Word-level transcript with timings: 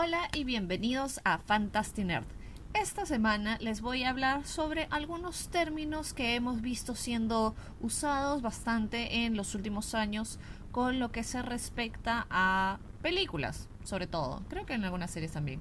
Hola 0.00 0.28
y 0.32 0.44
bienvenidos 0.44 1.20
a 1.24 1.38
Fantastic 1.38 2.04
Nerd. 2.04 2.24
Esta 2.72 3.04
semana 3.04 3.58
les 3.58 3.80
voy 3.80 4.04
a 4.04 4.10
hablar 4.10 4.46
sobre 4.46 4.86
algunos 4.92 5.48
términos 5.48 6.14
que 6.14 6.36
hemos 6.36 6.60
visto 6.60 6.94
siendo 6.94 7.56
usados 7.80 8.40
bastante 8.40 9.24
en 9.24 9.36
los 9.36 9.56
últimos 9.56 9.96
años 9.96 10.38
con 10.70 11.00
lo 11.00 11.10
que 11.10 11.24
se 11.24 11.42
respecta 11.42 12.28
a 12.30 12.78
películas, 13.02 13.68
sobre 13.82 14.06
todo. 14.06 14.44
Creo 14.48 14.66
que 14.66 14.74
en 14.74 14.84
algunas 14.84 15.10
series 15.10 15.32
también. 15.32 15.60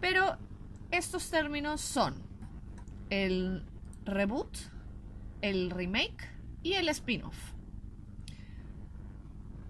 Pero 0.00 0.36
estos 0.90 1.30
términos 1.30 1.80
son 1.80 2.16
el 3.10 3.64
reboot, 4.06 4.58
el 5.40 5.70
remake 5.70 6.28
y 6.64 6.72
el 6.72 6.88
spin-off. 6.88 7.36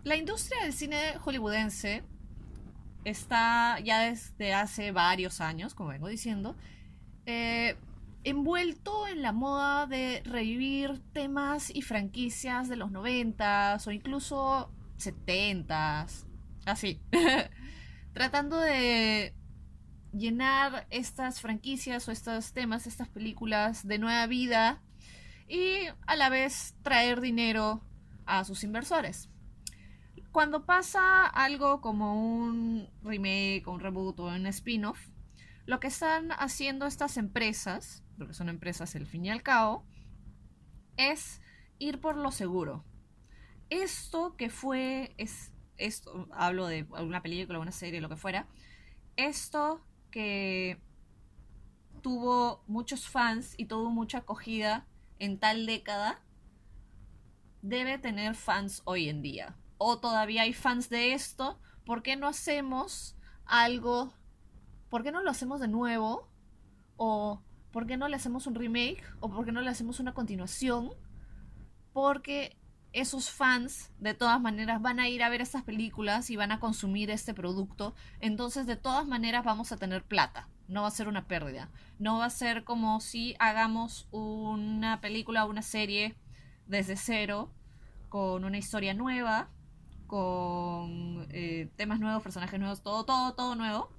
La 0.02 0.16
industria 0.16 0.62
del 0.62 0.72
cine 0.72 1.18
hollywoodense 1.18 2.04
está 3.04 3.80
ya 3.80 4.00
desde 4.00 4.54
hace 4.54 4.92
varios 4.92 5.41
años, 5.41 5.74
como 5.74 5.91
vengo 5.91 6.08
diciendo, 6.08 6.56
eh, 7.27 7.77
envuelto 8.24 9.06
en 9.06 9.22
la 9.22 9.32
moda 9.32 9.86
de 9.86 10.22
revivir 10.24 11.00
temas 11.12 11.70
y 11.74 11.82
franquicias 11.82 12.68
de 12.68 12.77
los 12.77 12.91
noventas 12.91 13.86
o 13.86 13.91
incluso 13.91 14.70
setentas, 14.96 16.27
así, 16.66 17.00
tratando 18.12 18.58
de 18.58 19.34
llenar 20.12 20.86
estas 20.91 21.41
franquicias 21.41 22.08
o 22.08 22.12
estos 22.12 22.52
temas, 22.52 22.86
estas 22.86 23.08
películas 23.08 23.86
de 23.86 23.98
nueva 23.98 24.27
vida 24.27 24.82
y 25.48 25.86
a 26.06 26.16
la 26.16 26.28
vez 26.28 26.74
traer 26.82 27.20
dinero 27.20 27.82
a 28.27 28.44
sus 28.44 28.62
inversores 28.64 29.30
cuando 30.33 30.65
pasa 30.65 31.27
algo 31.27 31.80
como 31.80 32.15
un 32.15 32.89
remake 33.02 33.65
o 33.66 33.73
un 33.73 33.80
reboot 33.80 34.20
o 34.20 34.27
un 34.27 34.47
spin-off, 34.47 35.09
lo 35.66 35.80
que 35.80 35.89
están 35.89 36.30
haciendo 36.33 36.87
estas 36.87 37.17
empresas, 37.17 38.05
porque 38.17 38.34
son 38.34 38.48
empresas 38.48 38.95
al 38.95 39.06
fin 39.06 39.25
y 39.25 39.31
al 39.31 39.42
cabo, 39.42 39.84
es 40.97 41.41
ir 41.78 42.00
por 42.00 42.17
lo 42.17 42.31
seguro. 42.31 42.84
Esto 43.70 44.37
que 44.37 44.50
fue, 44.50 45.14
es, 45.19 45.53
esto, 45.77 46.28
hablo 46.33 46.67
de 46.67 46.87
alguna 46.94 47.22
película, 47.22 47.59
una 47.59 47.72
serie, 47.72 48.00
lo 48.00 48.09
que 48.09 48.17
fuera, 48.17 48.47
esto 49.17 49.84
que 50.11 50.81
tuvo 52.03 52.65
muchos 52.67 53.09
fans 53.09 53.55
y 53.56 53.67
tuvo 53.67 53.91
mucha 53.91 54.19
acogida 54.19 54.87
en 55.19 55.39
tal 55.39 55.67
década, 55.67 56.22
debe 57.62 57.98
tener 57.98 58.34
fans 58.34 58.83
hoy 58.84 59.09
en 59.09 59.22
día 59.22 59.59
o 59.83 59.98
todavía 59.98 60.42
hay 60.42 60.53
fans 60.53 60.91
de 60.91 61.14
esto, 61.14 61.59
¿por 61.86 62.03
qué 62.03 62.14
no 62.14 62.28
hacemos 62.28 63.17
algo? 63.47 64.12
¿Por 64.91 65.03
qué 65.03 65.11
no 65.11 65.22
lo 65.22 65.31
hacemos 65.31 65.59
de 65.59 65.69
nuevo? 65.69 66.28
¿O 66.98 67.41
por 67.72 67.87
qué 67.87 67.97
no 67.97 68.06
le 68.06 68.17
hacemos 68.17 68.47
un 68.47 68.56
remake? 68.56 69.03
¿O 69.20 69.31
por 69.31 69.47
qué 69.47 69.53
no 69.53 69.62
le 69.62 69.70
hacemos 69.70 69.98
una 69.98 70.12
continuación? 70.12 70.91
Porque 71.95 72.59
esos 72.92 73.31
fans 73.31 73.91
de 73.98 74.12
todas 74.12 74.39
maneras 74.39 74.83
van 74.83 75.00
a 75.00 75.09
ir 75.09 75.22
a 75.22 75.31
ver 75.31 75.41
estas 75.41 75.62
películas 75.62 76.28
y 76.28 76.37
van 76.37 76.53
a 76.53 76.61
consumir 76.61 77.11
este 77.11 77.33
producto. 77.33 77.94
Entonces 78.20 78.67
de 78.67 78.77
todas 78.77 79.06
maneras 79.06 79.47
vamos 79.47 79.72
a 79.72 79.78
tener 79.78 80.05
plata. 80.05 80.50
No 80.69 80.83
va 80.83 80.89
a 80.89 80.91
ser 80.91 81.09
una 81.09 81.27
pérdida. 81.27 81.70
No 81.98 82.19
va 82.19 82.27
a 82.27 82.31
ser 82.31 82.65
como 82.65 83.00
si 83.00 83.34
hagamos 83.39 84.09
una 84.11 85.00
película 85.00 85.47
o 85.47 85.50
una 85.50 85.62
serie 85.62 86.17
desde 86.67 86.97
cero 86.97 87.50
con 88.11 88.44
una 88.44 88.59
historia 88.59 88.92
nueva 88.92 89.48
con 90.11 91.28
eh, 91.30 91.70
temas 91.77 92.00
nuevos, 92.00 92.20
personajes 92.20 92.58
nuevos, 92.58 92.83
todo, 92.83 93.05
todo, 93.05 93.33
todo 93.34 93.55
nuevo, 93.55 93.92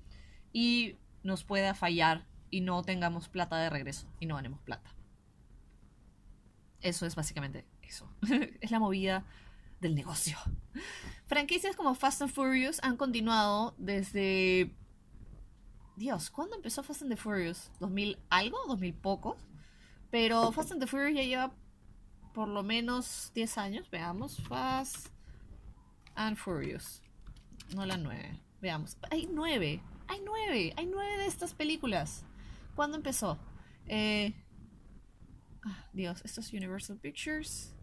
y 0.52 0.98
nos 1.24 1.46
pueda 1.46 1.74
fallar 1.74 2.28
y 2.50 2.60
no 2.60 2.82
tengamos 2.82 3.30
plata 3.30 3.56
de 3.56 3.70
regreso 3.70 4.12
y 4.20 4.26
no 4.26 4.36
ganemos 4.36 4.60
plata. 4.60 4.94
Eso 6.82 7.06
es 7.06 7.16
básicamente 7.16 7.66
eso. 7.82 8.14
es 8.60 8.72
la 8.72 8.80
movida 8.80 9.26
del 9.80 9.96
negocio. 9.96 10.38
Franquicias 11.28 11.78
como 11.78 11.96
Fast 11.96 12.24
and 12.24 12.32
Furious 12.32 12.84
han 12.84 12.98
continuado 12.98 13.74
desde... 13.78 14.76
Dios, 15.96 16.30
¿cuándo 16.30 16.58
empezó 16.58 16.84
Fast 16.84 17.04
and 17.04 17.12
the 17.12 17.16
Furious? 17.16 17.72
¿2000 17.80 18.18
algo? 18.30 18.58
¿2000 18.68 18.96
pocos? 18.96 19.38
Pero 20.10 20.52
Fast 20.52 20.74
and 20.74 20.82
the 20.82 20.88
Furious 20.88 21.16
ya 21.16 21.24
lleva 21.24 21.54
por 22.34 22.50
lo 22.50 22.64
menos 22.64 23.32
10 23.34 23.58
años. 23.58 23.90
Veamos. 23.90 24.42
Fast 24.42 25.08
and 26.28 26.38
Furious. 26.38 27.02
No 27.76 27.86
la 27.86 27.98
9. 27.98 28.40
Veamos. 28.62 28.98
Hay 29.10 29.28
9. 29.32 29.82
Hay 30.08 30.22
9. 30.24 30.74
Hay 30.78 30.86
9 30.86 31.18
de 31.18 31.26
estas 31.26 31.54
películas. 31.54 32.24
¿Cuándo 32.76 32.98
empezó? 32.98 33.38
Eh... 33.88 34.34
Ah, 35.64 35.86
Dios, 35.94 36.22
esto 36.26 36.42
es 36.42 36.52
Universal 36.54 36.98
Pictures. 36.98 37.74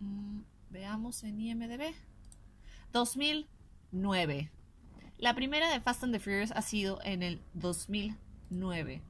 Mm, 0.00 0.40
veamos 0.70 1.22
en 1.22 1.40
IMDB. 1.40 1.94
2009. 2.92 4.50
La 5.18 5.34
primera 5.34 5.70
de 5.70 5.80
Fast 5.80 6.04
and 6.04 6.12
the 6.12 6.20
Furious 6.20 6.50
ha 6.50 6.62
sido 6.62 7.00
en 7.04 7.22
el 7.22 7.40
2009. 7.54 9.02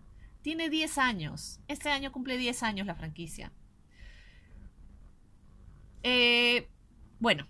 Tiene 0.42 0.68
10 0.68 0.98
años. 0.98 1.60
Este 1.68 1.88
año 1.88 2.12
cumple 2.12 2.36
10 2.36 2.62
años 2.62 2.86
la 2.86 2.94
franquicia. 2.94 3.50
Eh, 6.04 6.68
bueno, 7.18 7.48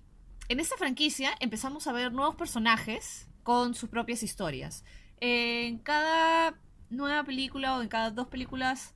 en 0.48 0.60
esta 0.60 0.76
franquicia 0.76 1.32
empezamos 1.40 1.88
a 1.88 1.92
ver 1.92 2.12
nuevos 2.12 2.36
personajes 2.36 3.28
con 3.42 3.74
sus 3.74 3.90
propias 3.90 4.22
historias. 4.22 4.84
En 5.18 5.78
cada 5.78 6.56
nueva 6.88 7.24
película 7.24 7.76
o 7.76 7.82
en 7.82 7.88
cada 7.88 8.12
dos 8.12 8.28
películas 8.28 8.94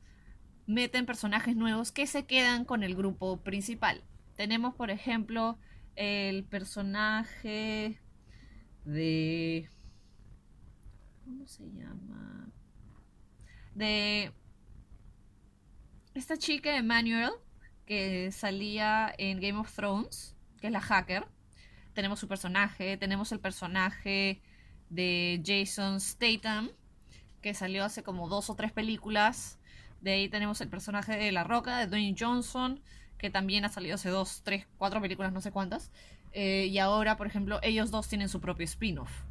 meten 0.67 1.07
personajes 1.07 1.57
nuevos 1.57 1.91
que 1.91 2.07
se 2.07 2.25
quedan 2.25 2.65
con 2.65 2.85
el 2.85 2.95
grupo 2.95 3.39
principal. 3.43 4.05
Tenemos, 4.37 4.77
por 4.77 4.91
ejemplo, 4.91 5.59
el 5.97 6.45
personaje 6.45 8.01
de... 8.85 9.69
¿Cómo 11.25 11.49
se 11.49 11.65
llama? 11.73 12.49
De... 13.75 14.33
Esta 16.15 16.37
chica, 16.37 16.77
Emmanuel, 16.77 17.33
que 17.89 18.31
salía 18.33 19.15
en 19.17 19.41
Game 19.41 19.59
of 19.59 19.75
Thrones, 19.75 20.37
que 20.61 20.67
es 20.67 20.73
la 20.75 20.83
hacker. 20.83 21.27
Tenemos 21.95 22.21
su 22.21 22.29
personaje, 22.29 22.99
tenemos 22.99 23.33
el 23.33 23.41
personaje 23.41 24.43
de 24.91 25.43
Jason 25.43 25.99
Statham, 25.99 26.71
que 27.41 27.55
salió 27.55 27.87
hace 27.87 28.03
como 28.03 28.29
dos 28.29 28.51
o 28.51 28.57
tres 28.57 28.73
películas. 28.73 29.59
De 30.03 30.13
ahí 30.13 30.29
tenemos 30.29 30.61
el 30.61 30.69
personaje 30.69 31.17
de 31.17 31.33
La 31.33 31.45
Roca, 31.45 31.79
de 31.79 31.87
Dwayne 31.87 32.15
Johnson, 32.17 32.83
que 33.17 33.31
también 33.31 33.65
ha 33.65 33.71
salido 33.71 33.95
hace 33.95 34.11
dos, 34.11 34.43
tres, 34.45 34.67
cuatro 34.77 35.01
películas, 35.01 35.33
no 35.33 35.41
sé 35.41 35.51
cuántas. 35.51 35.91
Eh, 36.33 36.67
y 36.67 36.79
ahora, 36.79 37.17
por 37.17 37.27
ejemplo, 37.27 37.59
ellos 37.63 37.91
dos 37.91 38.07
tienen 38.07 38.29
su 38.29 38.39
propio 38.39 38.65
spin-off. 38.65 39.23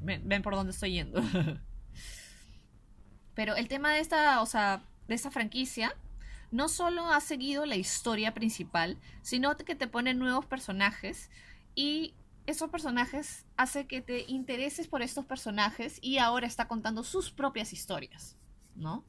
Ven, 0.00 0.28
ven, 0.28 0.42
por 0.42 0.56
dónde 0.56 0.72
estoy 0.72 0.94
yendo. 0.94 1.22
Pero 3.34 3.54
el 3.54 3.68
tema 3.68 3.92
de 3.92 4.00
esta, 4.00 4.42
o 4.42 4.46
sea, 4.46 4.82
de 5.06 5.14
esta 5.14 5.30
franquicia 5.30 5.94
no 6.50 6.68
solo 6.68 7.06
ha 7.06 7.20
seguido 7.20 7.66
la 7.66 7.76
historia 7.76 8.34
principal, 8.34 8.98
sino 9.22 9.56
que 9.56 9.74
te 9.74 9.86
pone 9.86 10.14
nuevos 10.14 10.46
personajes 10.46 11.30
y 11.74 12.14
esos 12.46 12.70
personajes 12.70 13.46
hace 13.56 13.86
que 13.86 14.00
te 14.00 14.24
intereses 14.26 14.88
por 14.88 15.02
estos 15.02 15.24
personajes 15.24 15.98
y 16.02 16.18
ahora 16.18 16.46
está 16.46 16.66
contando 16.66 17.04
sus 17.04 17.30
propias 17.30 17.72
historias, 17.72 18.36
¿no? 18.74 19.04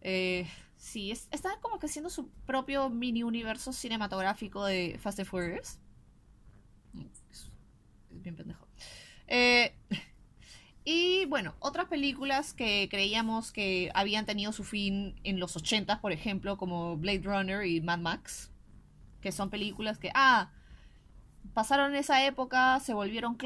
Eh, 0.00 0.48
sí, 0.76 1.10
está 1.10 1.58
como 1.60 1.78
que 1.78 1.86
haciendo 1.86 2.10
su 2.10 2.28
propio 2.46 2.88
mini 2.90 3.22
universo 3.22 3.72
cinematográfico 3.72 4.64
de 4.64 4.98
Fast 5.00 5.20
and 5.20 5.28
Furious. 5.28 5.78
Es 7.30 7.50
bien 8.10 8.36
pendejo. 8.36 8.68
Eh, 9.26 9.74
y 10.84 11.26
bueno, 11.26 11.54
otras 11.60 11.86
películas 11.86 12.54
que 12.54 12.88
creíamos 12.90 13.52
que 13.52 13.90
habían 13.94 14.26
tenido 14.26 14.52
su 14.52 14.64
fin 14.64 15.14
en 15.22 15.38
los 15.38 15.56
80, 15.56 16.00
por 16.00 16.12
ejemplo, 16.12 16.56
como 16.56 16.96
Blade 16.96 17.22
Runner 17.22 17.64
y 17.66 17.80
Mad 17.80 17.98
Max, 17.98 18.50
que 19.20 19.30
son 19.30 19.50
películas 19.50 19.98
que, 19.98 20.10
ah, 20.14 20.50
pasaron 21.54 21.94
esa 21.94 22.24
época, 22.26 22.80
se 22.80 22.94
volvieron, 22.94 23.38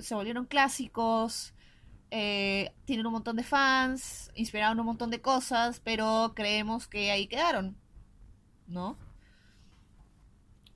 se 0.00 0.14
volvieron 0.14 0.46
clásicos, 0.46 1.54
eh, 2.10 2.72
tienen 2.86 3.06
un 3.06 3.12
montón 3.12 3.36
de 3.36 3.44
fans, 3.44 4.30
inspiraron 4.34 4.80
un 4.80 4.86
montón 4.86 5.10
de 5.10 5.20
cosas, 5.20 5.80
pero 5.80 6.32
creemos 6.34 6.88
que 6.88 7.12
ahí 7.12 7.28
quedaron, 7.28 7.76
¿no? 8.66 8.98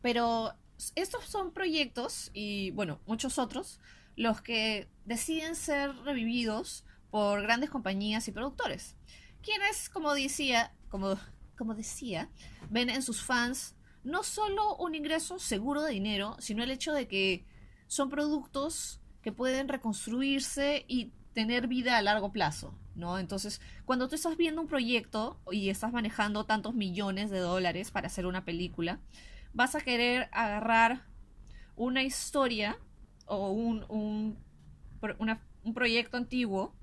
Pero 0.00 0.52
estos 0.94 1.24
son 1.24 1.52
proyectos 1.52 2.30
y, 2.34 2.70
bueno, 2.72 3.00
muchos 3.06 3.38
otros 3.38 3.80
los 4.16 4.40
que 4.40 4.88
deciden 5.04 5.56
ser 5.56 5.94
revividos 6.04 6.84
por 7.10 7.42
grandes 7.42 7.70
compañías 7.70 8.26
y 8.28 8.32
productores, 8.32 8.96
quienes, 9.42 9.88
como 9.88 10.14
decía, 10.14 10.74
como, 10.88 11.18
como 11.56 11.74
decía, 11.74 12.30
ven 12.70 12.90
en 12.90 13.02
sus 13.02 13.22
fans 13.22 13.74
no 14.02 14.22
solo 14.22 14.76
un 14.76 14.94
ingreso 14.94 15.38
seguro 15.38 15.82
de 15.82 15.92
dinero, 15.92 16.36
sino 16.38 16.62
el 16.62 16.70
hecho 16.70 16.92
de 16.92 17.08
que 17.08 17.44
son 17.86 18.10
productos 18.10 19.00
que 19.22 19.32
pueden 19.32 19.68
reconstruirse 19.68 20.84
y 20.86 21.12
tener 21.32 21.66
vida 21.66 21.96
a 21.96 22.02
largo 22.02 22.30
plazo, 22.30 22.78
¿no? 22.94 23.18
Entonces, 23.18 23.60
cuando 23.84 24.08
tú 24.08 24.14
estás 24.14 24.36
viendo 24.36 24.60
un 24.60 24.68
proyecto 24.68 25.40
y 25.50 25.70
estás 25.70 25.92
manejando 25.92 26.44
tantos 26.44 26.74
millones 26.74 27.30
de 27.30 27.38
dólares 27.38 27.90
para 27.90 28.06
hacer 28.06 28.26
una 28.26 28.44
película, 28.44 29.00
vas 29.52 29.74
a 29.74 29.80
querer 29.80 30.28
agarrar 30.32 31.06
una 31.76 32.02
historia 32.02 32.78
o 33.26 33.50
un, 33.50 33.84
un, 33.88 34.38
un 35.18 35.74
proyecto 35.74 36.16
antiguo 36.16 36.74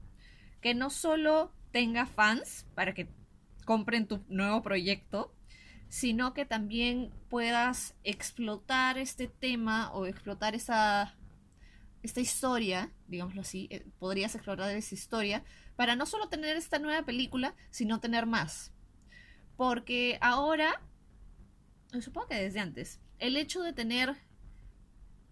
que 0.62 0.74
no 0.74 0.90
solo 0.90 1.54
tenga 1.72 2.06
fans 2.06 2.66
para 2.76 2.94
que 2.94 3.10
compren 3.66 4.08
tu 4.08 4.24
nuevo 4.28 4.62
proyecto, 4.62 5.34
sino 5.90 6.34
que 6.34 6.46
también 6.46 7.12
puedas 7.30 7.96
explotar 8.04 8.98
este 8.98 9.28
tema 9.28 9.92
o 9.94 10.06
explotar 10.06 10.56
esa 10.56 11.16
esta 12.04 12.20
historia, 12.20 12.92
digámoslo 13.08 13.42
así, 13.42 13.68
eh, 13.70 13.86
podrías 14.00 14.34
explorar 14.36 14.76
esa 14.76 14.96
historia 14.96 15.44
para 15.76 15.96
no 15.96 16.06
solo 16.06 16.30
tener 16.30 16.58
esta 16.58 16.80
nueva 16.80 17.06
película, 17.06 17.56
sino 17.70 18.00
tener 18.00 18.26
más. 18.26 18.74
Porque 19.56 20.18
ahora, 20.22 20.82
supongo 22.00 22.30
que 22.30 22.36
desde 22.36 22.60
antes, 22.60 23.00
el 23.20 23.38
hecho 23.38 23.62
de 23.62 23.74
tener 23.74 24.16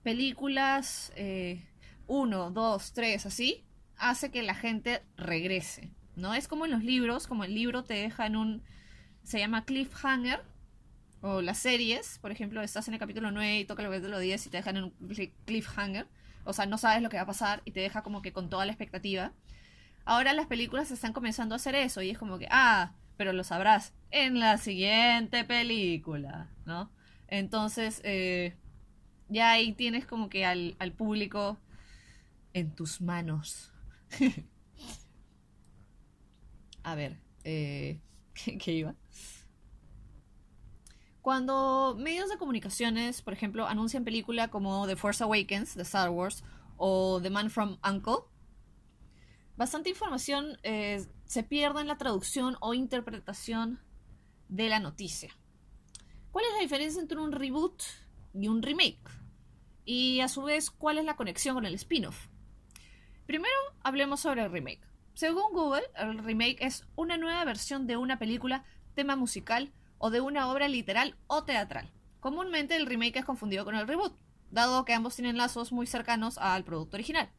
películas 0.03 1.11
eh, 1.15 1.67
uno, 2.09 2.49
dos, 2.49 2.91
tres, 2.91 3.27
así, 3.27 3.63
hace 3.95 4.31
que 4.31 4.41
la 4.41 4.55
gente 4.55 5.03
regrese, 5.15 5.91
¿no? 6.15 6.33
Es 6.33 6.47
como 6.47 6.65
en 6.65 6.71
los 6.71 6.83
libros, 6.83 7.27
como 7.27 7.43
el 7.43 7.53
libro 7.53 7.83
te 7.83 7.93
deja 7.93 8.25
en 8.25 8.35
un, 8.35 8.63
se 9.23 9.37
llama 9.37 9.63
cliffhanger, 9.63 10.43
o 11.21 11.41
las 11.41 11.59
series, 11.59 12.17
por 12.19 12.31
ejemplo, 12.31 12.61
estás 12.63 12.87
en 12.87 12.95
el 12.95 12.99
capítulo 12.99 13.29
9 13.29 13.59
y 13.59 13.65
toca 13.65 13.83
el 13.83 13.89
capítulo 13.89 14.17
10 14.17 14.47
y 14.47 14.49
te 14.49 14.57
dejan 14.57 14.77
en 14.77 14.83
un 14.85 14.93
cliffhanger, 15.45 16.07
o 16.45 16.53
sea, 16.53 16.65
no 16.65 16.79
sabes 16.79 17.03
lo 17.03 17.09
que 17.09 17.17
va 17.17 17.23
a 17.23 17.27
pasar 17.27 17.61
y 17.63 17.71
te 17.71 17.79
deja 17.79 18.01
como 18.01 18.23
que 18.23 18.33
con 18.33 18.49
toda 18.49 18.65
la 18.65 18.71
expectativa. 18.71 19.31
Ahora 20.03 20.33
las 20.33 20.47
películas 20.47 20.89
están 20.89 21.13
comenzando 21.13 21.53
a 21.53 21.57
hacer 21.57 21.75
eso 21.75 22.01
y 22.01 22.09
es 22.09 22.17
como 22.17 22.39
que, 22.39 22.47
ah, 22.49 22.93
pero 23.17 23.33
lo 23.33 23.43
sabrás 23.43 23.93
en 24.09 24.39
la 24.39 24.57
siguiente 24.57 25.43
película, 25.43 26.49
¿no? 26.65 26.89
Entonces, 27.27 28.01
eh, 28.03 28.55
ya 29.27 29.51
ahí 29.51 29.73
tienes 29.73 30.07
como 30.07 30.29
que 30.29 30.45
al, 30.45 30.75
al 30.79 30.91
público 30.93 31.59
en 32.59 32.75
tus 32.75 33.01
manos. 33.01 33.71
a 36.83 36.95
ver, 36.95 37.19
eh, 37.43 38.01
¿qué, 38.33 38.73
iba? 38.73 38.95
Cuando 41.21 41.95
medios 41.97 42.29
de 42.29 42.37
comunicaciones, 42.37 43.21
por 43.21 43.33
ejemplo, 43.33 43.67
anuncian 43.67 44.03
películas 44.03 44.49
como 44.49 44.87
The 44.87 44.95
Force 44.95 45.23
Awakens 45.23 45.75
de 45.75 45.83
Star 45.83 46.09
Wars 46.09 46.43
o 46.77 47.19
The 47.21 47.29
Man 47.29 47.49
from 47.49 47.77
Uncle, 47.87 48.25
bastante 49.57 49.89
información 49.89 50.57
eh, 50.63 51.05
se 51.25 51.43
pierde 51.43 51.81
en 51.81 51.87
la 51.87 51.97
traducción 51.97 52.57
o 52.61 52.73
interpretación 52.73 53.79
de 54.47 54.69
la 54.69 54.79
noticia. 54.79 55.35
¿Cuál 56.31 56.45
es 56.45 56.53
la 56.53 56.59
diferencia 56.59 57.01
entre 57.01 57.19
un 57.19 57.31
reboot 57.31 57.83
y 58.33 58.47
un 58.47 58.61
remake? 58.61 59.09
Y 59.85 60.21
a 60.21 60.27
su 60.27 60.43
vez, 60.43 60.71
¿cuál 60.71 60.97
es 60.97 61.05
la 61.05 61.15
conexión 61.15 61.55
con 61.55 61.65
el 61.65 61.73
spin-off? 61.75 62.27
Primero, 63.29 63.53
hablemos 63.83 64.21
sobre 64.21 64.41
el 64.41 64.51
remake. 64.51 64.81
Según 65.13 65.53
Google, 65.53 65.83
el 65.95 66.17
remake 66.17 66.65
es 66.65 66.87
una 66.95 67.15
nueva 67.15 67.45
versión 67.45 67.85
de 67.85 67.95
una 67.95 68.17
película, 68.17 68.65
tema 68.95 69.15
musical 69.15 69.71
o 69.99 70.09
de 70.09 70.19
una 70.19 70.51
obra 70.51 70.67
literal 70.67 71.15
o 71.27 71.43
teatral. 71.43 71.91
Comúnmente 72.21 72.75
el 72.75 72.87
remake 72.87 73.17
es 73.17 73.25
confundido 73.25 73.65
con 73.65 73.75
el 73.75 73.87
reboot, 73.87 74.17
dado 74.49 74.83
que 74.83 74.95
ambos 74.95 75.15
tienen 75.15 75.37
lazos 75.37 75.71
muy 75.71 75.85
cercanos 75.85 76.39
al 76.39 76.63
producto 76.63 76.97
original. 76.97 77.29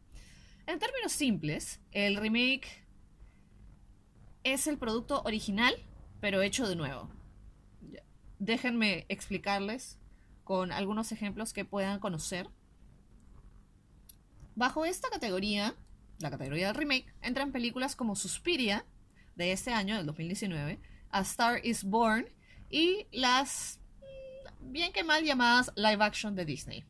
En 0.68 0.78
términos 0.78 1.10
simples, 1.10 1.80
el 1.90 2.18
remake 2.18 2.68
es 4.44 4.68
el 4.68 4.78
producto 4.78 5.22
original, 5.24 5.74
pero 6.20 6.40
hecho 6.40 6.68
de 6.68 6.76
nuevo. 6.76 7.10
Déjenme 8.38 9.06
explicarles 9.08 9.98
con 10.44 10.70
algunos 10.70 11.10
ejemplos 11.10 11.52
que 11.52 11.64
puedan 11.64 11.98
conocer. 11.98 12.48
Bajo 14.54 14.84
esta 14.84 15.08
categoría, 15.10 15.74
la 16.18 16.30
categoría 16.30 16.66
del 16.68 16.76
remake, 16.76 17.12
entran 17.22 17.52
películas 17.52 17.96
como 17.96 18.16
Suspiria, 18.16 18.84
de 19.40 19.52
este 19.52 19.72
año, 19.72 19.96
del 19.96 20.04
2019, 20.04 20.78
A 21.10 21.20
Star 21.20 21.64
is 21.64 21.84
Born 21.84 22.26
y 22.68 23.06
las 23.10 23.80
mm, 24.00 24.72
bien 24.72 24.92
que 24.92 25.02
mal 25.02 25.24
llamadas 25.24 25.72
live 25.76 26.04
action 26.04 26.34
de 26.34 26.44
Disney. 26.44 26.84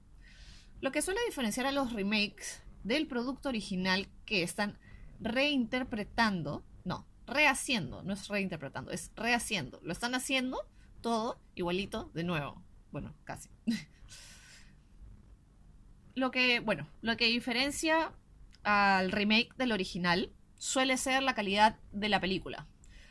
Lo 0.80 0.90
que 0.90 1.00
suele 1.00 1.20
diferenciar 1.26 1.66
a 1.66 1.72
los 1.72 1.92
remakes 1.92 2.60
del 2.82 3.06
producto 3.06 3.50
original 3.50 4.08
que 4.24 4.42
están 4.42 4.78
reinterpretando, 5.20 6.64
no, 6.84 7.06
rehaciendo, 7.26 8.02
no 8.02 8.14
es 8.14 8.26
reinterpretando, 8.26 8.90
es 8.90 9.12
rehaciendo. 9.14 9.78
Lo 9.84 9.92
están 9.92 10.16
haciendo 10.16 10.58
todo 11.02 11.38
igualito 11.54 12.10
de 12.14 12.24
nuevo. 12.24 12.62
Bueno, 12.90 13.14
casi. 13.24 13.48
lo 16.20 16.30
que, 16.30 16.60
bueno, 16.60 16.86
lo 17.00 17.16
que 17.16 17.26
diferencia 17.26 18.12
al 18.62 19.10
remake 19.10 19.54
del 19.56 19.72
original 19.72 20.30
suele 20.58 20.96
ser 20.98 21.22
la 21.22 21.34
calidad 21.34 21.78
de 21.92 22.08
la 22.10 22.20
película. 22.20 22.66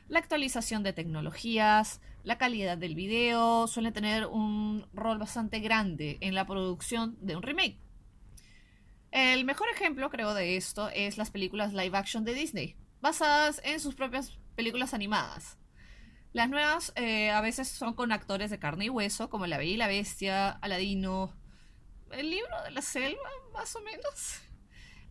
La 0.07 0.19
actualización 0.19 0.83
de 0.83 0.93
tecnologías, 0.93 2.01
la 2.23 2.37
calidad 2.37 2.77
del 2.77 2.95
video 2.95 3.67
suele 3.67 3.91
tener 3.91 4.27
un 4.27 4.85
rol 4.93 5.17
bastante 5.17 5.59
grande 5.59 6.17
en 6.21 6.35
la 6.35 6.45
producción 6.45 7.17
de 7.19 7.35
un 7.35 7.43
remake. 7.43 7.79
El 9.11 9.43
mejor 9.43 9.67
ejemplo, 9.73 10.09
creo, 10.11 10.35
de 10.35 10.55
esto 10.55 10.89
es 10.89 11.17
las 11.17 11.31
películas 11.31 11.73
live 11.73 11.97
action 11.97 12.23
de 12.23 12.35
Disney, 12.35 12.75
basadas 13.01 13.59
en 13.63 13.79
sus 13.79 13.95
propias 13.95 14.37
películas 14.55 14.93
animadas. 14.93 15.57
Las 16.31 16.47
nuevas 16.47 16.93
eh, 16.95 17.31
a 17.31 17.41
veces 17.41 17.67
son 17.69 17.95
con 17.95 18.11
actores 18.11 18.51
de 18.51 18.59
carne 18.59 18.85
y 18.85 18.89
hueso, 18.89 19.31
como 19.31 19.47
La 19.47 19.57
Bella 19.57 19.73
y 19.73 19.77
la 19.77 19.87
Bestia, 19.87 20.49
Aladino, 20.49 21.33
El 22.11 22.29
libro 22.29 22.63
de 22.63 22.71
la 22.71 22.81
selva, 22.81 23.29
más 23.53 23.75
o 23.75 23.81
menos. 23.81 24.41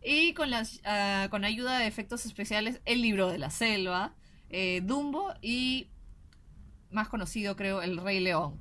Y 0.01 0.33
con, 0.33 0.49
ah, 0.53 1.29
ayuda 1.43 1.79
de 1.79 1.87
efectos 1.87 2.25
especiales, 2.25 2.81
El 2.85 3.01
libro 3.01 3.29
de 3.29 3.37
la 3.37 3.49
selva, 3.49 4.15
eh, 4.49 4.81
Dumbo 4.83 5.33
y 5.41 5.89
más 6.89 7.09
conocido, 7.09 7.55
creo, 7.55 7.81
El 7.81 7.97
Rey 7.97 8.19
León, 8.19 8.59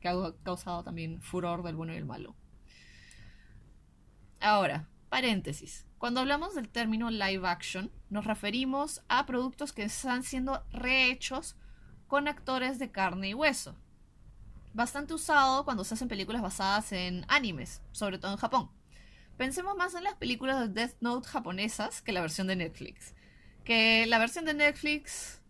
que 0.00 0.08
ha 0.08 0.14
causado 0.42 0.82
también 0.82 1.22
furor 1.22 1.62
del 1.62 1.76
bueno 1.76 1.94
y 1.94 1.96
el 1.96 2.04
malo. 2.04 2.34
Ahora, 4.40 4.88
paréntesis. 5.08 5.86
Cuando 5.98 6.20
hablamos 6.20 6.54
del 6.54 6.68
término 6.68 7.10
live 7.10 7.46
action, 7.46 7.90
nos 8.08 8.24
referimos 8.24 9.02
a 9.08 9.26
productos 9.26 9.72
que 9.72 9.82
están 9.82 10.22
siendo 10.22 10.64
rehechos 10.70 11.56
con 12.06 12.26
actores 12.26 12.78
de 12.78 12.90
carne 12.90 13.28
y 13.28 13.34
hueso. 13.34 13.76
Bastante 14.72 15.14
usado 15.14 15.64
cuando 15.64 15.84
se 15.84 15.94
hacen 15.94 16.08
películas 16.08 16.42
basadas 16.42 16.92
en 16.92 17.24
animes, 17.28 17.82
sobre 17.92 18.18
todo 18.18 18.32
en 18.32 18.38
Japón. 18.38 18.70
Pensemos 19.36 19.76
más 19.76 19.94
en 19.94 20.04
las 20.04 20.14
películas 20.14 20.60
de 20.60 20.68
Death 20.68 20.96
Note 21.00 21.28
japonesas 21.28 22.02
que 22.02 22.12
la 22.12 22.20
versión 22.20 22.46
de 22.46 22.56
Netflix. 22.56 23.14
Que 23.64 24.06
la 24.06 24.18
versión 24.18 24.44
de 24.44 24.54
Netflix 24.54 25.40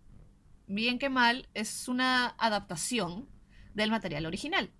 bien 0.70 0.98
que 0.98 1.08
mal, 1.08 1.48
es 1.52 1.88
una 1.88 2.28
adaptación 2.38 3.28
del 3.74 3.90
material 3.90 4.24
original. 4.26 4.70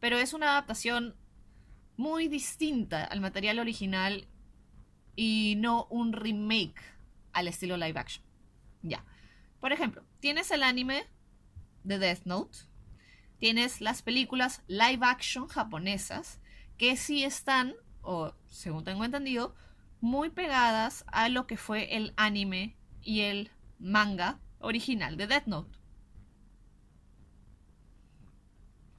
Pero 0.00 0.18
es 0.18 0.34
una 0.34 0.50
adaptación 0.50 1.16
muy 1.96 2.26
distinta 2.28 3.04
al 3.04 3.20
material 3.20 3.60
original 3.60 4.26
y 5.14 5.54
no 5.58 5.86
un 5.88 6.12
remake 6.12 6.82
al 7.32 7.46
estilo 7.46 7.76
live 7.76 7.98
action. 7.98 8.24
Ya. 8.82 9.04
Por 9.60 9.72
ejemplo, 9.72 10.04
tienes 10.18 10.50
el 10.50 10.64
anime 10.64 11.04
de 11.84 11.98
Death 11.98 12.24
Note, 12.24 12.58
tienes 13.38 13.80
las 13.80 14.02
películas 14.02 14.62
live 14.66 15.00
action 15.02 15.48
japonesas 15.48 16.40
que 16.78 16.96
sí 16.96 17.24
están, 17.24 17.74
o 18.02 18.34
según 18.46 18.84
tengo 18.84 19.04
entendido, 19.04 19.54
muy 20.00 20.30
pegadas 20.30 21.04
a 21.08 21.28
lo 21.28 21.46
que 21.46 21.56
fue 21.56 21.96
el 21.96 22.12
anime 22.16 22.76
y 23.00 23.20
el 23.20 23.50
manga 23.78 24.40
original 24.58 25.16
de 25.16 25.26
Death 25.26 25.46
Note. 25.46 25.78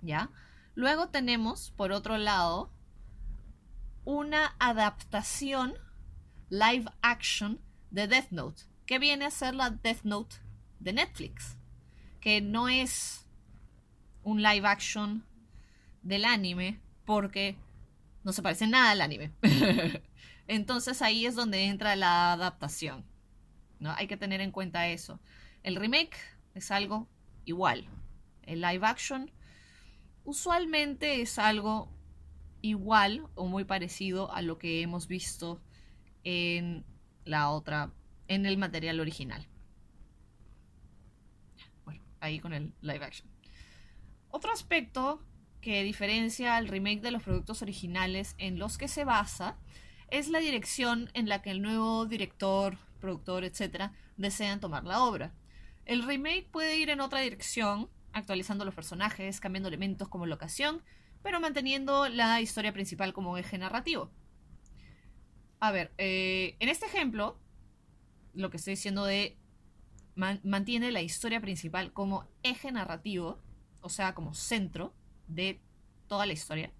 ¿Ya? 0.01 0.29
Luego 0.75 1.09
tenemos, 1.09 1.71
por 1.71 1.91
otro 1.91 2.17
lado, 2.17 2.71
una 4.03 4.55
adaptación 4.59 5.73
live 6.49 6.85
action 7.01 7.59
de 7.89 8.07
Death 8.07 8.31
Note, 8.31 8.63
que 8.85 8.99
viene 8.99 9.25
a 9.25 9.31
ser 9.31 9.55
la 9.55 9.71
Death 9.71 10.03
Note 10.03 10.35
de 10.79 10.93
Netflix, 10.93 11.57
que 12.19 12.41
no 12.41 12.69
es 12.69 13.24
un 14.25 14.41
live 14.41 14.67
action 14.67 15.23
del 16.01 16.25
anime, 16.25 16.79
porque 17.05 17.55
no 18.23 18.33
se 18.33 18.41
parece 18.41 18.65
nada 18.67 18.91
al 18.91 19.01
anime. 19.01 19.31
Entonces 20.47 21.01
ahí 21.03 21.27
es 21.27 21.35
donde 21.35 21.65
entra 21.65 21.95
la 21.95 22.33
adaptación. 22.33 23.05
¿no? 23.79 23.91
Hay 23.91 24.07
que 24.07 24.17
tener 24.17 24.41
en 24.41 24.51
cuenta 24.51 24.87
eso. 24.87 25.19
El 25.61 25.75
remake 25.75 26.17
es 26.55 26.71
algo 26.71 27.07
igual. 27.45 27.87
El 28.41 28.61
live 28.61 28.85
action 28.85 29.31
usualmente 30.23 31.21
es 31.21 31.37
algo 31.37 31.91
igual 32.61 33.27
o 33.35 33.45
muy 33.45 33.63
parecido 33.63 34.33
a 34.33 34.41
lo 34.41 34.57
que 34.57 34.81
hemos 34.81 35.07
visto 35.07 35.61
en 36.23 36.83
la 37.25 37.51
otra, 37.51 37.91
en 38.27 38.47
el 38.47 38.57
material 38.57 38.99
original. 38.99 39.47
Bueno, 41.85 42.01
ahí 42.21 42.39
con 42.39 42.53
el 42.53 42.73
live 42.81 43.05
action. 43.05 43.34
Otro 44.35 44.51
aspecto 44.51 45.23
que 45.61 45.81
diferencia 45.83 46.57
al 46.57 46.67
remake 46.67 46.99
de 46.99 47.11
los 47.11 47.23
productos 47.23 47.61
originales 47.61 48.35
en 48.37 48.59
los 48.59 48.77
que 48.77 48.89
se 48.89 49.05
basa 49.05 49.57
es 50.11 50.27
la 50.27 50.39
dirección 50.39 51.09
en 51.13 51.29
la 51.29 51.41
que 51.41 51.51
el 51.51 51.61
nuevo 51.61 52.05
director, 52.05 52.77
productor, 52.99 53.45
etc. 53.45 53.91
desean 54.17 54.59
tomar 54.59 54.83
la 54.83 55.01
obra. 55.03 55.31
El 55.85 56.03
remake 56.03 56.49
puede 56.51 56.75
ir 56.75 56.89
en 56.89 56.99
otra 56.99 57.21
dirección, 57.21 57.89
actualizando 58.11 58.65
los 58.65 58.75
personajes, 58.75 59.39
cambiando 59.39 59.69
elementos 59.69 60.09
como 60.09 60.25
locación, 60.25 60.81
pero 61.23 61.39
manteniendo 61.39 62.09
la 62.09 62.41
historia 62.41 62.73
principal 62.73 63.13
como 63.13 63.37
eje 63.37 63.57
narrativo. 63.57 64.11
A 65.61 65.71
ver, 65.71 65.93
eh, 65.97 66.57
en 66.59 66.67
este 66.67 66.87
ejemplo, 66.87 67.39
lo 68.33 68.49
que 68.49 68.57
estoy 68.57 68.71
diciendo 68.71 69.05
de 69.05 69.37
mantiene 70.15 70.91
la 70.91 71.01
historia 71.01 71.39
principal 71.39 71.93
como 71.93 72.27
eje 72.43 72.73
narrativo, 72.73 73.39
o 73.85 73.89
sea, 73.89 74.15
como 74.15 74.33
centro 74.33 74.95
de 75.27 75.61
toda 76.07 76.25
la 76.25 76.33
historia. 76.33 76.73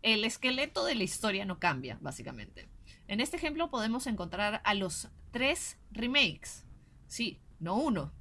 El 0.00 0.24
esqueleto 0.24 0.86
de 0.86 0.94
la 0.94 1.04
historia 1.04 1.44
no 1.44 1.58
cambia, 1.58 1.98
básicamente. 2.00 2.70
En 3.06 3.20
este 3.20 3.36
ejemplo 3.36 3.68
podemos 3.68 4.06
encontrar 4.06 4.62
a 4.64 4.72
los 4.72 5.10
tres 5.30 5.76
remakes. 5.90 6.64
Sí, 7.06 7.38
no 7.60 7.76
uno, 7.76 8.14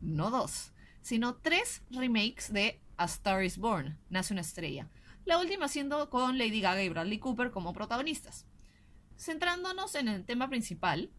no 0.00 0.30
dos, 0.30 0.72
sino 1.02 1.34
tres 1.34 1.82
remakes 1.90 2.50
de 2.50 2.80
A 2.96 3.04
Star 3.04 3.44
is 3.44 3.58
Born, 3.58 3.98
Nace 4.08 4.32
una 4.32 4.40
estrella. 4.40 4.88
La 5.26 5.38
última 5.38 5.68
siendo 5.68 6.08
con 6.08 6.38
Lady 6.38 6.62
Gaga 6.62 6.82
y 6.82 6.88
Bradley 6.88 7.18
Cooper 7.18 7.50
como 7.50 7.74
protagonistas. 7.74 8.46
Centrándonos 9.18 9.94
en 9.94 10.08
el 10.08 10.24
tema 10.24 10.48
principal, 10.48 11.10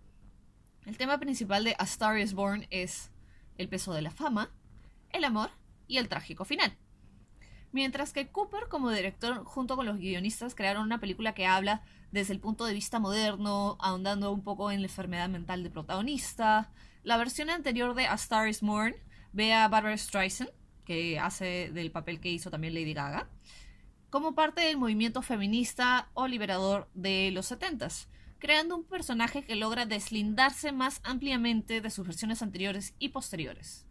el 0.88 0.98
tema 0.98 1.20
principal 1.20 1.64
de 1.64 1.76
A 1.78 1.84
Star 1.84 2.18
is 2.18 2.34
Born 2.34 2.66
es 2.72 3.12
el 3.60 3.70
peso 3.70 3.94
de 3.94 4.02
la 4.02 4.10
fama, 4.10 4.52
el 5.12 5.26
amor 5.26 5.52
y 5.88 5.98
el 5.98 6.10
trágico 6.10 6.46
final. 6.46 6.78
Mientras 7.72 8.14
que 8.14 8.28
Cooper 8.28 8.68
como 8.70 8.92
director 8.92 9.44
junto 9.46 9.76
con 9.76 9.88
los 9.88 9.98
guionistas 9.98 10.54
crearon 10.54 10.84
una 10.84 11.00
película 11.00 11.34
que 11.34 11.48
habla 11.48 11.82
desde 12.12 12.34
el 12.34 12.40
punto 12.40 12.66
de 12.66 12.74
vista 12.76 13.00
moderno, 13.00 13.78
ahondando 13.80 14.32
un 14.32 14.44
poco 14.44 14.70
en 14.70 14.82
la 14.82 14.88
enfermedad 14.88 15.28
mental 15.28 15.64
del 15.64 15.72
protagonista. 15.72 16.70
La 17.02 17.18
versión 17.18 17.50
anterior 17.50 17.96
de 17.96 18.06
A 18.06 18.14
Star 18.14 18.48
is 18.48 18.62
Born 18.62 18.96
ve 19.32 19.54
a 19.54 19.68
Barbara 19.68 19.98
Streisand, 19.98 20.52
que 20.86 21.18
hace 21.18 21.72
del 21.74 21.92
papel 21.92 22.20
que 22.20 22.30
hizo 22.30 22.52
también 22.52 22.76
Lady 22.76 22.94
Gaga, 22.94 23.28
como 24.12 24.36
parte 24.36 24.62
del 24.62 24.78
movimiento 24.78 25.24
feminista 25.24 26.10
o 26.14 26.28
liberador 26.28 26.88
de 26.94 27.32
los 27.32 27.52
70s, 27.52 28.06
creando 28.38 28.76
un 28.76 28.84
personaje 28.84 29.44
que 29.44 29.56
logra 29.56 29.88
deslindarse 29.88 30.72
más 30.72 31.02
ampliamente 31.04 31.82
de 31.82 31.90
sus 31.90 32.06
versiones 32.06 32.44
anteriores 32.44 32.94
y 33.00 33.10
posteriores. 33.10 33.88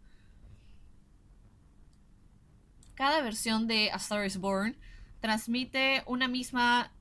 Cada 2.95 3.21
versión 3.21 3.67
de 3.67 3.91
A 3.91 3.95
Star 3.95 4.25
is 4.25 4.37
Born 4.37 4.77
transmite 5.19 6.03
una 6.05 6.27
misma 6.27 6.91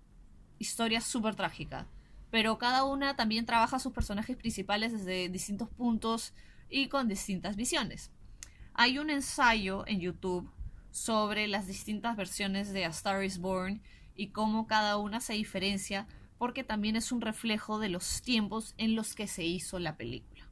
historia 0.58 1.00
súper 1.00 1.34
trágica, 1.34 1.86
pero 2.30 2.56
cada 2.56 2.84
una 2.84 3.14
también 3.14 3.44
trabaja 3.44 3.76
a 3.76 3.80
sus 3.80 3.92
personajes 3.92 4.36
principales 4.36 4.92
desde 4.92 5.28
distintos 5.28 5.68
puntos 5.68 6.32
y 6.70 6.88
con 6.88 7.08
distintas 7.08 7.56
visiones. 7.56 8.10
Hay 8.74 8.98
un 8.98 9.10
ensayo 9.10 9.86
en 9.86 10.00
YouTube 10.00 10.50
sobre 10.90 11.46
las 11.46 11.66
distintas 11.66 12.16
versiones 12.16 12.72
de 12.72 12.86
A 12.86 12.88
Star 12.88 13.22
is 13.22 13.38
Born 13.38 13.82
y 14.14 14.28
cómo 14.28 14.66
cada 14.66 14.96
una 14.96 15.20
se 15.20 15.34
diferencia 15.34 16.06
porque 16.38 16.64
también 16.64 16.96
es 16.96 17.12
un 17.12 17.20
reflejo 17.20 17.78
de 17.78 17.90
los 17.90 18.22
tiempos 18.22 18.74
en 18.78 18.96
los 18.96 19.14
que 19.14 19.26
se 19.26 19.44
hizo 19.44 19.78
la 19.78 19.96
película. 19.96 20.48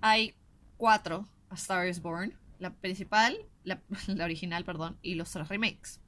Hay 0.00 0.36
cuatro 0.76 1.28
A 1.52 1.54
Star 1.54 1.86
is 1.86 2.00
Born, 2.00 2.34
la 2.58 2.72
principal, 2.72 3.36
la, 3.64 3.78
original, 4.24 4.64
perdón, 4.64 4.98
y 5.02 5.16
los 5.16 5.30
tres 5.30 5.48
remakes. 5.48 6.00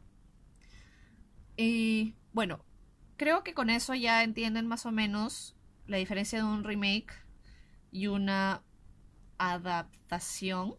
Y 1.57 2.15
bueno, 2.33 2.65
creo 3.19 3.45
que 3.45 3.53
con 3.53 3.69
eso 3.69 3.95
ya 3.95 4.25
entienden 4.25 4.67
más 4.67 4.87
o 4.87 4.91
menos 4.91 5.55
la 5.87 5.99
diferencia 5.99 6.39
de 6.39 6.45
un 6.45 6.65
remake 6.65 7.13
y 7.93 8.07
una 8.07 8.63
adaptación 9.37 10.77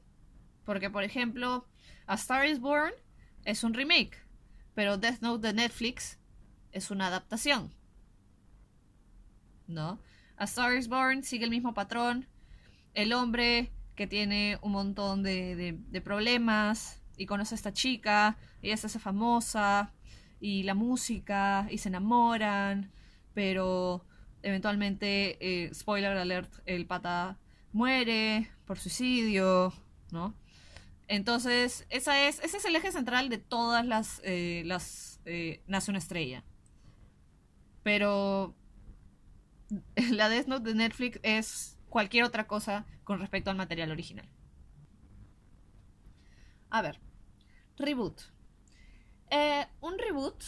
porque, 0.66 0.90
por 0.90 1.04
ejemplo, 1.04 1.68
A 2.08 2.16
Star 2.16 2.48
is 2.48 2.60
Born 2.60 2.92
es 3.44 3.64
un 3.64 3.76
remake, 3.76 4.18
pero 4.74 4.98
Death 4.98 5.22
Note 5.22 5.48
de 5.48 5.54
Netflix 5.54 6.18
es 6.72 6.90
una 6.90 7.08
adaptación. 7.08 7.72
¿No? 9.68 10.00
A 10.38 10.46
Star 10.46 10.76
is 10.76 10.88
Born 10.88 11.24
sigue 11.24 11.46
el 11.46 11.52
mismo 11.52 11.76
patrón. 11.76 12.28
El 12.96 13.14
hombre 13.14 13.72
que 13.96 14.08
tiene 14.08 14.60
un 14.62 14.72
montón 14.72 15.24
de, 15.24 16.02
problemas 16.04 17.02
y 17.18 17.26
conoce 17.26 17.56
a 17.56 17.58
esta 17.58 17.74
chica, 17.74 18.38
ella 18.62 18.78
se 18.78 18.88
hace 18.88 19.00
famosa, 19.00 19.94
y 20.40 20.64
la 20.64 20.74
música, 20.74 21.68
y 21.72 21.78
se 21.78 21.90
enamoran, 21.90 22.92
pero 23.34 24.06
eventualmente, 24.44 25.38
eh, 25.40 25.74
spoiler 25.74 26.18
alert, 26.18 26.54
el 26.66 26.86
pata 26.86 27.40
muere 27.72 28.52
por 28.66 28.78
suicidio, 28.78 29.74
¿no? 30.12 30.36
Entonces, 31.08 31.86
esa 31.90 32.28
es, 32.28 32.40
ese 32.44 32.58
es 32.58 32.66
el 32.66 32.76
eje 32.76 32.92
central 32.92 33.30
de 33.30 33.38
todas 33.38 33.86
las, 33.86 34.22
eh, 34.24 34.64
las 34.66 35.20
eh, 35.26 35.62
Nace 35.68 35.92
una 35.92 36.00
estrella. 36.00 36.44
Pero 37.84 38.56
la 40.12 40.30
Death 40.30 40.48
Note 40.48 40.70
de 40.70 40.76
Netflix 40.76 41.20
es 41.24 41.75
cualquier 41.96 42.26
otra 42.26 42.46
cosa 42.46 42.86
con 43.06 43.22
respecto 43.22 43.50
al 43.50 43.56
material 43.56 43.90
original. 43.90 44.28
A 46.70 46.82
ver, 46.82 47.00
reboot. 47.78 48.20
Eh, 49.30 49.66
un 49.80 49.98
reboot, 49.98 50.44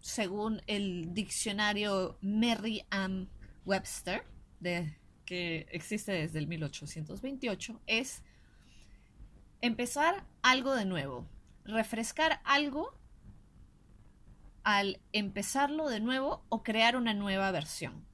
según 0.00 0.60
el 0.66 1.14
diccionario 1.14 2.18
Merriam 2.22 3.28
Webster, 3.64 4.24
de, 4.58 4.98
que 5.24 5.68
existe 5.70 6.10
desde 6.10 6.40
el 6.40 6.48
1828, 6.48 7.80
es 7.86 8.24
empezar 9.60 10.26
algo 10.42 10.74
de 10.74 10.86
nuevo, 10.86 11.24
refrescar 11.62 12.40
algo 12.42 12.98
al 14.64 15.00
empezarlo 15.12 15.88
de 15.88 16.00
nuevo 16.00 16.44
o 16.48 16.64
crear 16.64 16.96
una 16.96 17.14
nueva 17.14 17.52
versión. 17.52 18.04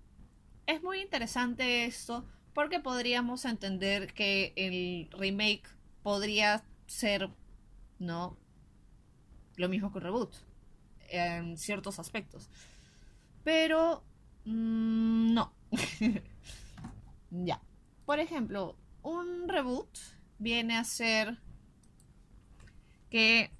Es 0.66 0.82
muy 0.82 1.00
interesante 1.00 1.86
esto 1.86 2.26
porque 2.56 2.80
podríamos 2.80 3.44
entender 3.44 4.14
que 4.14 4.54
el 4.56 5.10
remake 5.10 5.68
podría 6.02 6.64
ser, 6.86 7.28
¿no? 7.98 8.38
Lo 9.56 9.68
mismo 9.68 9.92
que 9.92 9.98
un 9.98 10.04
reboot 10.04 10.34
en 11.10 11.58
ciertos 11.58 11.98
aspectos. 11.98 12.48
Pero 13.44 14.02
mm, 14.46 15.34
no. 15.34 15.52
ya. 17.30 17.60
Por 18.06 18.20
ejemplo, 18.20 18.74
un 19.02 19.50
reboot 19.50 19.90
viene 20.38 20.78
a 20.78 20.84
ser 20.84 21.38
que 23.10 23.50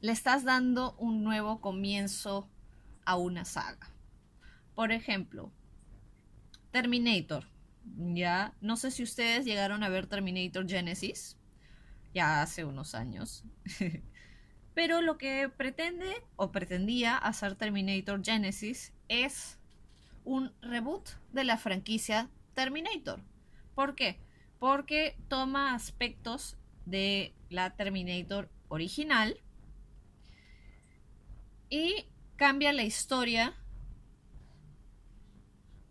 le 0.00 0.10
estás 0.10 0.42
dando 0.42 0.96
un 0.98 1.22
nuevo 1.22 1.60
comienzo 1.60 2.48
a 3.04 3.14
una 3.16 3.44
saga. 3.44 3.92
Por 4.74 4.90
ejemplo, 4.90 5.52
Terminator. 6.72 7.55
Ya, 7.96 8.54
no 8.60 8.76
sé 8.76 8.90
si 8.90 9.02
ustedes 9.02 9.44
llegaron 9.44 9.82
a 9.82 9.88
ver 9.88 10.06
Terminator 10.06 10.68
Genesis, 10.68 11.36
ya 12.14 12.42
hace 12.42 12.64
unos 12.64 12.94
años. 12.94 13.44
Pero 14.74 15.00
lo 15.00 15.16
que 15.16 15.48
pretende 15.48 16.22
o 16.36 16.52
pretendía 16.52 17.16
hacer 17.16 17.54
Terminator 17.54 18.22
Genesis 18.22 18.92
es 19.08 19.58
un 20.24 20.52
reboot 20.60 21.08
de 21.32 21.44
la 21.44 21.56
franquicia 21.56 22.28
Terminator. 22.54 23.22
¿Por 23.74 23.94
qué? 23.94 24.18
porque 24.58 25.16
toma 25.28 25.74
aspectos 25.74 26.56
de 26.84 27.34
la 27.50 27.76
Terminator 27.76 28.50
original 28.68 29.38
y 31.68 32.06
cambia 32.36 32.72
la 32.72 32.84
historia 32.84 33.54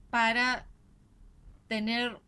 para 0.09 0.67
tener 1.67 2.21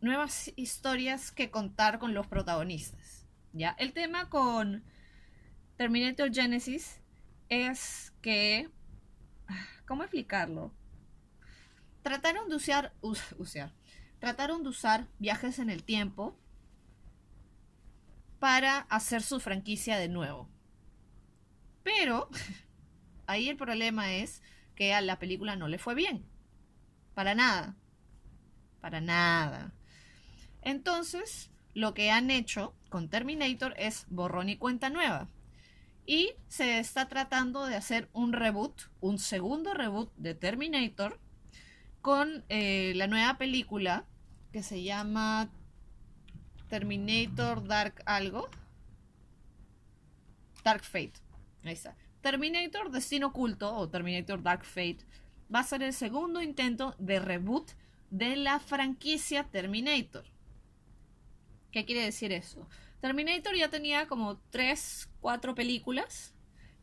nuevas 0.00 0.52
historias 0.56 1.30
que 1.30 1.50
contar 1.50 1.98
con 1.98 2.14
los 2.14 2.26
protagonistas. 2.26 3.26
¿ya? 3.52 3.70
El 3.78 3.92
tema 3.92 4.28
con 4.28 4.84
Terminator 5.76 6.32
Genesis 6.32 7.00
es 7.48 8.12
que... 8.20 8.70
¿Cómo 9.86 10.02
explicarlo? 10.02 10.72
Trataron 12.02 12.48
de 12.48 12.56
usar, 12.56 12.94
usar, 13.00 13.72
trataron 14.18 14.62
de 14.62 14.70
usar 14.70 15.06
viajes 15.18 15.58
en 15.58 15.70
el 15.70 15.84
tiempo 15.84 16.36
para 18.38 18.78
hacer 18.78 19.22
su 19.22 19.38
franquicia 19.38 19.98
de 19.98 20.08
nuevo. 20.08 20.48
Pero 21.84 22.28
ahí 23.26 23.48
el 23.48 23.56
problema 23.56 24.14
es 24.14 24.42
que 24.74 24.94
a 24.94 25.00
la 25.00 25.18
película 25.18 25.54
no 25.54 25.68
le 25.68 25.78
fue 25.78 25.94
bien. 25.94 26.24
Para 27.14 27.34
nada. 27.34 27.76
Para 28.82 29.00
nada. 29.00 29.72
Entonces, 30.60 31.50
lo 31.72 31.94
que 31.94 32.10
han 32.10 32.30
hecho 32.30 32.74
con 32.90 33.08
Terminator 33.08 33.74
es 33.78 34.04
borrón 34.10 34.50
y 34.50 34.56
cuenta 34.56 34.90
nueva. 34.90 35.28
Y 36.04 36.32
se 36.48 36.78
está 36.80 37.08
tratando 37.08 37.64
de 37.64 37.76
hacer 37.76 38.10
un 38.12 38.32
reboot, 38.32 38.90
un 39.00 39.18
segundo 39.18 39.72
reboot 39.72 40.12
de 40.16 40.34
Terminator 40.34 41.20
con 42.00 42.44
eh, 42.48 42.92
la 42.96 43.06
nueva 43.06 43.38
película 43.38 44.04
que 44.52 44.64
se 44.64 44.82
llama 44.82 45.48
Terminator 46.68 47.64
Dark 47.66 48.02
algo. 48.04 48.50
Dark 50.64 50.82
Fate. 50.82 51.14
Ahí 51.64 51.74
está. 51.74 51.96
Terminator 52.20 52.90
Destino 52.90 53.28
Oculto 53.28 53.72
o 53.74 53.88
Terminator 53.88 54.42
Dark 54.42 54.64
Fate 54.64 55.06
va 55.54 55.60
a 55.60 55.64
ser 55.64 55.82
el 55.82 55.92
segundo 55.92 56.42
intento 56.42 56.96
de 56.98 57.20
reboot 57.20 57.70
de 58.12 58.36
la 58.36 58.60
franquicia 58.60 59.44
Terminator. 59.44 60.26
¿Qué 61.70 61.86
quiere 61.86 62.02
decir 62.02 62.30
eso? 62.30 62.68
Terminator 63.00 63.56
ya 63.56 63.70
tenía 63.70 64.06
como 64.06 64.36
3, 64.50 65.08
4 65.20 65.54
películas 65.54 66.34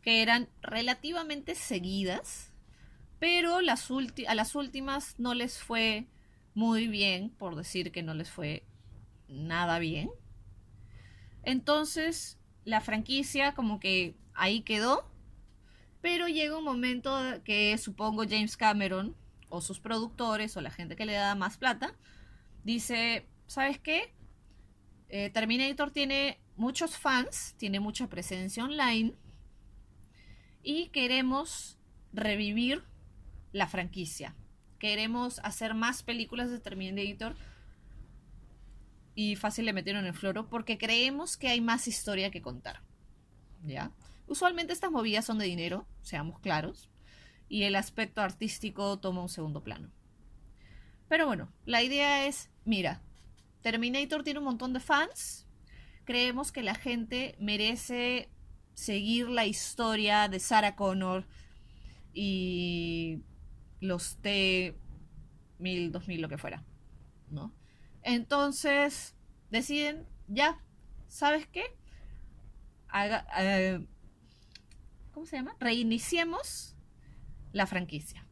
que 0.02 0.24
eran 0.24 0.50
relativamente 0.64 1.54
seguidas, 1.54 2.52
pero 3.20 3.62
las 3.62 3.90
a 4.28 4.34
las 4.34 4.56
últimas 4.56 5.20
no 5.20 5.36
les 5.36 5.60
fue 5.60 6.08
muy 6.56 6.88
bien, 6.88 7.30
por 7.30 7.56
decir 7.56 7.92
que 7.92 8.02
no 8.02 8.16
les 8.16 8.32
fue 8.32 8.66
nada 9.28 9.78
bien. 9.78 10.10
Entonces, 11.44 12.40
la 12.66 12.82
franquicia 12.82 13.54
como 13.54 13.80
que 13.80 14.16
ahí 14.34 14.62
quedó, 14.62 15.08
pero 16.02 16.28
llega 16.28 16.58
un 16.58 16.64
momento 16.64 17.16
que 17.44 17.78
supongo 17.78 18.24
James 18.28 18.58
Cameron 18.58 19.16
o 19.50 19.62
sus 19.62 19.80
productores 19.80 20.56
o 20.58 20.62
la 20.62 20.72
gente 20.72 20.96
que 20.96 21.06
le 21.06 21.14
da 21.14 21.36
más 21.36 21.58
plata 21.58 21.94
dice, 22.64 23.28
¿sabes 23.48 23.80
qué? 23.80 24.14
Eh, 25.10 25.30
Terminator 25.32 25.92
tiene 25.92 26.40
muchos 26.56 26.98
fans, 26.98 27.56
tiene 27.58 27.80
mucha 27.80 28.08
presencia 28.08 28.64
online 28.64 29.14
y 30.62 30.88
queremos 30.90 31.78
revivir 32.14 32.84
la 33.52 33.68
franquicia. 33.68 34.36
Queremos 34.78 35.40
hacer 35.40 35.74
más 35.74 36.04
películas 36.04 36.52
de 36.52 36.60
Terminator 36.60 37.36
y 39.16 39.36
fácil 39.36 39.66
le 39.66 39.74
metieron 39.74 40.06
el 40.06 40.14
floro 40.14 40.48
porque 40.48 40.78
creemos 40.78 41.38
que 41.38 41.50
hay 41.50 41.60
más 41.60 41.88
historia 41.88 42.32
que 42.32 42.42
contar. 42.42 42.82
¿Ya? 43.66 43.92
Usualmente 44.28 44.74
estas 44.74 44.92
movidas 44.92 45.26
son 45.26 45.40
de 45.40 45.46
dinero, 45.46 45.88
seamos 46.02 46.40
claros, 46.40 46.90
y 47.50 47.64
el 47.64 47.76
aspecto 47.76 48.22
artístico 48.22 49.00
toma 49.00 49.24
un 49.24 49.30
segundo 49.30 49.64
plano. 49.64 49.90
Pero 51.10 51.26
bueno, 51.26 51.52
la 51.66 51.82
idea 51.82 52.28
es, 52.28 52.52
mira, 52.64 53.02
Terminator 53.62 54.24
tiene 54.24 54.40
un 54.40 54.46
montón 54.46 54.74
de 54.74 54.80
fans. 54.80 55.48
Creemos 56.06 56.52
que 56.52 56.64
la 56.64 56.76
gente 56.76 57.36
merece 57.40 58.30
seguir 58.76 59.28
la 59.28 59.46
historia 59.46 60.30
de 60.30 60.40
Sarah 60.40 60.76
Connor 60.76 61.26
y 62.14 63.24
los 63.82 64.18
T 64.18 64.78
1000, 65.58 65.92
2000, 65.92 66.22
lo 66.22 66.30
que 66.30 66.38
fuera, 66.38 66.64
¿no? 67.30 67.54
Entonces 68.04 69.16
deciden, 69.50 70.08
ya, 70.28 70.62
¿sabes 71.08 71.48
qué? 71.48 71.66
Eh, 73.38 73.86
¿Cómo 75.12 75.26
se 75.26 75.38
llama? 75.38 75.56
Reiniciemos 75.60 76.76
la 77.52 77.66
franquicia. 77.68 78.26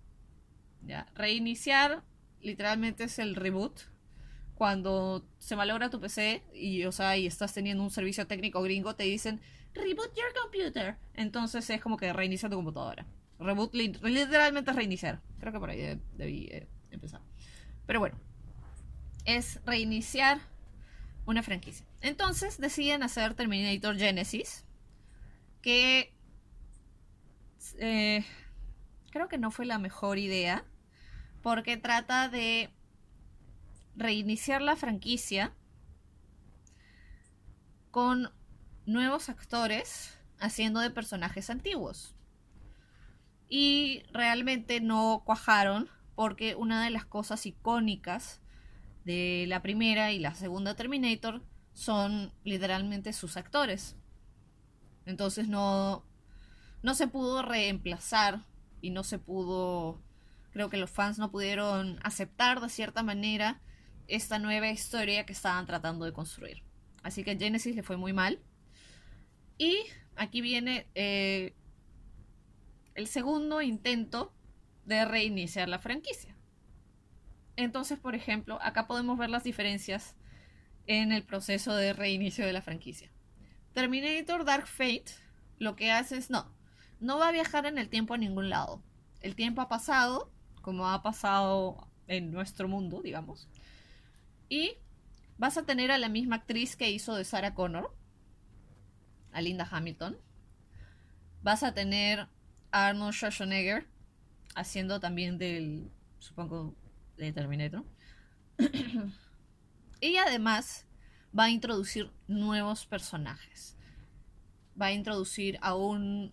¿Ya? 0.85 1.07
Reiniciar 1.15 2.03
literalmente 2.41 3.05
es 3.05 3.19
el 3.19 3.35
reboot 3.35 3.81
cuando 4.55 5.27
se 5.37 5.55
malogra 5.55 5.89
tu 5.89 5.99
PC 5.99 6.43
y, 6.53 6.85
o 6.85 6.91
sea, 6.91 7.17
y 7.17 7.27
estás 7.27 7.53
teniendo 7.53 7.83
un 7.83 7.91
servicio 7.91 8.25
técnico 8.25 8.61
gringo, 8.61 8.95
te 8.95 9.03
dicen 9.03 9.39
reboot 9.73 10.15
your 10.15 10.33
computer. 10.41 10.97
Entonces 11.13 11.69
es 11.69 11.81
como 11.81 11.97
que 11.97 12.11
reinicia 12.13 12.49
tu 12.49 12.55
computadora. 12.55 13.05
Reboot 13.39 13.73
literalmente 13.75 14.71
es 14.71 14.75
reiniciar. 14.75 15.21
Creo 15.39 15.53
que 15.53 15.59
por 15.59 15.69
ahí 15.69 15.99
debí 16.15 16.47
eh, 16.51 16.67
empezar. 16.89 17.21
Pero 17.85 17.99
bueno, 17.99 18.17
es 19.25 19.59
reiniciar 19.65 20.39
una 21.25 21.43
franquicia. 21.43 21.85
Entonces 22.01 22.59
deciden 22.59 23.03
hacer 23.03 23.35
Terminator 23.35 23.97
Genesis, 23.97 24.65
que 25.61 26.13
eh, 27.79 28.25
creo 29.11 29.27
que 29.27 29.37
no 29.37 29.51
fue 29.51 29.65
la 29.65 29.79
mejor 29.79 30.17
idea, 30.17 30.65
porque 31.41 31.77
trata 31.77 32.29
de 32.29 32.71
reiniciar 33.95 34.61
la 34.61 34.75
franquicia 34.75 35.53
con 37.91 38.31
nuevos 38.85 39.29
actores 39.29 40.17
haciendo 40.39 40.79
de 40.79 40.89
personajes 40.89 41.49
antiguos. 41.49 42.15
Y 43.49 44.03
realmente 44.11 44.81
no 44.81 45.23
cuajaron 45.25 45.89
porque 46.15 46.55
una 46.55 46.83
de 46.83 46.89
las 46.89 47.05
cosas 47.05 47.45
icónicas 47.45 48.41
de 49.05 49.45
la 49.47 49.61
primera 49.61 50.11
y 50.11 50.19
la 50.19 50.35
segunda 50.35 50.75
Terminator 50.75 51.41
son 51.73 52.33
literalmente 52.43 53.13
sus 53.13 53.37
actores. 53.37 53.95
Entonces 55.05 55.47
no, 55.47 56.03
no 56.81 56.95
se 56.95 57.07
pudo 57.07 57.41
reemplazar 57.41 58.46
y 58.81 58.91
no 58.91 59.03
se 59.03 59.19
pudo, 59.19 60.01
creo 60.51 60.69
que 60.69 60.77
los 60.77 60.89
fans 60.89 61.19
no 61.19 61.31
pudieron 61.31 61.99
aceptar 62.03 62.61
de 62.61 62.69
cierta 62.69 63.03
manera 63.03 63.61
esta 64.07 64.39
nueva 64.39 64.69
historia 64.69 65.25
que 65.25 65.33
estaban 65.33 65.65
tratando 65.65 66.05
de 66.05 66.13
construir. 66.13 66.63
Así 67.03 67.23
que 67.23 67.37
Genesis 67.37 67.75
le 67.75 67.83
fue 67.83 67.97
muy 67.97 68.13
mal. 68.13 68.39
Y 69.57 69.77
aquí 70.15 70.41
viene 70.41 70.87
eh, 70.95 71.53
el 72.95 73.07
segundo 73.07 73.61
intento 73.61 74.33
de 74.85 75.05
reiniciar 75.05 75.67
la 75.67 75.79
franquicia. 75.79 76.35
Entonces, 77.55 77.99
por 77.99 78.15
ejemplo, 78.15 78.59
acá 78.61 78.87
podemos 78.87 79.17
ver 79.17 79.29
las 79.29 79.43
diferencias 79.43 80.15
en 80.85 81.11
el 81.11 81.23
proceso 81.23 81.75
de 81.75 81.93
reinicio 81.93 82.45
de 82.45 82.53
la 82.53 82.61
franquicia. 82.61 83.11
Terminator 83.73 84.45
Dark 84.45 84.67
Fate 84.67 85.05
lo 85.59 85.75
que 85.75 85.91
hace 85.91 86.17
es 86.17 86.29
no, 86.29 86.51
no 86.99 87.17
va 87.19 87.29
a 87.29 87.31
viajar 87.31 87.65
en 87.65 87.77
el 87.77 87.89
tiempo 87.89 88.13
a 88.13 88.17
ningún 88.17 88.49
lado. 88.49 88.81
El 89.21 89.35
tiempo 89.35 89.61
ha 89.61 89.69
pasado, 89.69 90.31
como 90.61 90.87
ha 90.87 91.01
pasado 91.01 91.87
en 92.07 92.31
nuestro 92.31 92.67
mundo, 92.67 93.01
digamos. 93.01 93.47
Y 94.49 94.73
vas 95.37 95.57
a 95.57 95.65
tener 95.65 95.91
a 95.91 95.97
la 95.97 96.09
misma 96.09 96.37
actriz 96.37 96.75
que 96.75 96.91
hizo 96.91 97.15
de 97.15 97.25
Sarah 97.25 97.53
Connor, 97.53 97.93
a 99.31 99.41
Linda 99.41 99.67
Hamilton. 99.69 100.17
Vas 101.43 101.63
a 101.63 101.73
tener 101.73 102.27
a 102.71 102.87
Arnold 102.87 103.13
Schwarzenegger 103.13 103.87
haciendo 104.55 104.99
también 104.99 105.37
del, 105.37 105.91
supongo, 106.19 106.75
de 107.17 107.31
Terminator. 107.31 107.85
y 110.01 110.17
además 110.17 110.87
va 111.37 111.45
a 111.45 111.49
introducir 111.49 112.11
nuevos 112.27 112.85
personajes. 112.85 113.77
Va 114.79 114.87
a 114.87 114.91
introducir 114.93 115.57
a 115.61 115.75
un 115.75 116.31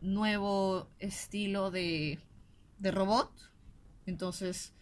nuevo 0.00 0.88
estilo 0.98 1.70
de, 1.70 2.18
de 2.78 2.90
robot. 2.90 3.32
Entonces 4.06 4.72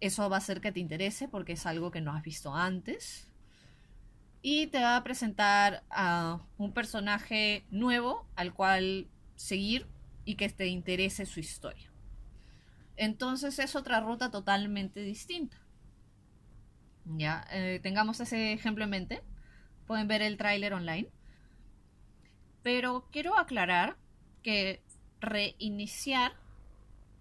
eso 0.00 0.28
va 0.30 0.36
a 0.36 0.38
hacer 0.38 0.60
que 0.60 0.72
te 0.72 0.80
interese 0.80 1.28
porque 1.28 1.52
es 1.52 1.66
algo 1.66 1.90
que 1.90 2.00
no 2.00 2.12
has 2.12 2.22
visto 2.22 2.54
antes. 2.54 3.28
Y 4.40 4.68
te 4.68 4.80
va 4.80 4.96
a 4.96 5.04
presentar 5.04 5.84
a 5.90 6.40
un 6.56 6.72
personaje 6.72 7.66
nuevo 7.70 8.26
al 8.36 8.54
cual 8.54 9.08
seguir 9.34 9.86
y 10.24 10.36
que 10.36 10.48
te 10.48 10.66
interese 10.66 11.26
su 11.26 11.40
historia. 11.40 11.90
Entonces 12.96 13.58
es 13.58 13.74
otra 13.76 14.00
ruta 14.00 14.30
totalmente 14.30 15.00
distinta. 15.00 15.56
Ya, 17.04 17.46
eh, 17.50 17.80
tengamos 17.82 18.20
ese 18.20 18.52
ejemplo 18.52 18.84
en 18.84 18.90
mente. 18.90 19.22
Pueden 19.86 20.08
ver 20.08 20.22
el 20.22 20.36
tráiler 20.36 20.74
online. 20.74 21.08
Pero 22.62 23.08
quiero 23.10 23.38
aclarar 23.38 23.96
que 24.48 24.80
reiniciar 25.20 26.32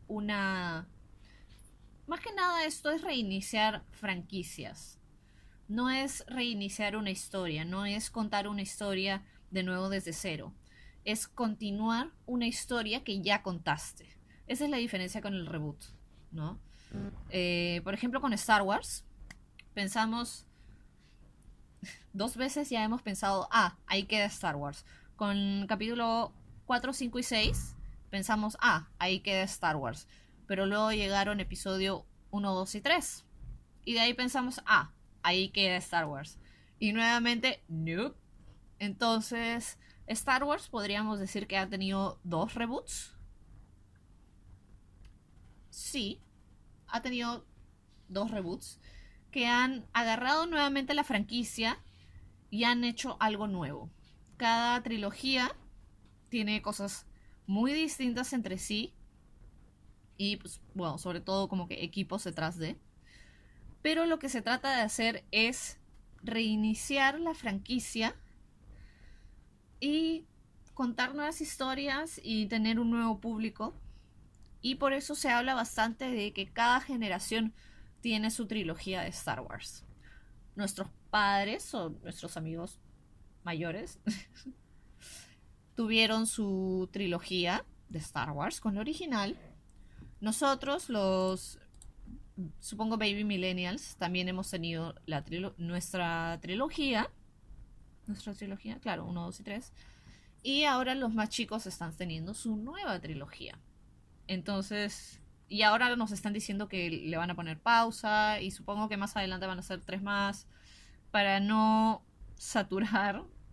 una 0.07 0.87
más 2.07 2.21
que 2.21 2.31
nada 2.31 2.63
esto 2.63 2.89
es 2.89 3.01
reiniciar 3.01 3.83
franquicias. 3.91 4.97
No 5.67 5.89
es 5.89 6.23
reiniciar 6.27 6.95
una 6.95 7.09
historia, 7.09 7.65
no 7.65 7.85
es 7.85 8.09
contar 8.09 8.47
una 8.47 8.61
historia 8.61 9.25
de 9.51 9.63
nuevo 9.63 9.89
desde 9.89 10.13
cero. 10.13 10.53
Es 11.03 11.27
continuar 11.27 12.11
una 12.27 12.47
historia 12.47 13.03
que 13.03 13.19
ya 13.19 13.43
contaste. 13.43 14.07
Esa 14.47 14.63
es 14.63 14.69
la 14.69 14.77
diferencia 14.77 15.21
con 15.21 15.33
el 15.33 15.47
reboot, 15.47 15.83
¿no? 16.31 16.61
Eh, 17.29 17.81
por 17.83 17.93
ejemplo, 17.93 18.21
con 18.21 18.31
Star 18.31 18.61
Wars, 18.61 19.03
pensamos 19.73 20.45
dos 22.13 22.37
veces 22.37 22.69
ya 22.69 22.85
hemos 22.85 23.01
pensado, 23.01 23.49
ah, 23.51 23.75
ahí 23.85 24.03
queda 24.03 24.27
Star 24.27 24.55
Wars. 24.55 24.85
Con 25.17 25.65
capítulo 25.67 26.31
4, 26.67 26.93
5 26.93 27.19
y 27.19 27.23
6 27.23 27.75
pensamos, 28.09 28.57
ah, 28.61 28.89
ahí 28.99 29.21
queda 29.21 29.43
Star 29.43 29.75
Wars. 29.75 30.07
Pero 30.47 30.65
luego 30.65 30.91
llegaron 30.91 31.39
episodio 31.39 32.05
1, 32.31 32.53
2 32.53 32.75
y 32.75 32.81
3. 32.81 33.25
Y 33.85 33.93
de 33.93 33.99
ahí 34.01 34.13
pensamos, 34.13 34.61
ah, 34.65 34.91
ahí 35.23 35.49
queda 35.49 35.77
Star 35.77 36.05
Wars. 36.05 36.37
Y 36.79 36.93
nuevamente, 36.93 37.63
nope. 37.67 38.17
Entonces, 38.79 39.79
Star 40.05 40.43
Wars 40.43 40.69
podríamos 40.69 41.19
decir 41.19 41.47
que 41.47 41.57
ha 41.57 41.67
tenido 41.67 42.19
dos 42.23 42.53
reboots. 42.53 43.15
Sí, 45.69 46.21
ha 46.87 47.01
tenido 47.01 47.45
dos 48.07 48.31
reboots 48.31 48.79
que 49.31 49.47
han 49.47 49.85
agarrado 49.93 50.45
nuevamente 50.45 50.93
la 50.93 51.03
franquicia 51.03 51.79
y 52.49 52.63
han 52.63 52.83
hecho 52.83 53.17
algo 53.19 53.47
nuevo. 53.47 53.89
Cada 54.37 54.81
trilogía 54.83 55.55
tiene 56.29 56.61
cosas 56.61 57.05
muy 57.45 57.73
distintas 57.73 58.33
entre 58.33 58.57
sí 58.57 58.93
y 60.17 60.37
pues 60.37 60.59
bueno, 60.73 60.97
sobre 60.97 61.21
todo 61.21 61.47
como 61.47 61.67
que 61.67 61.83
equipos 61.83 62.23
detrás 62.23 62.57
de. 62.57 62.77
Pero 63.81 64.05
lo 64.05 64.19
que 64.19 64.29
se 64.29 64.41
trata 64.41 64.75
de 64.75 64.81
hacer 64.81 65.23
es 65.31 65.77
reiniciar 66.23 67.19
la 67.19 67.33
franquicia 67.33 68.15
y 69.79 70.25
contar 70.73 71.15
nuevas 71.15 71.39
historias 71.41 72.19
y 72.23 72.47
tener 72.47 72.79
un 72.79 72.89
nuevo 72.89 73.19
público. 73.19 73.75
Y 74.61 74.75
por 74.75 74.93
eso 74.93 75.15
se 75.15 75.29
habla 75.29 75.53
bastante 75.53 76.09
de 76.09 76.33
que 76.33 76.51
cada 76.51 76.81
generación 76.81 77.53
tiene 78.01 78.31
su 78.31 78.47
trilogía 78.47 79.01
de 79.01 79.09
Star 79.09 79.41
Wars. 79.41 79.85
Nuestros 80.55 80.89
padres 81.11 81.73
o 81.75 81.91
nuestros 82.01 82.35
amigos 82.35 82.79
mayores 83.43 83.99
tuvieron 85.77 86.25
su 86.25 86.89
trilogía 86.91 87.63
de 87.87 87.99
Star 87.99 88.31
Wars 88.31 88.59
con 88.59 88.73
la 88.73 88.81
original. 88.81 89.37
Nosotros, 90.19 90.89
los, 90.89 91.59
supongo, 92.59 92.97
baby 92.97 93.23
millennials, 93.23 93.95
también 93.95 94.27
hemos 94.27 94.49
tenido 94.49 94.95
la 95.05 95.23
nuestra 95.57 96.39
trilogía. 96.41 97.11
Nuestra 98.07 98.33
trilogía, 98.33 98.79
claro, 98.79 99.05
1, 99.05 99.21
2 99.25 99.39
y 99.39 99.43
3. 99.43 99.73
Y 100.41 100.63
ahora 100.63 100.95
los 100.95 101.13
más 101.13 101.29
chicos 101.29 101.67
están 101.67 101.95
teniendo 101.95 102.33
su 102.33 102.57
nueva 102.57 102.99
trilogía. 102.99 103.59
Entonces, 104.25 105.21
y 105.47 105.61
ahora 105.61 105.95
nos 105.95 106.11
están 106.11 106.33
diciendo 106.33 106.67
que 106.67 106.89
le 106.89 107.17
van 107.17 107.29
a 107.29 107.35
poner 107.35 107.59
pausa 107.59 108.41
y 108.41 108.49
supongo 108.49 108.89
que 108.89 108.97
más 108.97 109.15
adelante 109.15 109.45
van 109.45 109.59
a 109.59 109.61
ser 109.61 109.81
tres 109.81 110.01
más 110.01 110.47
para 111.11 111.39
no 111.39 112.01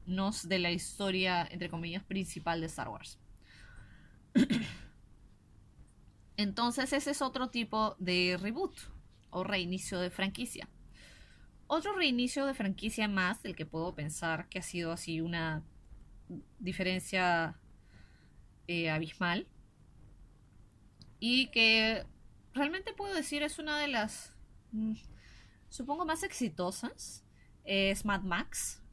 saturarnos 0.05 0.49
de 0.49 0.59
la 0.59 0.71
historia, 0.71 1.49
entre 1.51 1.69
comillas, 1.69 2.03
principal 2.05 2.61
de 2.61 2.67
Star 2.67 2.88
Wars. 2.88 3.19
Entonces 6.37 6.93
ese 6.93 7.12
es 7.12 7.23
otro 7.23 7.49
tipo 7.49 7.97
de 7.99 8.37
reboot 8.40 8.77
o 9.31 9.45
reinicio 9.45 10.01
de 10.01 10.11
franquicia. 10.11 10.69
Otro 11.67 11.95
reinicio 11.95 12.47
de 12.47 12.55
franquicia 12.55 13.09
más 13.09 13.43
del 13.43 13.57
que 13.57 13.67
puedo 13.67 13.95
pensar 13.95 14.49
que 14.49 14.59
ha 14.59 14.62
sido 14.62 14.93
así 14.93 15.21
una 15.21 15.62
diferencia 16.59 17.57
eh, 18.67 18.90
abismal 18.90 19.47
y 21.21 21.49
que 21.49 22.05
realmente 22.53 22.93
puedo 22.93 23.14
decir 23.14 23.43
es 23.43 23.59
una 23.59 23.79
de 23.79 23.88
las, 23.88 24.35
mm, 24.73 24.95
supongo, 25.69 26.05
más 26.05 26.23
exitosas, 26.23 27.25
es 27.64 28.05
Mad 28.05 28.23
Max. 28.23 28.84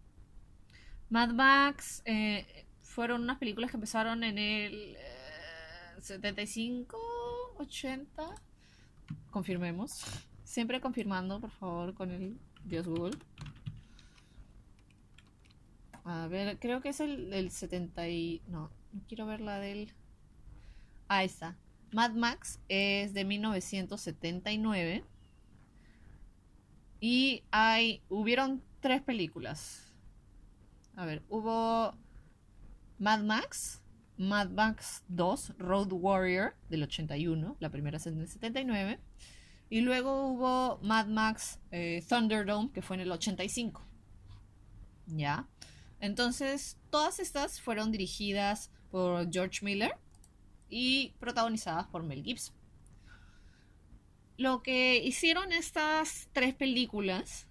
Mad 1.11 1.31
Max 1.33 2.01
eh, 2.05 2.65
fueron 2.83 3.23
unas 3.23 3.37
películas 3.37 3.69
que 3.69 3.75
empezaron 3.75 4.23
en 4.23 4.37
el 4.37 4.97
75, 5.99 6.97
eh, 6.97 7.55
80. 7.57 8.23
Confirmemos. 9.29 10.05
Siempre 10.45 10.79
confirmando, 10.79 11.41
por 11.41 11.51
favor, 11.51 11.93
con 11.93 12.11
el 12.11 12.39
Dios 12.63 12.87
Google. 12.87 13.17
A 16.05 16.27
ver, 16.27 16.57
creo 16.59 16.79
que 16.79 16.89
es 16.89 17.01
el, 17.01 17.33
el 17.33 17.51
70 17.51 18.07
y... 18.07 18.41
No, 18.47 18.71
no 18.93 19.01
quiero 19.09 19.25
ver 19.25 19.41
la 19.41 19.59
del... 19.59 19.91
Ahí 21.09 21.25
está. 21.25 21.57
Mad 21.91 22.11
Max 22.11 22.61
es 22.69 23.13
de 23.13 23.25
1979 23.25 25.03
y 27.01 27.43
hay 27.51 28.01
hubieron 28.07 28.63
tres 28.79 29.01
películas. 29.01 29.90
A 31.01 31.05
ver, 31.05 31.23
hubo 31.29 31.97
Mad 32.99 33.23
Max, 33.23 33.81
Mad 34.17 34.51
Max 34.51 35.03
2, 35.07 35.53
Road 35.57 35.91
Warrior 35.93 36.55
del 36.69 36.83
81, 36.83 37.57
la 37.59 37.71
primera 37.71 37.97
es 37.97 38.05
en 38.05 38.21
el 38.21 38.27
79, 38.27 38.99
y 39.71 39.81
luego 39.81 40.27
hubo 40.27 40.77
Mad 40.83 41.07
Max 41.07 41.59
eh, 41.71 42.05
Thunderdome 42.07 42.71
que 42.71 42.83
fue 42.83 42.97
en 42.97 42.99
el 42.99 43.11
85. 43.11 43.83
¿Ya? 45.07 45.47
Entonces, 45.99 46.77
todas 46.91 47.17
estas 47.17 47.59
fueron 47.59 47.91
dirigidas 47.91 48.69
por 48.91 49.27
George 49.33 49.65
Miller 49.65 49.95
y 50.69 51.15
protagonizadas 51.19 51.87
por 51.87 52.03
Mel 52.03 52.23
Gibson. 52.23 52.53
Lo 54.37 54.61
que 54.61 54.97
hicieron 55.03 55.51
estas 55.51 56.29
tres 56.31 56.53
películas 56.53 57.47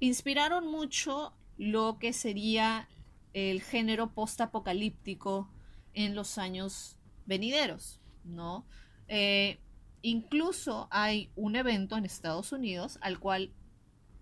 inspiraron 0.00 0.66
mucho 0.66 1.36
lo 1.56 1.98
que 1.98 2.12
sería 2.12 2.88
el 3.32 3.62
género 3.62 4.12
post-apocalíptico 4.12 5.48
en 5.92 6.14
los 6.14 6.38
años 6.38 6.98
venideros, 7.26 8.00
¿no? 8.24 8.64
Eh, 9.08 9.58
incluso 10.02 10.88
hay 10.90 11.30
un 11.36 11.56
evento 11.56 11.96
en 11.96 12.04
Estados 12.04 12.52
Unidos 12.52 12.98
al 13.00 13.18
cual 13.18 13.52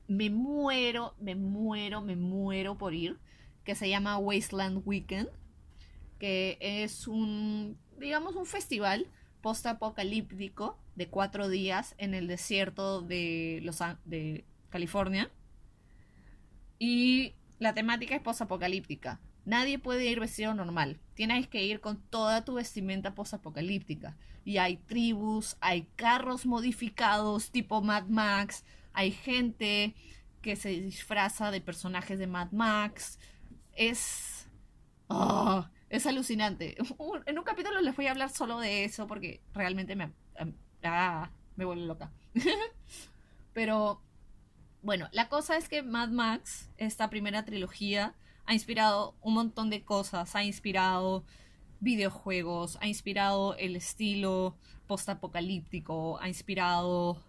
me 0.08 0.30
muero, 0.30 1.14
me 1.20 1.34
muero, 1.34 2.02
me 2.02 2.16
muero 2.16 2.76
por 2.76 2.94
ir, 2.94 3.18
que 3.64 3.74
se 3.74 3.88
llama 3.88 4.18
Wasteland 4.18 4.82
Weekend, 4.84 5.28
que 6.18 6.58
es 6.60 7.06
un 7.06 7.78
digamos, 8.02 8.34
un 8.36 8.46
festival 8.46 9.06
post-apocalíptico 9.40 10.78
de 10.94 11.08
cuatro 11.08 11.48
días 11.48 11.94
en 11.98 12.14
el 12.14 12.26
desierto 12.26 13.00
de, 13.00 13.60
los, 13.62 13.78
de 14.04 14.44
California. 14.68 15.30
Y 16.84 17.36
la 17.60 17.74
temática 17.74 18.16
es 18.16 18.22
post-apocalíptica. 18.22 19.20
Nadie 19.44 19.78
puede 19.78 20.04
ir 20.06 20.18
vestido 20.18 20.52
normal. 20.52 20.98
Tienes 21.14 21.46
que 21.46 21.62
ir 21.62 21.80
con 21.80 22.02
toda 22.02 22.44
tu 22.44 22.54
vestimenta 22.54 23.14
post-apocalíptica. 23.14 24.16
Y 24.44 24.56
hay 24.56 24.78
tribus, 24.78 25.56
hay 25.60 25.82
carros 25.94 26.44
modificados 26.44 27.52
tipo 27.52 27.82
Mad 27.82 28.06
Max, 28.08 28.64
hay 28.94 29.12
gente 29.12 29.94
que 30.40 30.56
se 30.56 30.70
disfraza 30.70 31.52
de 31.52 31.60
personajes 31.60 32.18
de 32.18 32.26
Mad 32.26 32.50
Max. 32.50 33.20
Es. 33.74 34.48
Oh, 35.06 35.64
es 35.88 36.04
alucinante. 36.08 36.76
En 37.26 37.38
un 37.38 37.44
capítulo 37.44 37.80
les 37.80 37.94
voy 37.94 38.08
a 38.08 38.10
hablar 38.10 38.30
solo 38.30 38.58
de 38.58 38.82
eso 38.82 39.06
porque 39.06 39.40
realmente 39.54 39.94
me, 39.94 40.10
ah, 40.82 41.30
me 41.54 41.64
vuelve 41.64 41.86
loca. 41.86 42.10
Pero 43.52 44.02
bueno, 44.82 45.08
la 45.12 45.28
cosa 45.28 45.56
es 45.56 45.68
que 45.68 45.82
Mad 45.82 46.08
Max, 46.08 46.68
esta 46.76 47.08
primera 47.08 47.44
trilogía, 47.44 48.14
ha 48.46 48.54
inspirado 48.54 49.14
un 49.20 49.34
montón 49.34 49.70
de 49.70 49.84
cosas. 49.84 50.34
Ha 50.34 50.44
inspirado 50.44 51.24
videojuegos, 51.80 52.78
ha 52.80 52.86
inspirado 52.86 53.56
el 53.56 53.76
estilo 53.76 54.56
postapocalíptico, 54.86 56.18
ha 56.20 56.28
inspirado, 56.28 57.22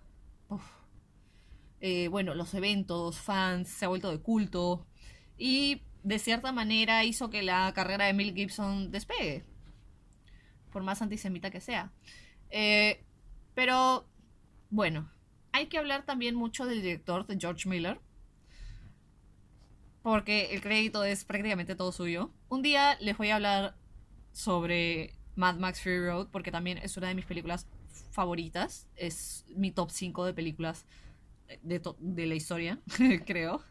eh, 1.80 2.08
bueno, 2.08 2.34
los 2.34 2.54
eventos, 2.54 3.20
fans, 3.20 3.70
se 3.70 3.86
ha 3.86 3.88
vuelto 3.88 4.10
de 4.12 4.20
culto. 4.20 4.86
Y 5.38 5.84
de 6.04 6.20
cierta 6.20 6.52
manera 6.52 7.04
hizo 7.04 7.30
que 7.30 7.44
la 7.44 7.72
carrera 7.74 8.06
de 8.06 8.14
Mel 8.14 8.34
Gibson 8.34 8.92
despegue, 8.92 9.46
por 10.72 10.84
más 10.84 11.02
antisemita 11.02 11.52
que 11.52 11.62
sea. 11.62 11.92
Eh, 12.50 13.04
pero, 13.54 14.08
bueno, 14.70 15.10
hay 15.54 15.68
que 15.68 15.78
hablar 15.78 16.04
también 16.04 16.36
mucho 16.36 16.66
del 16.66 16.82
director, 16.82 17.26
de 17.26 17.38
George 17.40 17.70
Miller, 17.70 18.00
porque 20.02 20.54
el 20.54 20.62
crédito 20.62 21.04
es 21.06 21.24
prácticamente 21.24 21.76
todo 21.76 21.92
suyo. 21.92 22.32
Un 22.50 22.62
día 22.62 22.98
les 23.00 23.18
voy 23.18 23.30
a 23.30 23.36
hablar 23.36 23.78
sobre 24.34 25.16
Mad 25.36 25.56
Max 25.58 25.82
Fury 25.82 26.06
Road, 26.06 26.28
porque 26.32 26.52
también 26.52 26.80
es 26.80 26.98
una 26.98 27.08
de 27.08 27.16
mis 27.16 27.26
películas 27.26 27.68
favoritas, 28.12 28.88
es 28.96 29.46
mi 29.56 29.72
top 29.72 29.92
5 29.92 30.26
de 30.26 30.34
películas 30.34 30.86
de, 31.62 31.82
de 32.00 32.26
la 32.26 32.36
historia, 32.36 32.80
creo. 33.26 33.64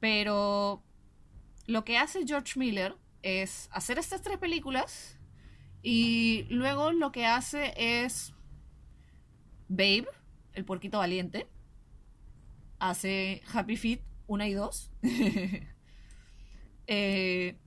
Pero 0.00 0.82
lo 1.66 1.84
que 1.84 1.98
hace 1.98 2.24
George 2.26 2.58
Miller 2.58 2.96
es 3.22 3.68
hacer 3.72 3.98
estas 3.98 4.22
tres 4.22 4.38
películas 4.38 5.18
y 5.82 6.46
luego 6.50 6.92
lo 6.92 7.12
que 7.12 7.26
hace 7.26 7.74
es 7.76 8.32
Babe, 9.68 10.06
el 10.58 10.64
puerquito 10.64 10.98
valiente, 10.98 11.48
hace 12.78 13.42
Happy 13.52 13.76
Feet 13.76 14.02
1 14.26 14.44
y 14.44 14.52
2. 14.52 14.90
Eh, 16.90 17.58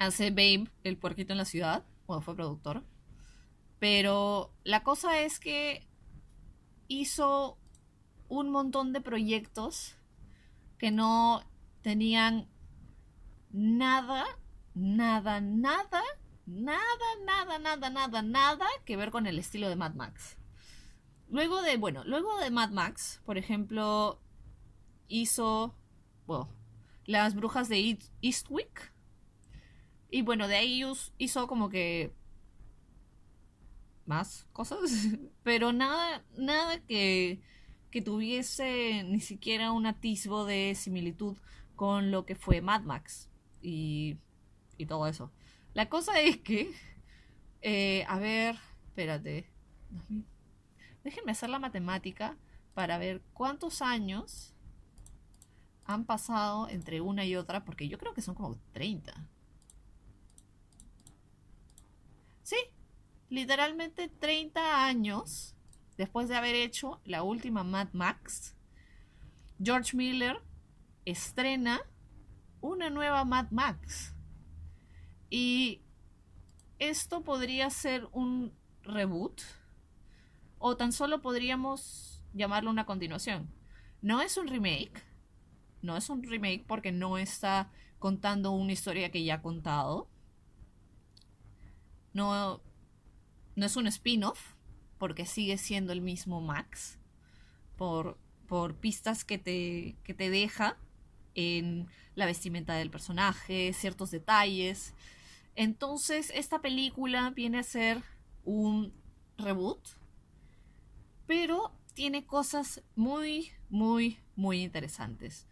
hace 0.00 0.30
Babe, 0.30 0.68
el 0.82 0.98
puerquito 0.98 1.32
en 1.32 1.38
la 1.38 1.44
ciudad. 1.44 1.84
Bueno, 2.08 2.22
fue 2.22 2.34
productor. 2.34 2.82
Pero 3.78 4.52
la 4.64 4.82
cosa 4.82 5.20
es 5.20 5.38
que 5.38 5.86
hizo 6.88 7.56
un 8.28 8.50
montón 8.50 8.92
de 8.92 9.00
proyectos 9.00 9.96
que 10.76 10.90
no 10.90 11.44
tenían 11.82 12.48
nada, 13.52 14.24
nada, 14.74 15.40
nada, 15.40 16.02
nada, 16.46 16.82
nada, 17.24 17.58
nada, 17.60 17.90
nada, 17.90 18.22
nada 18.22 18.66
que 18.84 18.96
ver 18.96 19.12
con 19.12 19.28
el 19.28 19.38
estilo 19.38 19.68
de 19.68 19.76
Mad 19.76 19.94
Max. 19.94 20.36
Luego 21.28 21.60
de, 21.62 21.76
bueno, 21.76 22.04
luego 22.04 22.38
de 22.38 22.50
Mad 22.50 22.70
Max, 22.70 23.20
por 23.24 23.38
ejemplo, 23.38 24.20
hizo, 25.08 25.74
bueno, 26.26 26.48
Las 27.04 27.34
Brujas 27.34 27.68
de 27.68 27.98
Eastwick. 28.22 28.92
Y 30.10 30.22
bueno, 30.22 30.46
de 30.48 30.56
ahí 30.56 30.82
hizo 31.18 31.46
como 31.48 31.68
que 31.68 32.14
más 34.06 34.46
cosas, 34.52 34.78
pero 35.42 35.72
nada, 35.72 36.24
nada 36.36 36.80
que, 36.86 37.40
que 37.90 38.02
tuviese 38.02 39.02
ni 39.04 39.20
siquiera 39.20 39.72
un 39.72 39.86
atisbo 39.86 40.44
de 40.44 40.74
similitud 40.74 41.36
con 41.74 42.10
lo 42.10 42.24
que 42.24 42.36
fue 42.36 42.60
Mad 42.60 42.82
Max 42.82 43.28
y, 43.60 44.16
y 44.78 44.86
todo 44.86 45.06
eso. 45.06 45.32
La 45.74 45.88
cosa 45.88 46.20
es 46.20 46.38
que, 46.38 46.72
eh, 47.62 48.04
a 48.08 48.18
ver, 48.18 48.56
espérate, 48.86 49.50
déjenme 51.06 51.30
hacer 51.30 51.48
la 51.48 51.60
matemática 51.60 52.36
para 52.74 52.98
ver 52.98 53.22
cuántos 53.32 53.80
años 53.80 54.52
han 55.84 56.04
pasado 56.04 56.68
entre 56.68 57.00
una 57.00 57.24
y 57.24 57.36
otra, 57.36 57.64
porque 57.64 57.88
yo 57.88 57.96
creo 57.96 58.12
que 58.12 58.22
son 58.22 58.34
como 58.34 58.58
30. 58.72 59.14
Sí, 62.42 62.56
literalmente 63.28 64.08
30 64.08 64.84
años 64.84 65.54
después 65.96 66.28
de 66.28 66.34
haber 66.34 66.56
hecho 66.56 67.00
la 67.04 67.22
última 67.22 67.62
Mad 67.62 67.92
Max, 67.92 68.56
George 69.62 69.96
Miller 69.96 70.42
estrena 71.04 71.80
una 72.60 72.90
nueva 72.90 73.24
Mad 73.24 73.52
Max. 73.52 74.12
Y 75.30 75.82
esto 76.80 77.22
podría 77.22 77.70
ser 77.70 78.08
un 78.10 78.52
reboot 78.82 79.40
o 80.68 80.76
tan 80.76 80.90
solo 80.90 81.22
podríamos 81.22 82.20
llamarlo 82.34 82.70
una 82.70 82.86
continuación. 82.86 83.48
No 84.02 84.20
es 84.20 84.36
un 84.36 84.48
remake, 84.48 85.00
no 85.80 85.96
es 85.96 86.10
un 86.10 86.24
remake 86.24 86.64
porque 86.66 86.90
no 86.90 87.18
está 87.18 87.70
contando 88.00 88.50
una 88.50 88.72
historia 88.72 89.12
que 89.12 89.22
ya 89.22 89.34
ha 89.34 89.42
contado. 89.42 90.08
No, 92.14 92.60
no 93.54 93.64
es 93.64 93.76
un 93.76 93.86
spin-off, 93.86 94.54
porque 94.98 95.24
sigue 95.24 95.56
siendo 95.56 95.92
el 95.92 96.00
mismo 96.00 96.40
Max, 96.40 96.98
por, 97.76 98.18
por 98.48 98.74
pistas 98.74 99.24
que 99.24 99.38
te, 99.38 99.94
que 100.02 100.14
te 100.14 100.30
deja 100.30 100.76
en 101.36 101.86
la 102.16 102.26
vestimenta 102.26 102.74
del 102.74 102.90
personaje, 102.90 103.72
ciertos 103.72 104.10
detalles. 104.10 104.94
Entonces, 105.54 106.32
esta 106.34 106.60
película 106.60 107.30
viene 107.30 107.60
a 107.60 107.62
ser 107.62 108.02
un 108.44 108.92
reboot, 109.38 109.78
pero 111.26 111.72
tiene 111.94 112.26
cosas 112.26 112.82
muy, 112.94 113.50
muy, 113.68 114.18
muy 114.34 114.62
interesantes. 114.62 115.46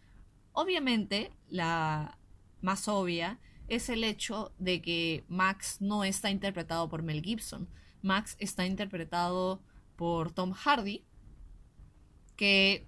Obviamente, 0.51 1.31
la 1.49 2.17
más 2.61 2.87
obvia 2.87 3.39
es 3.67 3.89
el 3.89 4.03
hecho 4.03 4.53
de 4.57 4.81
que 4.81 5.23
Max 5.27 5.77
no 5.81 6.03
está 6.03 6.29
interpretado 6.29 6.87
por 6.87 7.03
Mel 7.03 7.21
Gibson, 7.21 7.67
Max 8.01 8.35
está 8.39 8.65
interpretado 8.65 9.61
por 9.95 10.31
Tom 10.31 10.53
Hardy, 10.53 11.03
que 12.35 12.87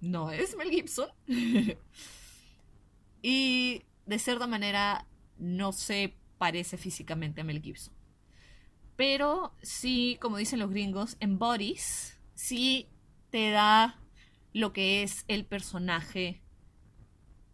no 0.00 0.30
es 0.30 0.56
Mel 0.56 0.70
Gibson. 0.70 1.08
y 3.22 3.82
de 4.06 4.18
cierta 4.18 4.46
manera 4.46 5.06
no 5.38 5.72
se 5.72 6.16
parece 6.38 6.76
físicamente 6.76 7.40
a 7.40 7.44
Mel 7.44 7.60
Gibson. 7.60 7.99
Pero 9.00 9.54
sí, 9.62 10.18
como 10.20 10.36
dicen 10.36 10.58
los 10.58 10.68
gringos, 10.68 11.16
en 11.20 11.38
Bodies 11.38 12.20
sí 12.34 12.86
te 13.30 13.50
da 13.50 13.98
lo 14.52 14.74
que 14.74 15.02
es 15.02 15.24
el 15.26 15.46
personaje 15.46 16.42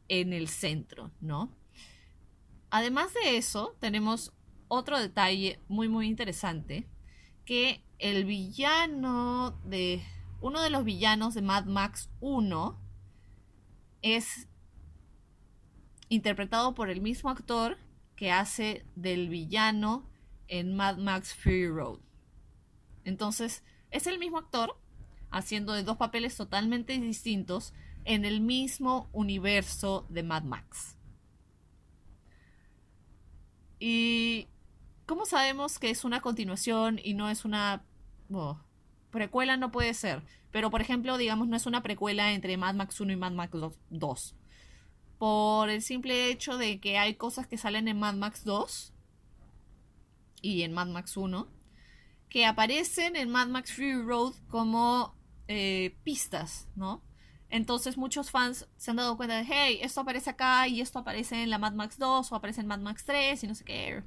en 0.08 0.32
el 0.32 0.48
centro, 0.48 1.12
¿no? 1.20 1.56
Además 2.68 3.14
de 3.14 3.36
eso, 3.36 3.76
tenemos 3.78 4.32
otro 4.66 4.98
detalle 4.98 5.60
muy 5.68 5.88
muy 5.88 6.08
interesante, 6.08 6.88
que 7.44 7.84
el 8.00 8.24
villano 8.24 9.52
de... 9.64 10.02
Uno 10.40 10.60
de 10.60 10.70
los 10.70 10.82
villanos 10.82 11.34
de 11.34 11.42
Mad 11.42 11.66
Max 11.66 12.10
1 12.18 12.76
es 14.02 14.48
interpretado 16.08 16.74
por 16.74 16.90
el 16.90 17.00
mismo 17.00 17.30
actor 17.30 17.78
que 18.16 18.32
hace 18.32 18.84
del 18.96 19.28
villano 19.28 20.10
en 20.48 20.74
Mad 20.76 20.98
Max 20.98 21.34
Fury 21.34 21.68
Road. 21.68 21.98
Entonces, 23.04 23.62
es 23.90 24.06
el 24.06 24.18
mismo 24.18 24.38
actor 24.38 24.78
haciendo 25.30 25.72
de 25.72 25.82
dos 25.82 25.96
papeles 25.96 26.36
totalmente 26.36 26.98
distintos 26.98 27.72
en 28.04 28.24
el 28.24 28.40
mismo 28.40 29.08
universo 29.12 30.06
de 30.08 30.22
Mad 30.22 30.42
Max. 30.44 30.96
Y 33.78 34.48
¿Cómo 35.06 35.24
sabemos 35.24 35.78
que 35.78 35.90
es 35.90 36.04
una 36.04 36.20
continuación 36.20 37.00
y 37.02 37.14
no 37.14 37.30
es 37.30 37.44
una... 37.44 37.84
precuela 39.10 39.56
no 39.56 39.70
puede 39.70 39.94
ser. 39.94 40.22
Pero, 40.50 40.68
por 40.70 40.80
ejemplo, 40.80 41.16
digamos, 41.16 41.46
no 41.46 41.56
es 41.56 41.66
una 41.66 41.82
precuela 41.84 42.32
entre 42.32 42.56
Mad 42.56 42.74
Max 42.74 43.00
1 43.00 43.12
y 43.12 43.16
Mad 43.16 43.30
Max 43.30 43.52
2. 43.90 44.34
Por 45.18 45.70
el 45.70 45.80
simple 45.80 46.28
hecho 46.28 46.58
de 46.58 46.80
que 46.80 46.98
hay 46.98 47.14
cosas 47.14 47.46
que 47.46 47.56
salen 47.56 47.86
en 47.86 48.00
Mad 48.00 48.14
Max 48.14 48.42
2 48.44 48.94
y 50.42 50.62
en 50.62 50.72
Mad 50.72 50.88
Max 50.88 51.16
1 51.16 51.56
que 52.28 52.44
aparecen 52.44 53.16
en 53.16 53.30
Mad 53.30 53.48
Max 53.48 53.72
Fury 53.72 54.02
Road 54.02 54.34
como 54.48 55.16
eh, 55.48 55.96
pistas, 56.02 56.68
¿no? 56.74 57.02
Entonces 57.48 57.96
muchos 57.96 58.30
fans 58.30 58.68
se 58.76 58.90
han 58.90 58.96
dado 58.96 59.16
cuenta 59.16 59.36
de, 59.36 59.46
hey, 59.48 59.78
esto 59.80 60.00
aparece 60.00 60.30
acá 60.30 60.66
y 60.66 60.80
esto 60.80 60.98
aparece 60.98 61.42
en 61.42 61.50
la 61.50 61.58
Mad 61.58 61.72
Max 61.74 61.98
2 61.98 62.32
o 62.32 62.34
aparece 62.34 62.60
en 62.60 62.66
Mad 62.66 62.80
Max 62.80 63.04
3 63.04 63.44
y 63.44 63.46
no 63.46 63.54
sé 63.54 63.64
qué. 63.64 64.02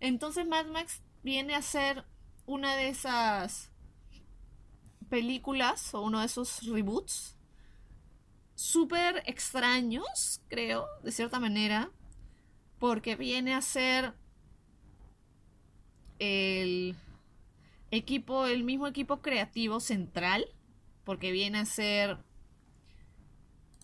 Entonces 0.00 0.46
Mad 0.46 0.66
Max 0.66 1.02
viene 1.22 1.54
a 1.54 1.62
ser 1.62 2.04
una 2.44 2.76
de 2.76 2.88
esas 2.88 3.72
películas 5.08 5.94
o 5.94 6.02
uno 6.02 6.20
de 6.20 6.26
esos 6.26 6.62
reboots 6.66 7.36
súper 8.54 9.22
extraños, 9.26 10.42
creo, 10.48 10.86
de 11.02 11.12
cierta 11.12 11.40
manera, 11.40 11.90
porque 12.78 13.16
viene 13.16 13.54
a 13.54 13.62
ser 13.62 14.14
el 16.22 16.94
equipo, 17.90 18.46
el 18.46 18.62
mismo 18.62 18.86
equipo 18.86 19.20
creativo 19.20 19.80
central, 19.80 20.46
porque 21.02 21.32
viene 21.32 21.58
a 21.58 21.64
ser 21.64 22.18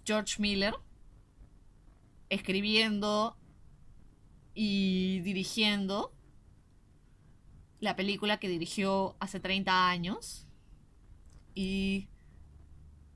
George 0.05 0.41
Miller 0.41 0.75
escribiendo 2.29 3.37
y 4.55 5.19
dirigiendo 5.21 6.13
la 7.81 7.97
película 7.97 8.39
que 8.39 8.49
dirigió 8.49 9.17
hace 9.19 9.41
30 9.41 9.89
años. 9.89 10.47
Y 11.57 12.07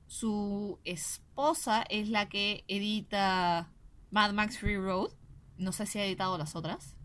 su 0.07 0.79
esposa 0.83 1.83
es 1.89 2.09
la 2.09 2.27
que 2.27 2.65
edita 2.67 3.71
Mad 4.11 4.33
Max 4.33 4.57
Free 4.57 4.75
Road. 4.75 5.11
No 5.57 5.71
sé 5.71 5.85
si 5.85 5.99
ha 5.99 6.05
editado 6.05 6.37
las 6.37 6.57
otras. 6.57 6.97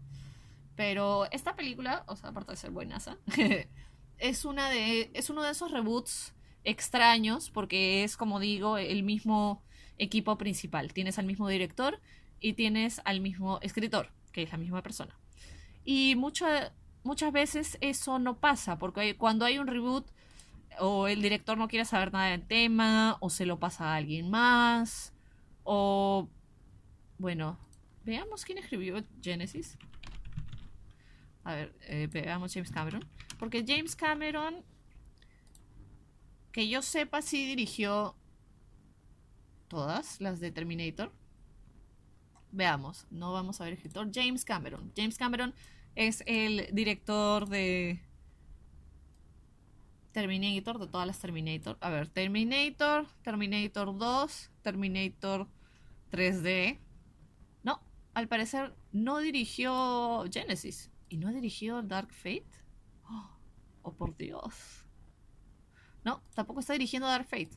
Pero 0.78 1.26
esta 1.32 1.56
película, 1.56 2.04
o 2.06 2.14
sea, 2.14 2.30
aparte 2.30 2.52
de 2.52 2.56
ser 2.56 2.70
buena, 2.70 2.98
es 4.18 4.44
una 4.44 4.70
de. 4.70 5.10
es 5.12 5.28
uno 5.28 5.42
de 5.42 5.50
esos 5.50 5.72
reboots 5.72 6.34
extraños. 6.62 7.50
Porque 7.50 8.04
es, 8.04 8.16
como 8.16 8.38
digo, 8.38 8.78
el 8.78 9.02
mismo 9.02 9.60
equipo 9.98 10.38
principal. 10.38 10.92
Tienes 10.92 11.18
al 11.18 11.26
mismo 11.26 11.48
director 11.48 12.00
y 12.38 12.52
tienes 12.52 13.02
al 13.04 13.20
mismo 13.20 13.58
escritor 13.60 14.12
que 14.32 14.44
es 14.44 14.52
la 14.52 14.58
misma 14.58 14.82
persona. 14.82 15.18
Y 15.84 16.14
muchas 16.14 17.32
veces 17.32 17.76
eso 17.80 18.20
no 18.20 18.38
pasa, 18.38 18.78
porque 18.78 19.16
cuando 19.16 19.44
hay 19.44 19.58
un 19.58 19.66
reboot, 19.66 20.06
o 20.78 21.08
el 21.08 21.22
director 21.22 21.58
no 21.58 21.66
quiere 21.66 21.84
saber 21.84 22.12
nada 22.12 22.26
del 22.26 22.46
tema, 22.46 23.16
o 23.18 23.30
se 23.30 23.46
lo 23.46 23.58
pasa 23.58 23.92
a 23.92 23.96
alguien 23.96 24.30
más, 24.30 25.12
o... 25.64 26.28
Bueno, 27.18 27.58
veamos 28.04 28.44
quién 28.44 28.58
escribió 28.58 29.02
Genesis. 29.20 29.76
A 31.48 31.54
ver, 31.54 31.74
eh, 31.86 32.06
veamos 32.12 32.52
James 32.52 32.70
Cameron. 32.70 33.08
Porque 33.38 33.64
James 33.66 33.96
Cameron, 33.96 34.62
que 36.52 36.68
yo 36.68 36.82
sepa, 36.82 37.22
sí 37.22 37.46
dirigió 37.46 38.14
todas 39.66 40.20
las 40.20 40.40
de 40.40 40.52
Terminator. 40.52 41.10
veamos, 42.52 43.06
no 43.10 43.32
vamos 43.32 43.62
a 43.62 43.64
ver 43.64 43.72
escritor. 43.72 44.10
James 44.12 44.44
Cameron. 44.44 44.92
James 44.94 45.16
Cameron 45.16 45.54
es 45.94 46.22
el 46.26 46.68
director 46.74 47.48
de 47.48 47.98
Terminator, 50.12 50.78
de 50.78 50.86
todas 50.86 51.06
las 51.06 51.18
Terminator. 51.18 51.78
A 51.80 51.88
ver, 51.88 52.08
Terminator, 52.08 53.06
Terminator 53.22 53.96
2, 53.96 54.50
Terminator 54.60 55.46
3D. 56.12 56.78
No, 57.62 57.80
al 58.12 58.28
parecer 58.28 58.74
no 58.92 59.20
dirigió 59.20 60.26
Genesis. 60.30 60.90
¿Y 61.08 61.16
no 61.16 61.32
dirigió 61.32 61.82
Dark 61.82 62.12
Fate? 62.12 62.48
Oh, 63.08 63.30
oh, 63.82 63.92
por 63.94 64.16
Dios. 64.16 64.84
No, 66.04 66.22
tampoco 66.34 66.60
está 66.60 66.74
dirigiendo 66.74 67.08
Dark 67.08 67.26
Fate. 67.26 67.50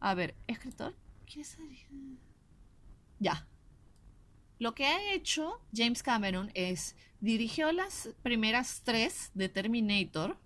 A 0.00 0.14
ver, 0.14 0.34
escritor. 0.46 0.94
¿Quién 1.26 1.40
está 1.42 1.62
dirigiendo? 1.62 2.20
Ya. 3.18 3.46
Lo 4.58 4.74
que 4.74 4.86
ha 4.86 5.12
hecho 5.12 5.60
James 5.74 6.02
Cameron 6.02 6.50
es 6.54 6.96
dirigió 7.20 7.72
las 7.72 8.10
primeras 8.22 8.82
tres 8.84 9.30
de 9.34 9.48
Terminator. 9.48 10.38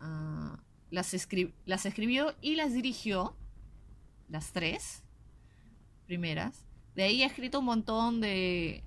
Ah, 0.00 0.58
las 0.90 1.14
escribió 1.14 2.36
y 2.40 2.56
las 2.56 2.72
dirigió. 2.72 3.36
Las 4.28 4.52
tres 4.52 5.04
primeras. 6.06 6.66
De 6.94 7.02
ahí 7.02 7.22
ha 7.22 7.26
escrito 7.26 7.58
un 7.58 7.66
montón 7.66 8.20
de 8.20 8.84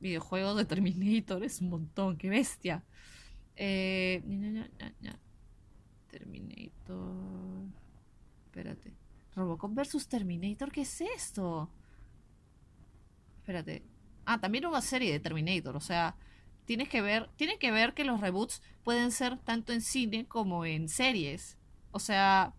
videojuegos 0.00 0.56
de 0.56 0.64
Terminator. 0.64 1.44
Es 1.44 1.60
un 1.60 1.70
montón, 1.70 2.16
qué 2.16 2.28
bestia. 2.28 2.82
Eh, 3.56 4.22
Terminator. 6.10 7.66
Espérate. 8.46 8.92
Robocop 9.36 9.74
versus 9.74 10.08
Terminator, 10.08 10.72
¿qué 10.72 10.82
es 10.82 11.00
esto? 11.00 11.70
Espérate. 13.38 13.82
Ah, 14.24 14.40
también 14.40 14.66
una 14.66 14.82
serie 14.82 15.12
de 15.12 15.20
Terminator, 15.20 15.76
o 15.76 15.80
sea, 15.80 16.16
tienes 16.66 16.88
que 16.88 17.00
ver, 17.00 17.30
tiene 17.36 17.58
que 17.58 17.70
ver 17.70 17.94
que 17.94 18.04
los 18.04 18.20
reboots 18.20 18.62
pueden 18.84 19.10
ser 19.10 19.38
tanto 19.38 19.72
en 19.72 19.80
cine 19.80 20.26
como 20.26 20.64
en 20.64 20.88
series. 20.88 21.56
O 21.90 21.98
sea, 21.98 22.54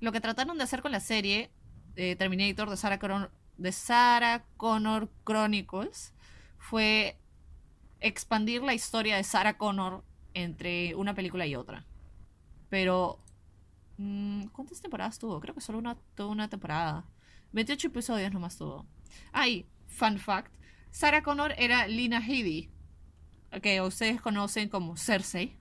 lo 0.00 0.12
que 0.12 0.20
trataron 0.20 0.58
de 0.58 0.64
hacer 0.64 0.82
con 0.82 0.92
la 0.92 1.00
serie 1.00 1.50
de 1.94 2.16
Terminator 2.16 2.68
de 2.70 2.76
Sarah 2.76 3.30
de 3.56 3.72
Sarah 3.72 4.44
Connor 4.56 5.10
Chronicles 5.24 6.12
fue 6.58 7.18
expandir 8.00 8.62
la 8.62 8.74
historia 8.74 9.16
de 9.16 9.24
Sarah 9.24 9.56
Connor 9.58 10.04
entre 10.34 10.94
una 10.94 11.14
película 11.14 11.46
y 11.46 11.56
otra. 11.56 11.84
Pero 12.68 13.18
Mm, 13.98 14.46
¿Cuántas 14.52 14.80
temporadas 14.80 15.18
tuvo? 15.18 15.40
Creo 15.40 15.54
que 15.54 15.60
solo 15.60 15.78
una, 15.78 15.96
toda 16.14 16.30
una 16.30 16.48
temporada. 16.48 17.04
28 17.52 17.88
episodios 17.88 18.32
nomás 18.32 18.56
tuvo. 18.56 18.86
Ay, 19.32 19.66
fun 19.88 20.18
fact. 20.18 20.54
Sarah 20.90 21.22
Connor 21.22 21.52
era 21.58 21.86
Lina 21.86 22.20
Headey. 22.20 22.70
Que 23.60 23.80
ustedes 23.82 24.20
conocen 24.20 24.68
como 24.68 24.96
Cersei. 24.96 25.56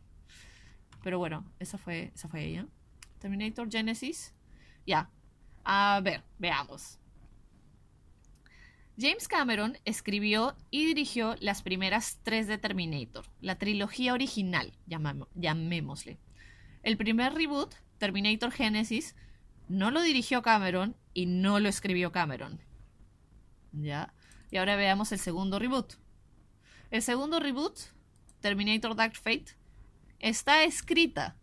Pero 1.04 1.18
bueno, 1.18 1.46
esa 1.60 1.78
fue, 1.78 2.12
esa 2.14 2.30
fue 2.30 2.46
ella. 2.46 2.68
Terminator 3.20 3.70
Genesis. 3.72 4.36
Ya. 4.86 5.10
A 5.64 6.00
ver, 6.04 6.24
veamos. 6.38 7.00
James 9.00 9.28
Cameron 9.28 9.78
escribió 9.86 10.56
y 10.72 10.86
dirigió 10.86 11.36
las 11.40 11.62
primeras 11.62 12.20
tres 12.24 12.48
de 12.48 12.58
Terminator, 12.58 13.26
la 13.42 13.60
trilogía 13.60 14.14
original, 14.14 14.74
llamémosle. 14.88 16.18
El 16.82 16.98
primer 16.98 17.34
reboot 17.34 17.76
Terminator 18.00 18.52
Genesis 18.52 19.16
no 19.68 19.92
lo 19.92 20.02
dirigió 20.02 20.42
Cameron 20.42 20.96
y 21.14 21.28
no 21.28 21.60
lo 21.60 21.70
escribió 21.70 22.12
Cameron. 22.12 22.60
¿Ya? 23.72 24.14
Y 24.50 24.58
ahora 24.58 24.76
veamos 24.76 25.12
el 25.12 25.20
segundo 25.20 25.60
reboot. 25.60 25.94
El 26.90 27.04
segundo 27.04 27.40
reboot, 27.40 27.78
Terminator 28.40 28.96
Dark 28.96 29.16
Fate, 29.16 29.58
está 30.20 30.64
escrita 30.64 31.36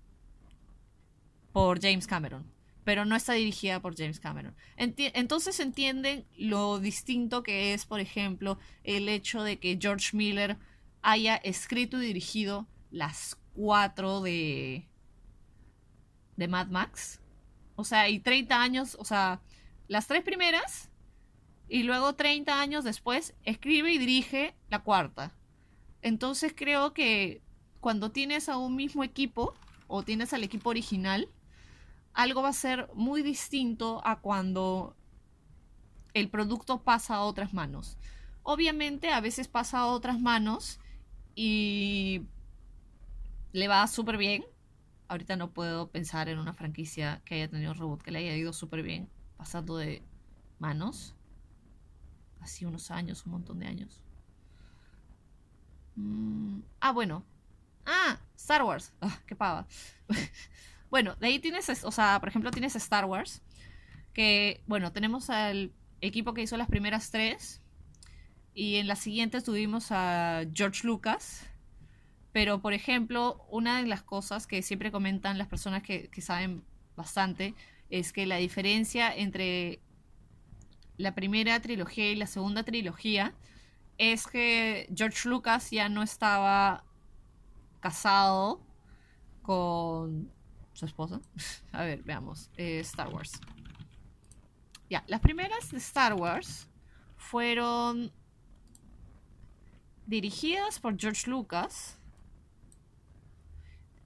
por 1.53 1.81
James 1.81 2.09
Cameron, 2.09 2.51
pero 2.85 3.05
no 3.05 3.17
está 3.17 3.33
dirigida 3.33 3.81
por 3.81 3.97
James 3.97 4.21
Cameron. 4.21 4.55
entonces 4.77 5.59
entienden 5.59 6.27
lo 6.37 6.79
distinto 6.79 7.43
que 7.43 7.75
es, 7.75 7.87
por 7.87 8.01
ejemplo, 8.01 8.59
el 8.85 9.09
hecho 9.09 9.43
de 9.43 9.59
que 9.59 9.79
George 9.81 10.17
Miller 10.17 10.59
haya 11.03 11.37
escrito 11.37 12.01
y 12.01 12.07
dirigido 12.07 12.67
las 12.91 13.37
cuatro 13.55 14.21
de 14.21 14.87
de 16.37 16.49
Mad 16.49 16.69
Max. 16.69 17.21
O 17.77 17.85
sea, 17.85 18.09
y 18.09 18.21
30 18.21 18.61
años, 18.61 18.97
o 19.01 19.05
sea, 19.05 19.41
las 19.89 20.07
tres 20.07 20.23
primeras 20.23 20.91
y 21.69 21.83
luego 21.83 22.15
30 22.15 22.61
años 22.61 22.85
después 22.85 23.35
escribe 23.45 23.93
y 23.93 23.99
dirige 23.99 24.55
la 24.69 24.83
cuarta. 24.83 25.33
Entonces 26.03 26.53
creo 26.55 26.93
que 26.93 27.43
cuando 27.81 28.11
tienes 28.11 28.49
a 28.49 28.57
un 28.57 28.77
mismo 28.77 29.05
equipo 29.05 29.55
o 29.87 30.03
tienes 30.03 30.33
al 30.33 30.45
equipo 30.45 30.71
original, 30.71 31.29
algo 32.15 32.43
va 32.43 32.51
a 32.51 32.53
ser 32.53 32.89
muy 32.95 33.23
distinto 33.23 34.01
a 34.05 34.21
cuando 34.21 34.97
el 36.15 36.31
producto 36.31 36.83
pasa 36.83 37.17
a 37.17 37.23
otras 37.23 37.53
manos. 37.53 37.99
Obviamente 38.45 39.11
a 39.11 39.21
veces 39.21 39.49
pasa 39.49 39.81
a 39.81 39.87
otras 39.87 40.21
manos 40.21 40.79
y 41.35 42.23
le 43.53 43.69
va 43.69 43.87
súper 43.87 44.17
bien, 44.17 44.45
ahorita 45.09 45.37
no 45.37 45.51
puedo 45.51 45.89
pensar 45.91 46.29
en 46.29 46.39
una 46.39 46.55
franquicia 46.55 47.21
que 47.25 47.35
haya 47.35 47.49
tenido 47.49 47.73
un 47.73 47.79
robot 47.79 48.03
que 48.03 48.11
le 48.11 48.21
haya 48.21 48.37
ido 48.37 48.53
súper 48.53 48.83
bien, 48.83 49.09
pasando 49.37 49.77
de 49.77 50.03
manos. 50.59 51.15
Así 52.41 52.65
unos 52.65 52.91
años, 52.91 53.25
un 53.27 53.33
montón 53.33 53.59
de 53.59 53.67
años. 53.67 54.01
Mm, 55.97 56.61
ah, 56.81 56.93
bueno. 56.93 57.25
Ah, 57.87 58.19
Star 58.37 58.63
Wars. 58.63 58.93
Ah, 59.01 59.19
qué 59.27 59.35
pava. 59.35 59.67
bueno, 60.95 61.17
de 61.17 61.27
ahí 61.27 61.41
tienes, 61.41 61.83
o 61.83 61.91
sea, 61.91 62.21
por 62.21 62.29
ejemplo, 62.29 62.53
tienes 62.53 62.77
Star 62.77 63.05
Wars. 63.05 63.43
Que, 64.13 64.63
bueno, 64.69 64.93
tenemos 64.93 65.29
al 65.29 65.73
equipo 66.01 66.35
que 66.35 66.43
hizo 66.43 66.57
las 66.57 66.69
primeras 66.69 67.11
tres. 67.11 67.61
Y 68.55 68.77
en 68.77 68.87
las 68.87 69.01
siguientes 69.01 69.43
tuvimos 69.43 69.91
a 69.91 70.45
George 70.55 70.87
Lucas 70.87 71.49
pero, 72.35 72.61
por 72.61 72.73
ejemplo, 72.73 73.47
una 73.49 73.81
de 73.81 73.87
las 73.87 74.03
cosas 74.03 74.49
que 74.49 74.61
siempre 74.63 74.91
comentan 74.91 75.39
las 75.39 75.47
personas 75.47 75.85
que, 75.85 76.11
saben 76.21 76.65
bastante 76.97 77.55
es 77.91 78.13
que 78.13 78.27
la 78.27 78.39
diferencia 78.39 79.15
entre 79.15 79.79
la 80.97 81.15
primera 81.15 81.61
trilogía 81.61 82.11
y 82.11 82.17
la 82.17 82.27
segunda 82.27 82.65
trilogía 82.65 83.35
es 83.99 84.27
que 84.27 84.89
George 84.93 85.29
Lucas 85.29 85.71
ya 85.71 85.89
no 85.89 86.03
estaba 86.03 86.83
casado 87.79 88.61
con 89.43 90.33
su 90.75 90.85
esposa. 90.85 91.21
A 91.73 91.85
ver, 91.85 92.03
veamos. 92.03 92.51
Eh, 92.57 92.81
Star 92.81 93.09
Wars. 93.09 93.41
Ya, 94.91 95.03
las 95.09 95.21
primeras 95.21 95.71
de 95.71 95.79
Star 95.79 96.13
Wars 96.15 96.69
fueron 97.17 98.13
dirigidas 100.07 100.79
por 100.79 100.99
George 100.99 101.31
Lucas 101.31 101.99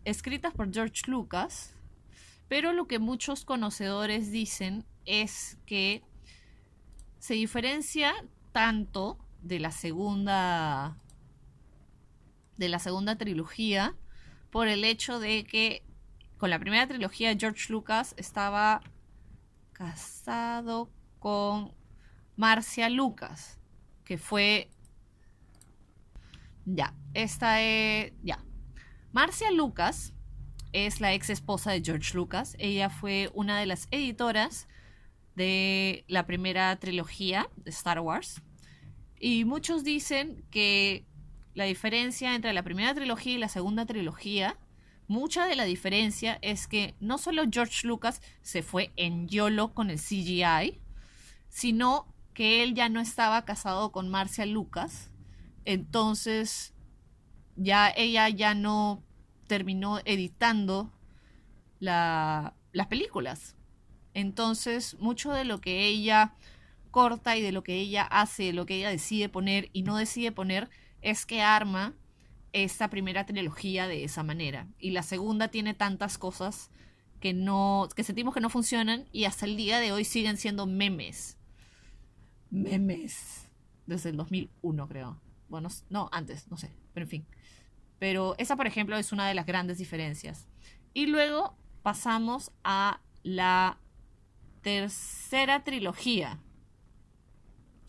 escritas 0.08 0.54
por 0.54 0.72
George 0.72 1.02
Lucas, 1.06 1.74
pero 2.48 2.72
lo 2.72 2.86
que 2.86 2.98
muchos 2.98 3.44
conocedores 3.44 4.30
dicen 4.30 4.86
es 5.04 5.58
que 5.66 6.02
se 7.18 7.34
diferencia 7.34 8.14
tanto 8.52 9.18
de 9.42 9.60
la 9.60 9.70
segunda 9.70 10.96
de 12.56 12.68
la 12.68 12.78
segunda 12.78 13.16
trilogía 13.16 13.94
por 14.50 14.66
el 14.66 14.82
hecho 14.82 15.20
de 15.20 15.44
que 15.44 15.84
con 16.38 16.50
la 16.50 16.58
primera 16.58 16.86
trilogía 16.86 17.36
George 17.36 17.72
Lucas 17.72 18.14
estaba 18.16 18.80
casado 19.72 20.90
con 21.18 21.74
Marcia 22.36 22.88
Lucas, 22.88 23.58
que 24.04 24.18
fue 24.18 24.70
ya, 26.64 26.94
esta 27.14 27.60
es 27.62 28.12
ya. 28.22 28.44
Marcia 29.12 29.50
Lucas 29.50 30.12
es 30.72 31.00
la 31.00 31.14
ex 31.14 31.30
esposa 31.30 31.72
de 31.72 31.82
George 31.82 32.14
Lucas. 32.14 32.54
Ella 32.58 32.90
fue 32.90 33.30
una 33.34 33.58
de 33.58 33.66
las 33.66 33.88
editoras 33.90 34.68
de 35.34 36.04
la 36.08 36.26
primera 36.26 36.76
trilogía 36.76 37.48
de 37.56 37.70
Star 37.70 38.00
Wars. 38.00 38.42
Y 39.18 39.44
muchos 39.44 39.82
dicen 39.82 40.44
que 40.50 41.06
la 41.54 41.64
diferencia 41.64 42.34
entre 42.34 42.52
la 42.52 42.62
primera 42.62 42.94
trilogía 42.94 43.34
y 43.34 43.38
la 43.38 43.48
segunda 43.48 43.86
trilogía, 43.86 44.56
mucha 45.08 45.46
de 45.46 45.56
la 45.56 45.64
diferencia 45.64 46.38
es 46.42 46.68
que 46.68 46.94
no 47.00 47.18
solo 47.18 47.44
George 47.50 47.86
Lucas 47.86 48.22
se 48.42 48.62
fue 48.62 48.92
en 48.96 49.26
YOLO 49.26 49.74
con 49.74 49.90
el 49.90 49.98
CGI, 49.98 50.80
sino 51.48 52.14
que 52.34 52.62
él 52.62 52.74
ya 52.74 52.88
no 52.88 53.00
estaba 53.00 53.44
casado 53.44 53.90
con 53.90 54.08
Marcia 54.08 54.46
Lucas. 54.46 55.10
Entonces 55.64 56.74
ya 57.56 57.90
ella 57.90 58.28
ya 58.28 58.54
no 58.54 59.02
terminó 59.48 59.98
editando 60.04 60.92
las 61.80 62.52
películas. 62.88 63.56
Entonces, 64.14 64.96
mucho 65.00 65.32
de 65.32 65.44
lo 65.44 65.60
que 65.60 65.86
ella 65.86 66.34
corta 66.90 67.36
y 67.36 67.42
de 67.42 67.52
lo 67.52 67.62
que 67.62 67.74
ella 67.74 68.02
hace, 68.02 68.52
lo 68.52 68.66
que 68.66 68.76
ella 68.76 68.90
decide 68.90 69.28
poner 69.28 69.70
y 69.72 69.82
no 69.82 69.96
decide 69.96 70.32
poner, 70.32 70.70
es 71.02 71.26
que 71.26 71.42
arma 71.42 71.94
esta 72.64 72.88
primera 72.88 73.26
trilogía 73.26 73.86
de 73.86 74.04
esa 74.04 74.22
manera. 74.22 74.68
Y 74.78 74.90
la 74.90 75.02
segunda 75.02 75.48
tiene 75.48 75.74
tantas 75.74 76.18
cosas 76.18 76.70
que 77.20 77.34
no 77.34 77.88
que 77.96 78.04
sentimos 78.04 78.34
que 78.34 78.40
no 78.40 78.50
funcionan 78.50 79.06
y 79.12 79.24
hasta 79.24 79.44
el 79.44 79.56
día 79.56 79.80
de 79.80 79.92
hoy 79.92 80.04
siguen 80.04 80.36
siendo 80.36 80.66
memes. 80.66 81.36
Memes. 82.50 83.48
Desde 83.86 84.10
el 84.10 84.16
2001, 84.16 84.88
creo. 84.88 85.20
Bueno, 85.48 85.68
no, 85.88 86.08
antes, 86.12 86.48
no 86.50 86.56
sé, 86.56 86.70
pero 86.92 87.04
en 87.04 87.10
fin. 87.10 87.26
Pero 87.98 88.34
esa, 88.38 88.56
por 88.56 88.66
ejemplo, 88.66 88.96
es 88.96 89.12
una 89.12 89.26
de 89.26 89.34
las 89.34 89.46
grandes 89.46 89.78
diferencias. 89.78 90.46
Y 90.94 91.06
luego 91.06 91.56
pasamos 91.82 92.52
a 92.64 93.00
la 93.22 93.78
tercera 94.62 95.64
trilogía. 95.64 96.38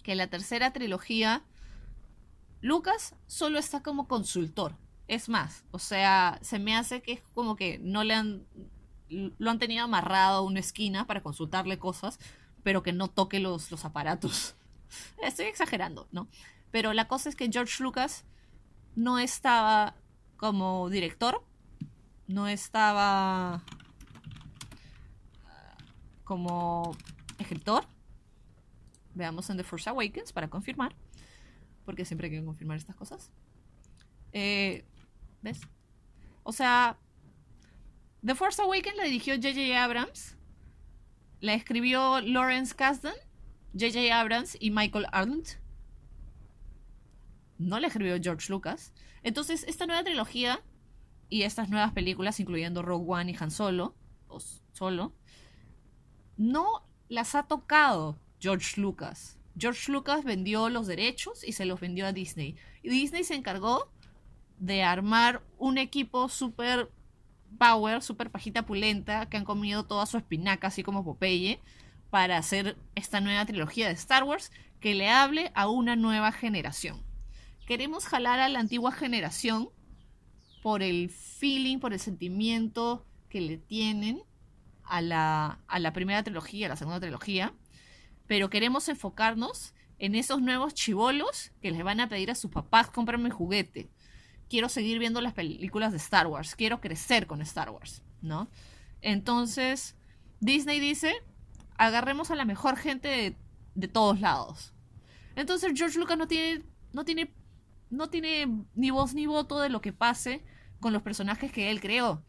Que 0.04 0.16
la 0.16 0.28
tercera 0.28 0.72
trilogía, 0.72 1.44
Lucas 2.62 3.16
solo 3.28 3.60
está 3.60 3.82
como 3.82 4.08
consultor. 4.08 4.76
Es 5.08 5.30
más, 5.30 5.64
o 5.72 5.80
sea, 5.80 6.40
se 6.42 6.60
me 6.60 6.76
hace 6.76 7.02
que 7.02 7.14
es 7.14 7.22
como 7.34 7.56
que 7.56 7.80
no 7.80 8.04
le 8.04 8.14
han, 8.14 8.46
lo 9.10 9.50
han 9.50 9.60
tenido 9.60 9.84
amarrado 9.84 10.38
a 10.38 10.42
una 10.42 10.60
esquina 10.60 11.08
para 11.08 11.24
consultarle 11.24 11.80
cosas, 11.80 12.20
pero 12.64 12.84
que 12.84 12.94
no 12.94 13.08
toque 13.08 13.40
los, 13.40 13.72
los 13.72 13.86
aparatos. 13.86 14.56
Estoy 15.24 15.46
exagerando, 15.46 16.08
¿no? 16.12 16.28
Pero 16.72 16.94
la 16.94 17.08
cosa 17.08 17.30
es 17.30 17.36
que 17.36 17.50
George 17.52 17.82
Lucas 17.82 18.26
no 18.96 19.18
estaba 19.18 19.96
como 20.38 20.90
director, 20.90 21.44
no 22.28 22.48
estaba 22.48 23.64
como 26.24 26.96
escritor. 27.40 27.86
Veamos 29.16 29.50
en 29.50 29.58
The 29.58 29.64
Force 29.64 29.90
Awakens 29.90 30.32
para 30.32 30.50
confirmar, 30.50 30.96
porque 31.90 32.06
siempre 32.06 32.28
hay 32.28 32.36
que 32.38 32.46
confirmar 32.46 32.78
estas 32.78 32.96
cosas. 32.96 33.32
Eh, 34.32 34.86
¿Ves? 35.42 35.60
O 36.44 36.52
sea, 36.52 37.00
The 38.24 38.36
Force 38.36 38.62
Awakens 38.62 38.96
la 38.96 39.06
dirigió 39.06 39.34
J.J. 39.34 39.84
Abrams, 39.84 40.38
la 41.42 41.56
escribió 41.56 42.22
Lawrence 42.22 42.76
Kasdan, 42.76 43.16
J.J. 43.74 44.20
Abrams 44.20 44.56
y 44.60 44.70
Michael 44.70 45.08
Arndt. 45.12 45.58
No 47.58 47.80
la 47.80 47.88
escribió 47.88 48.20
George 48.22 48.52
Lucas. 48.52 48.94
Entonces, 49.24 49.66
esta 49.68 49.88
nueva 49.88 50.04
trilogía 50.04 50.62
y 51.28 51.42
estas 51.42 51.70
nuevas 51.70 51.94
películas, 51.94 52.40
incluyendo 52.40 52.84
Rogue 52.84 53.06
One 53.08 53.32
y 53.32 53.38
Han 53.40 53.50
Solo, 53.50 53.96
Solo, 54.74 55.16
no 56.38 56.88
las 57.08 57.34
ha 57.34 57.48
tocado 57.48 58.20
George 58.40 58.80
Lucas. 58.80 59.39
George 59.58 59.92
Lucas 59.92 60.24
vendió 60.24 60.70
los 60.70 60.88
derechos 60.88 61.44
y 61.44 61.54
se 61.54 61.66
los 61.66 61.80
vendió 61.80 62.06
a 62.06 62.14
Disney. 62.14 62.56
Y 62.82 62.90
Disney 62.90 63.24
se 63.24 63.36
encargó 63.36 63.92
de 64.58 64.84
armar 64.84 65.42
un 65.58 65.78
equipo 65.78 66.30
súper 66.30 66.90
power, 67.58 68.02
súper 68.02 68.30
pajita 68.30 68.66
pulenta, 68.66 69.28
que 69.28 69.38
han 69.38 69.46
comido 69.46 69.86
toda 69.86 70.06
su 70.06 70.18
espinaca, 70.18 70.68
así 70.68 70.84
como 70.84 71.04
Popeye, 71.04 71.60
para 72.10 72.38
hacer 72.38 72.78
esta 72.96 73.22
nueva 73.22 73.46
trilogía 73.46 73.88
de 73.88 73.94
Star 73.94 74.24
Wars 74.24 74.52
que 74.80 74.96
le 74.96 75.10
hable 75.10 75.52
a 75.56 75.68
una 75.68 75.96
nueva 75.96 76.32
generación. 76.32 77.04
Queremos 77.66 78.06
jalar 78.06 78.40
a 78.40 78.50
la 78.50 78.60
antigua 78.60 78.92
generación 78.92 79.70
por 80.64 80.82
el 80.82 81.10
feeling, 81.10 81.80
por 81.80 81.94
el 81.94 82.00
sentimiento 82.00 83.06
que 83.30 83.42
le 83.42 83.58
tienen 83.58 84.24
a 84.84 85.02
la, 85.02 85.60
a 85.68 85.80
la 85.80 85.94
primera 85.94 86.24
trilogía, 86.24 86.66
a 86.66 86.70
la 86.70 86.76
segunda 86.76 87.00
trilogía, 87.00 87.54
pero 88.30 88.52
queremos 88.52 88.88
enfocarnos 88.90 89.74
en 89.98 90.14
esos 90.14 90.40
nuevos 90.40 90.76
chivolos 90.76 91.52
que 91.64 91.72
les 91.72 91.84
van 91.84 92.00
a 92.00 92.10
pedir 92.10 92.30
a 92.30 92.36
sus 92.36 92.52
papás 92.52 92.92
cómprame 92.92 93.32
juguete. 93.32 93.90
Quiero 94.48 94.70
seguir 94.70 95.00
viendo 95.00 95.20
las 95.20 95.34
películas 95.34 95.92
de 95.92 95.98
Star 95.98 96.28
Wars, 96.28 96.56
quiero 96.56 96.80
crecer 96.80 97.26
con 97.26 97.42
Star 97.42 97.72
Wars, 97.72 98.04
¿no? 98.22 98.48
Entonces, 99.02 99.96
Disney 100.42 100.80
dice, 100.80 101.16
agarremos 101.76 102.30
a 102.30 102.36
la 102.36 102.46
mejor 102.46 102.78
gente 102.78 103.08
de, 103.08 103.36
de 103.74 103.88
todos 103.88 104.20
lados. 104.20 104.76
Entonces 105.36 105.72
George 105.76 105.98
Lucas 105.98 106.20
no 106.20 106.28
tiene, 106.28 106.64
no 106.94 107.06
tiene, 107.06 107.34
no 107.90 108.12
tiene 108.12 108.64
ni 108.76 108.92
voz 108.92 109.16
ni 109.16 109.26
voto 109.26 109.60
de 109.60 109.70
lo 109.70 109.82
que 109.82 109.92
pase 109.92 110.46
con 110.80 110.94
los 110.94 111.02
personajes 111.02 111.52
que 111.52 111.72
él 111.72 111.82
creó. 111.82 112.24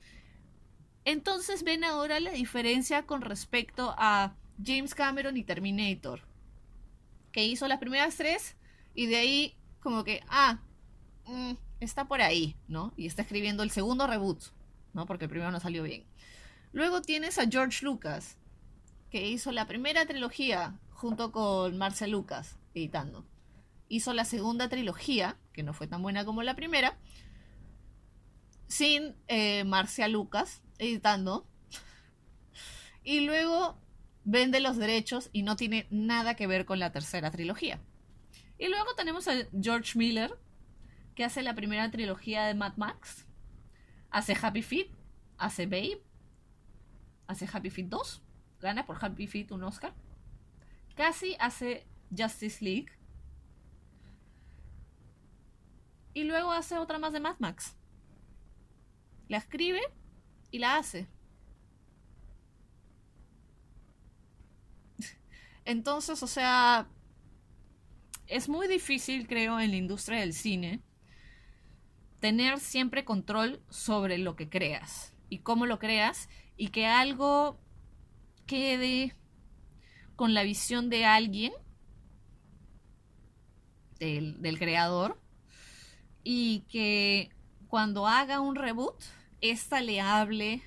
Entonces 1.04 1.62
ven 1.62 1.84
ahora 1.84 2.20
la 2.20 2.30
diferencia 2.30 3.04
con 3.04 3.20
respecto 3.20 3.94
a 3.98 4.34
James 4.64 4.94
Cameron 4.94 5.36
y 5.36 5.44
Terminator. 5.44 6.20
Que 7.32 7.44
hizo 7.44 7.68
las 7.68 7.78
primeras 7.78 8.16
tres 8.16 8.56
y 8.94 9.06
de 9.06 9.16
ahí 9.16 9.56
como 9.80 10.04
que, 10.04 10.22
ah, 10.28 10.60
mm, 11.26 11.52
está 11.80 12.06
por 12.06 12.20
ahí, 12.20 12.56
¿no? 12.68 12.92
Y 12.96 13.06
está 13.06 13.22
escribiendo 13.22 13.62
el 13.62 13.70
segundo 13.70 14.06
reboot, 14.06 14.42
¿no? 14.92 15.06
Porque 15.06 15.24
el 15.24 15.30
primero 15.30 15.50
no 15.50 15.60
salió 15.60 15.82
bien. 15.82 16.04
Luego 16.72 17.02
tienes 17.02 17.38
a 17.38 17.48
George 17.48 17.84
Lucas, 17.84 18.36
que 19.10 19.28
hizo 19.28 19.52
la 19.52 19.66
primera 19.66 20.06
trilogía 20.06 20.78
junto 20.90 21.32
con 21.32 21.78
Marcel 21.78 22.12
Lucas, 22.12 22.58
editando. 22.74 23.26
Hizo 23.88 24.12
la 24.12 24.24
segunda 24.24 24.68
trilogía, 24.68 25.36
que 25.52 25.62
no 25.62 25.72
fue 25.72 25.88
tan 25.88 26.02
buena 26.02 26.24
como 26.24 26.42
la 26.42 26.54
primera, 26.54 26.98
sin 28.68 29.16
eh, 29.26 29.64
Marcia 29.64 30.06
Lucas, 30.06 30.62
editando. 30.78 31.46
Y 33.02 33.20
luego 33.20 33.80
vende 34.30 34.60
los 34.60 34.76
derechos 34.76 35.28
y 35.32 35.42
no 35.42 35.56
tiene 35.56 35.88
nada 35.90 36.34
que 36.36 36.46
ver 36.46 36.64
con 36.64 36.78
la 36.78 36.92
tercera 36.92 37.32
trilogía. 37.32 37.80
Y 38.58 38.68
luego 38.68 38.94
tenemos 38.94 39.26
a 39.26 39.32
George 39.60 39.98
Miller, 39.98 40.38
que 41.16 41.24
hace 41.24 41.42
la 41.42 41.54
primera 41.54 41.90
trilogía 41.90 42.44
de 42.44 42.54
Mad 42.54 42.76
Max. 42.76 43.26
Hace 44.10 44.36
Happy 44.40 44.62
Feet, 44.62 44.88
hace 45.36 45.66
Babe, 45.66 46.00
hace 47.26 47.48
Happy 47.52 47.70
Feet 47.70 47.88
2, 47.88 48.22
gana 48.60 48.86
por 48.86 49.04
Happy 49.04 49.26
Feet 49.26 49.50
un 49.50 49.64
Oscar. 49.64 49.94
Casi 50.94 51.34
hace 51.40 51.88
Justice 52.16 52.64
League. 52.64 52.92
Y 56.14 56.22
luego 56.24 56.52
hace 56.52 56.78
otra 56.78 56.98
más 56.98 57.12
de 57.12 57.20
Mad 57.20 57.36
Max. 57.40 57.76
La 59.26 59.38
escribe 59.38 59.80
y 60.52 60.60
la 60.60 60.76
hace. 60.76 61.08
Entonces, 65.64 66.22
o 66.22 66.26
sea, 66.26 66.88
es 68.26 68.48
muy 68.48 68.68
difícil, 68.68 69.26
creo, 69.26 69.60
en 69.60 69.70
la 69.70 69.76
industria 69.76 70.20
del 70.20 70.32
cine 70.32 70.82
tener 72.20 72.60
siempre 72.60 73.04
control 73.04 73.62
sobre 73.70 74.18
lo 74.18 74.36
que 74.36 74.48
creas 74.48 75.14
y 75.28 75.38
cómo 75.38 75.66
lo 75.66 75.78
creas 75.78 76.28
y 76.56 76.68
que 76.68 76.86
algo 76.86 77.58
quede 78.46 79.16
con 80.16 80.34
la 80.34 80.42
visión 80.42 80.90
de 80.90 81.06
alguien, 81.06 81.52
del, 83.98 84.58
creador, 84.58 85.18
y 86.22 86.60
que 86.68 87.30
cuando 87.68 88.06
haga 88.06 88.40
un 88.40 88.54
reboot, 88.54 89.02
esta 89.40 89.80
le 89.80 90.00
hable 90.00 90.62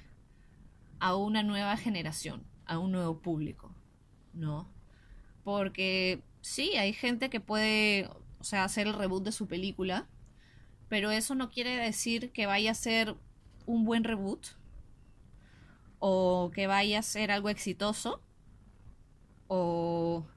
a 0.99 1.15
una 1.15 1.43
nueva 1.43 1.77
generación, 1.77 2.43
a 2.65 2.79
un 2.79 2.91
nuevo 2.91 3.21
público, 3.21 3.75
¿no? 4.33 4.72
Porque 5.43 6.21
sí, 6.41 6.75
hay 6.75 6.93
gente 6.93 7.29
que 7.29 7.39
puede, 7.39 8.09
o 8.39 8.43
sea, 8.43 8.63
hacer 8.63 8.87
el 8.87 8.93
reboot 8.93 9.23
de 9.23 9.31
su 9.31 9.47
película, 9.47 10.07
pero 10.89 11.11
eso 11.11 11.35
no 11.35 11.49
quiere 11.49 11.75
decir 11.75 12.31
que 12.31 12.45
vaya 12.45 12.71
a 12.71 12.75
ser 12.75 13.15
un 13.65 13.85
buen 13.85 14.03
reboot 14.03 14.45
o 15.99 16.51
que 16.53 16.67
vaya 16.67 16.99
a 16.99 17.01
ser 17.01 17.31
algo 17.31 17.49
exitoso 17.49 18.21
o 19.47 20.27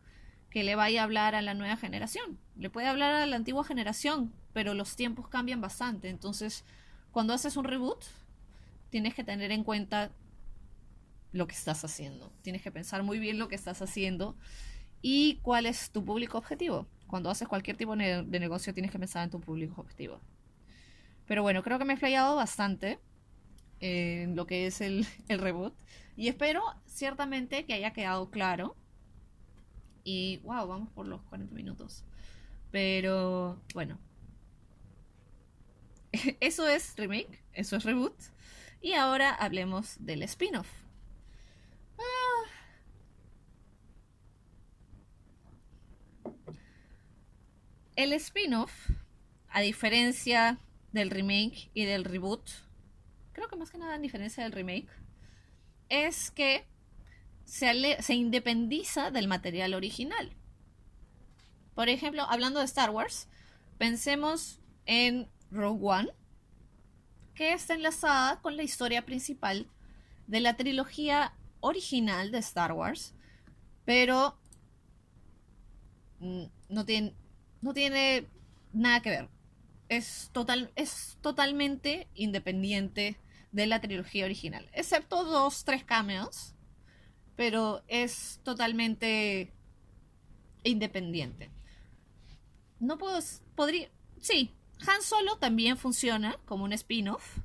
que 0.51 0.65
le 0.65 0.77
vaya 0.77 1.01
a 1.01 1.05
hablar 1.05 1.35
a 1.35 1.43
la 1.43 1.55
nueva 1.55 1.77
generación. 1.77 2.39
Le 2.57 2.71
puede 2.71 2.87
hablar 2.87 3.15
a 3.15 3.27
la 3.27 3.37
antigua 3.37 3.65
generación, 3.65 4.33
pero 4.53 4.75
los 4.75 4.97
tiempos 4.97 5.29
cambian 5.29 5.61
bastante. 5.61 6.09
Entonces, 6.09 6.65
cuando 7.11 7.35
haces 7.35 7.57
un 7.57 7.65
reboot, 7.65 8.05
tienes 8.91 9.15
que 9.15 9.25
tener 9.25 9.51
en 9.53 9.65
cuenta 9.65 10.13
lo 11.33 11.47
que 11.47 11.55
estás 11.55 11.85
haciendo. 11.85 12.33
Tienes 12.43 12.63
que 12.63 12.71
pensar 12.71 13.03
muy 13.03 13.19
bien 13.19 13.39
lo 13.39 13.49
que 13.49 13.55
estás 13.55 13.83
haciendo 13.83 14.37
y 15.09 15.37
cuál 15.37 15.67
es 15.67 15.93
tu 15.93 16.05
público 16.05 16.37
objetivo. 16.37 16.85
Cuando 17.07 17.31
haces 17.31 17.47
cualquier 17.47 17.77
tipo 17.77 17.95
de, 17.95 18.25
negocio 18.25 18.75
tienes 18.75 18.91
que 18.91 18.99
pensar 18.99 19.23
en 19.23 19.31
tu 19.31 19.41
público 19.41 19.81
objetivo. 19.81 20.21
Pero 21.27 21.45
bueno, 21.45 21.63
creo 21.63 21.79
que 21.79 21.85
me 21.85 21.93
he 21.93 21.97
flayado 21.97 22.35
bastante 22.35 22.99
en 23.79 24.35
lo 24.35 24.49
que 24.49 24.67
es 24.67 24.81
el, 24.81 25.07
el 25.29 25.39
reboot. 25.39 25.75
Y 26.17 26.27
espero 26.27 26.61
ciertamente 26.87 27.65
que 27.67 27.75
haya 27.75 27.93
quedado 27.93 28.31
claro. 28.33 28.75
Y 30.03 30.39
wow, 30.39 30.67
vamos 30.67 30.91
por 30.91 31.07
los 31.07 31.23
40 31.23 31.55
minutos. 31.55 32.05
Pero 32.73 33.63
bueno. 33.75 34.01
Eso 36.41 36.67
es 36.67 36.97
remake, 36.97 37.45
eso 37.53 37.77
es 37.77 37.85
reboot. 37.85 38.17
Y 38.83 38.95
ahora 38.95 39.33
hablemos 39.33 39.99
del 40.01 40.25
spin-off. 40.25 40.69
Ah. 41.97 42.27
El 47.97 48.13
spin-off, 48.13 48.91
a 49.49 49.63
diferencia 49.63 50.59
del 50.93 51.09
remake 51.09 51.71
y 51.73 51.87
del 51.87 52.05
reboot, 52.05 52.47
creo 53.33 53.49
que 53.49 53.57
más 53.57 53.71
que 53.71 53.79
nada 53.79 53.95
a 53.95 53.99
diferencia 53.99 54.43
del 54.43 54.53
remake, 54.53 54.89
es 55.89 56.31
que 56.31 56.67
se, 57.45 58.03
se 58.03 58.15
independiza 58.15 59.11
del 59.11 59.29
material 59.29 59.73
original. 59.73 60.37
Por 61.75 61.89
ejemplo, 61.89 62.25
hablando 62.25 62.59
de 62.59 62.67
Star 62.67 62.91
Wars, 62.91 63.29
pensemos 63.79 64.61
en 64.85 65.31
Rogue 65.51 65.81
One, 65.83 66.11
que 67.35 67.55
está 67.55 67.75
enlazada 67.75 68.43
con 68.43 68.59
la 68.59 68.63
historia 68.63 69.07
principal 69.07 69.71
de 70.27 70.41
la 70.41 70.57
trilogía 70.57 71.33
original 71.61 72.31
de 72.31 72.39
Star 72.39 72.73
Wars, 72.73 73.15
pero 73.87 74.39
no 76.69 76.85
tiene, 76.85 77.15
no 77.67 77.75
tiene 77.75 78.29
nada 78.73 79.03
que 79.03 79.11
ver. 79.11 79.29
Es, 79.89 80.31
total, 80.33 80.71
es 80.77 81.19
totalmente 81.21 82.07
independiente 82.15 83.19
de 83.51 83.67
la 83.67 83.81
trilogía 83.81 84.25
original, 84.25 84.69
excepto 84.73 85.25
dos, 85.25 85.65
tres 85.65 85.85
cameos, 85.85 86.55
pero 87.35 87.83
es 87.89 88.41
totalmente 88.45 89.53
independiente. 90.63 91.51
No 92.79 92.99
puedo, 92.99 93.19
podría, 93.55 93.89
sí, 94.21 94.55
Han 94.87 95.03
Solo 95.03 95.39
también 95.39 95.77
funciona 95.77 96.39
como 96.45 96.65
un 96.65 96.73
spin-off. 96.73 97.39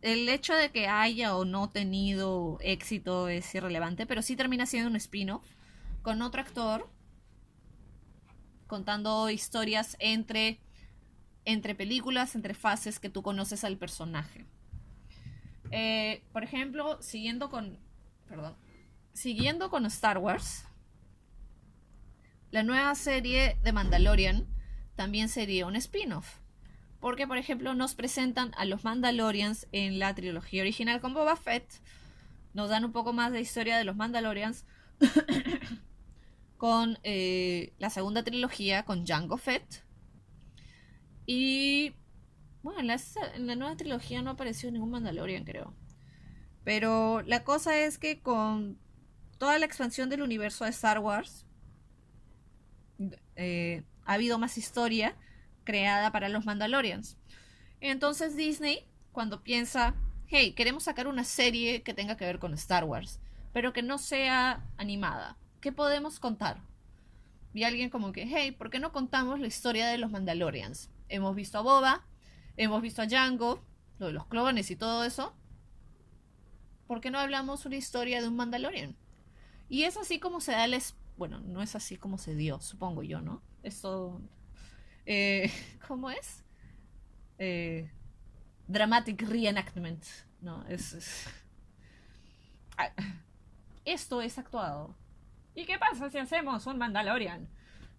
El 0.00 0.28
hecho 0.28 0.54
de 0.54 0.70
que 0.70 0.86
haya 0.86 1.36
o 1.36 1.44
no 1.44 1.70
tenido 1.70 2.58
éxito 2.60 3.28
es 3.28 3.54
irrelevante, 3.54 4.06
pero 4.06 4.22
sí 4.22 4.36
termina 4.36 4.66
siendo 4.66 4.88
un 4.88 4.96
spin-off 4.96 5.44
con 6.02 6.22
otro 6.22 6.40
actor 6.40 6.93
contando 8.74 9.30
historias 9.30 9.96
entre 10.00 10.58
entre 11.44 11.76
películas, 11.76 12.34
entre 12.34 12.54
fases 12.54 12.98
que 12.98 13.08
tú 13.08 13.22
conoces 13.22 13.62
al 13.62 13.76
personaje. 13.76 14.46
Eh, 15.70 16.24
por 16.32 16.42
ejemplo, 16.42 17.00
siguiendo 17.00 17.50
con. 17.50 17.78
Perdón. 18.28 18.56
Siguiendo 19.12 19.70
con 19.70 19.86
Star 19.86 20.18
Wars. 20.18 20.64
La 22.50 22.64
nueva 22.64 22.96
serie 22.96 23.58
de 23.62 23.72
Mandalorian 23.72 24.48
también 24.96 25.28
sería 25.28 25.66
un 25.66 25.76
spin-off. 25.76 26.38
Porque, 26.98 27.28
por 27.28 27.38
ejemplo, 27.38 27.74
nos 27.74 27.94
presentan 27.94 28.50
a 28.56 28.64
los 28.64 28.82
Mandalorians 28.82 29.68
en 29.70 30.00
la 30.00 30.14
trilogía 30.16 30.62
original 30.62 31.00
con 31.00 31.14
Boba 31.14 31.36
Fett. 31.36 31.68
Nos 32.54 32.70
dan 32.70 32.84
un 32.84 32.92
poco 32.92 33.12
más 33.12 33.30
de 33.30 33.40
historia 33.40 33.76
de 33.76 33.84
los 33.84 33.94
Mandalorians. 33.94 34.64
con 36.64 36.98
eh, 37.02 37.74
la 37.78 37.90
segunda 37.90 38.24
trilogía 38.24 38.86
con 38.86 39.06
Jango 39.06 39.36
Fett. 39.36 39.84
Y 41.26 41.92
bueno, 42.62 42.80
en 42.80 42.86
la, 42.86 43.54
nueva 43.54 43.76
trilogía 43.76 44.22
no 44.22 44.30
apareció 44.30 44.70
ningún 44.70 44.90
Mandalorian, 44.90 45.44
creo. 45.44 45.74
Pero 46.64 47.20
la 47.20 47.44
cosa 47.44 47.78
es 47.78 47.98
que 47.98 48.22
con 48.22 48.78
toda 49.36 49.58
la 49.58 49.66
expansión 49.66 50.08
del 50.08 50.22
universo 50.22 50.64
de 50.64 50.70
Star 50.70 51.00
Wars, 51.00 51.44
eh, 53.36 53.82
ha 54.06 54.14
habido 54.14 54.38
más 54.38 54.56
historia 54.56 55.18
creada 55.64 56.12
para 56.12 56.30
los 56.30 56.46
Mandalorians. 56.46 57.18
Entonces 57.82 58.38
Disney, 58.38 58.86
cuando 59.12 59.42
piensa, 59.42 59.96
hey, 60.28 60.54
queremos 60.54 60.84
sacar 60.84 61.08
una 61.08 61.24
serie 61.24 61.82
que 61.82 61.92
tenga 61.92 62.16
que 62.16 62.24
ver 62.24 62.38
con 62.38 62.54
Star 62.54 62.84
Wars, 62.84 63.20
pero 63.52 63.74
que 63.74 63.82
no 63.82 63.98
sea 63.98 64.64
animada, 64.78 65.36
¿qué 65.64 65.72
podemos 65.72 66.20
contar? 66.20 66.60
Y 67.54 67.64
alguien 67.64 67.88
como 67.88 68.12
que, 68.12 68.26
hey, 68.26 68.52
¿por 68.52 68.68
qué 68.68 68.78
no 68.78 68.92
contamos 68.92 69.40
la 69.40 69.46
historia 69.46 69.88
de 69.88 69.96
los 69.96 70.10
Mandalorians? 70.10 70.90
Hemos 71.08 71.34
visto 71.34 71.56
a 71.56 71.62
Boba, 71.62 72.06
hemos 72.58 72.82
visto 72.82 73.00
a 73.00 73.06
Django, 73.06 73.64
lo 73.98 74.08
de 74.08 74.12
los 74.12 74.26
clones 74.26 74.70
y 74.70 74.76
todo 74.76 75.04
eso. 75.04 75.34
¿Por 76.86 77.00
qué 77.00 77.10
no 77.10 77.18
hablamos 77.18 77.64
una 77.64 77.76
historia 77.76 78.20
de 78.20 78.28
un 78.28 78.36
Mandalorian? 78.36 78.94
Y 79.70 79.84
es 79.84 79.96
así 79.96 80.20
como 80.20 80.42
se 80.42 80.52
da 80.52 80.66
el... 80.66 80.78
Bueno, 81.16 81.40
no 81.40 81.62
es 81.62 81.74
así 81.74 81.96
como 81.96 82.18
se 82.18 82.34
dio, 82.34 82.60
supongo 82.60 83.02
yo, 83.02 83.22
¿no? 83.22 83.40
Esto... 83.62 84.20
Eh, 85.06 85.50
¿Cómo 85.88 86.10
es? 86.10 86.44
Eh, 87.38 87.90
dramatic 88.68 89.22
reenactment. 89.22 90.04
No, 90.42 90.62
es... 90.68 91.26
Ah, 92.76 92.90
esto 93.84 94.20
es 94.20 94.36
actuado. 94.36 94.96
¿Y 95.54 95.64
qué 95.66 95.78
pasa 95.78 96.10
si 96.10 96.18
hacemos 96.18 96.66
un 96.66 96.78
Mandalorian? 96.78 97.48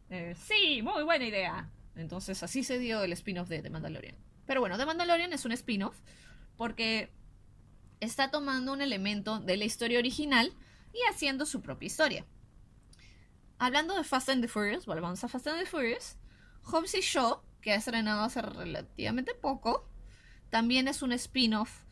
Eh, 0.10 0.36
sí, 0.38 0.82
muy 0.82 1.04
buena 1.04 1.26
idea. 1.26 1.70
Entonces 1.96 2.44
así 2.44 2.64
se 2.64 2.78
dio 2.80 3.04
el 3.04 3.14
spin-off 3.14 3.48
de 3.48 3.62
The 3.62 3.70
Mandalorian. 3.70 4.16
Pero 4.46 4.60
bueno, 4.60 4.78
The 4.78 4.86
Mandalorian 4.86 5.34
es 5.34 5.46
un 5.46 5.54
spin-off 5.54 5.98
porque 6.58 7.12
está 8.00 8.30
tomando 8.32 8.74
un 8.74 8.82
elemento 8.82 9.40
de 9.40 9.58
la 9.58 9.66
historia 9.66 10.00
original 10.00 10.54
y 10.94 11.00
haciendo 11.10 11.46
su 11.46 11.62
propia 11.62 11.88
historia. 11.88 12.26
Hablando 13.58 13.96
de 13.96 14.04
Fast 14.04 14.30
and 14.30 14.42
the 14.42 14.48
Furious, 14.48 14.86
volvamos 14.86 15.24
a 15.24 15.28
Fast 15.28 15.48
and 15.48 15.60
the 15.60 15.66
Furious, 15.66 16.18
Hobbs 16.64 16.94
y 16.94 17.02
Shaw, 17.02 17.42
que 17.62 17.72
ha 17.72 17.76
estrenado 17.76 18.24
hace 18.24 18.42
relativamente 18.42 19.34
poco, 19.34 19.90
también 20.50 20.88
es 20.88 21.02
un 21.02 21.14
spin-off 21.14 21.84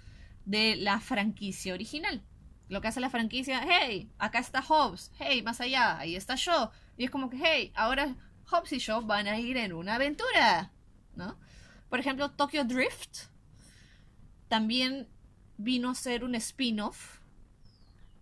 de 0.46 0.76
la 0.76 1.00
franquicia 1.00 1.74
original. 1.74 2.22
Lo 2.70 2.82
que 2.82 2.88
hace 2.88 3.00
la 3.00 3.10
franquicia, 3.10 3.62
hey, 3.68 4.10
acá 4.18 4.40
está 4.40 4.62
Hobbs, 4.62 5.12
hey, 5.20 5.44
más 5.44 5.62
allá, 5.62 6.00
ahí 6.00 6.16
está 6.16 6.36
Shaw. 6.36 6.72
Y 6.98 7.06
es 7.06 7.12
como 7.12 7.30
que, 7.30 7.38
hey, 7.42 7.72
ahora 7.76 8.16
Hobbs 8.50 8.74
y 8.74 8.80
Shaw 8.80 9.02
van 9.06 9.28
a 9.28 9.40
ir 9.40 9.58
en 9.58 9.74
una 9.74 9.96
aventura, 9.96 10.72
¿no? 11.16 11.38
Por 11.90 12.00
ejemplo, 12.00 12.32
Tokyo 12.32 12.64
Drift 12.64 13.28
también 14.48 15.08
vino 15.58 15.90
a 15.90 15.96
ser 15.96 16.24
un 16.24 16.36
spin-off 16.36 17.20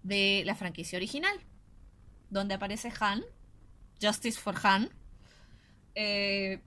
de 0.03 0.43
la 0.45 0.55
franquicia 0.55 0.97
original, 0.97 1.39
donde 2.29 2.55
aparece 2.55 2.91
Han, 2.99 3.23
Justice 4.01 4.39
for 4.39 4.55
Han, 4.63 4.89
eh, 5.95 6.61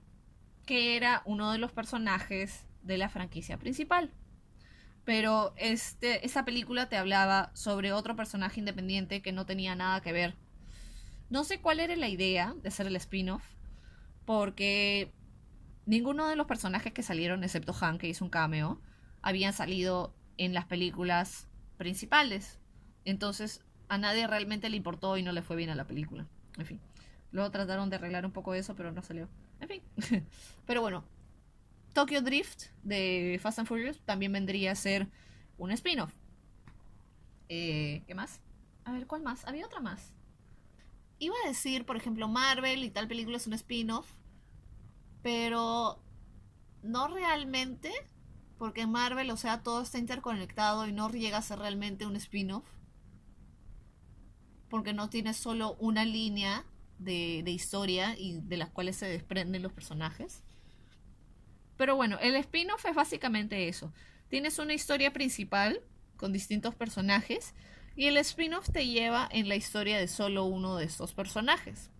que 0.65 0.95
era 0.95 1.21
uno 1.25 1.51
de 1.51 1.57
los 1.57 1.71
personajes 1.71 2.65
de 2.81 2.97
la 2.97 3.09
franquicia 3.09 3.57
principal. 3.57 4.11
Pero 5.05 5.53
este, 5.57 6.25
esa 6.25 6.45
película 6.45 6.89
te 6.89 6.97
hablaba 6.97 7.51
sobre 7.53 7.93
otro 7.93 8.15
personaje 8.15 8.59
independiente 8.59 9.21
que 9.21 9.31
no 9.31 9.45
tenía 9.45 9.75
nada 9.75 10.01
que 10.01 10.11
ver 10.11 10.35
no 11.29 11.43
sé 11.43 11.59
cuál 11.59 11.79
era 11.79 11.95
la 11.95 12.07
idea 12.07 12.55
de 12.61 12.69
hacer 12.69 12.87
el 12.87 12.95
spin-off, 12.95 13.43
porque 14.25 15.11
ninguno 15.85 16.27
de 16.27 16.35
los 16.35 16.47
personajes 16.47 16.93
que 16.93 17.03
salieron, 17.03 17.43
excepto 17.43 17.75
Han, 17.81 17.97
que 17.97 18.07
hizo 18.07 18.23
un 18.23 18.29
cameo, 18.29 18.79
habían 19.21 19.53
salido 19.53 20.13
en 20.37 20.53
las 20.53 20.65
películas 20.65 21.47
principales. 21.77 22.59
Entonces, 23.05 23.63
a 23.89 23.97
nadie 23.97 24.27
realmente 24.27 24.69
le 24.69 24.77
importó 24.77 25.17
y 25.17 25.23
no 25.23 25.31
le 25.31 25.41
fue 25.41 25.55
bien 25.55 25.69
a 25.69 25.75
la 25.75 25.87
película. 25.87 26.27
En 26.57 26.65
fin. 26.65 26.79
Luego 27.31 27.51
trataron 27.51 27.89
de 27.89 27.97
arreglar 27.97 28.25
un 28.25 28.31
poco 28.31 28.53
eso, 28.53 28.75
pero 28.75 28.91
no 28.91 29.01
salió. 29.01 29.27
En 29.59 29.67
fin. 29.67 29.81
pero 30.65 30.81
bueno. 30.81 31.03
Tokyo 31.95 32.21
Drift 32.21 32.65
de 32.83 33.39
Fast 33.41 33.57
and 33.57 33.67
Furious 33.67 33.99
también 34.05 34.31
vendría 34.31 34.73
a 34.73 34.75
ser 34.75 35.09
un 35.57 35.71
spin-off. 35.71 36.13
Eh, 37.49 38.03
¿Qué 38.05 38.13
más? 38.13 38.39
A 38.83 38.91
ver, 38.91 39.07
¿cuál 39.07 39.23
más? 39.23 39.43
Había 39.47 39.65
otra 39.65 39.79
más 39.79 40.13
iba 41.19 41.35
a 41.43 41.47
decir, 41.47 41.85
por 41.85 41.97
ejemplo, 41.97 42.27
Marvel 42.27 42.83
y 42.83 42.89
tal 42.89 43.07
película 43.07 43.37
es 43.37 43.47
un 43.47 43.53
spin-off, 43.53 44.07
pero 45.21 46.01
no 46.83 47.07
realmente, 47.07 47.91
porque 48.57 48.85
Marvel, 48.87 49.31
o 49.31 49.37
sea, 49.37 49.63
todo 49.63 49.81
está 49.81 49.97
interconectado 49.97 50.87
y 50.87 50.93
no 50.93 51.09
llega 51.09 51.37
a 51.37 51.41
ser 51.41 51.59
realmente 51.59 52.05
un 52.05 52.15
spin-off, 52.15 52.65
porque 54.69 54.93
no 54.93 55.09
tiene 55.09 55.33
solo 55.33 55.75
una 55.79 56.05
línea 56.05 56.65
de, 56.99 57.41
de 57.43 57.51
historia 57.51 58.17
y 58.17 58.39
de 58.41 58.57
las 58.57 58.69
cuales 58.69 58.97
se 58.97 59.07
desprenden 59.07 59.61
los 59.61 59.73
personajes. 59.73 60.43
Pero 61.77 61.95
bueno, 61.95 62.17
el 62.21 62.35
spin-off 62.35 62.85
es 62.85 62.95
básicamente 62.95 63.67
eso. 63.67 63.91
Tienes 64.29 64.59
una 64.59 64.73
historia 64.73 65.11
principal 65.13 65.81
con 66.17 66.31
distintos 66.31 66.75
personajes 66.75 67.53
y 67.95 68.07
el 68.07 68.17
spin-off 68.17 68.69
te 68.71 68.87
lleva 68.87 69.27
en 69.31 69.49
la 69.49 69.55
historia 69.55 69.97
de 69.97 70.07
solo 70.07 70.45
uno 70.45 70.77
de 70.77 70.85
estos 70.85 71.13
personajes. 71.13 71.91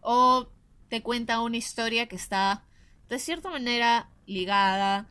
O 0.00 0.48
te 0.88 1.02
cuenta 1.02 1.40
una 1.40 1.56
historia 1.56 2.06
que 2.06 2.16
está 2.16 2.64
de 3.08 3.18
cierta 3.18 3.50
manera 3.50 4.10
ligada 4.26 5.08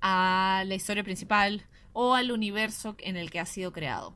a 0.00 0.64
la 0.66 0.74
historia 0.74 1.04
principal 1.04 1.66
o 1.92 2.14
al 2.14 2.30
universo 2.30 2.96
en 2.98 3.16
el 3.16 3.30
que 3.30 3.40
ha 3.40 3.46
sido 3.46 3.72
creado. 3.72 4.14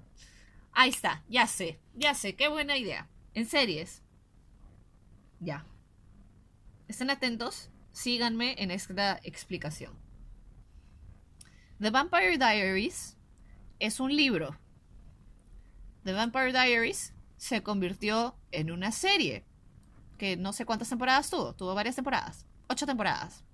Ahí 0.72 0.90
está, 0.90 1.22
ya 1.28 1.46
sé, 1.46 1.80
ya 1.94 2.14
sé, 2.14 2.34
qué 2.34 2.48
buena 2.48 2.76
idea. 2.76 3.08
En 3.34 3.46
series. 3.46 4.02
Ya. 5.40 5.66
Estén 6.88 7.10
atentos, 7.10 7.70
síganme 7.92 8.54
en 8.58 8.70
esta 8.70 9.20
explicación. 9.22 9.98
The 11.80 11.90
Vampire 11.90 12.38
Diaries 12.38 13.16
es 13.78 14.00
un 14.00 14.14
libro 14.14 14.56
The 16.04 16.12
Vampire 16.12 16.52
Diaries 16.52 17.14
se 17.36 17.62
convirtió 17.62 18.36
en 18.50 18.72
una 18.72 18.90
serie 18.90 19.44
que 20.18 20.36
no 20.36 20.52
sé 20.52 20.64
cuántas 20.64 20.88
temporadas 20.88 21.30
tuvo, 21.30 21.54
tuvo 21.54 21.74
varias 21.74 21.94
temporadas, 21.94 22.46
ocho 22.68 22.86
temporadas, 22.86 23.44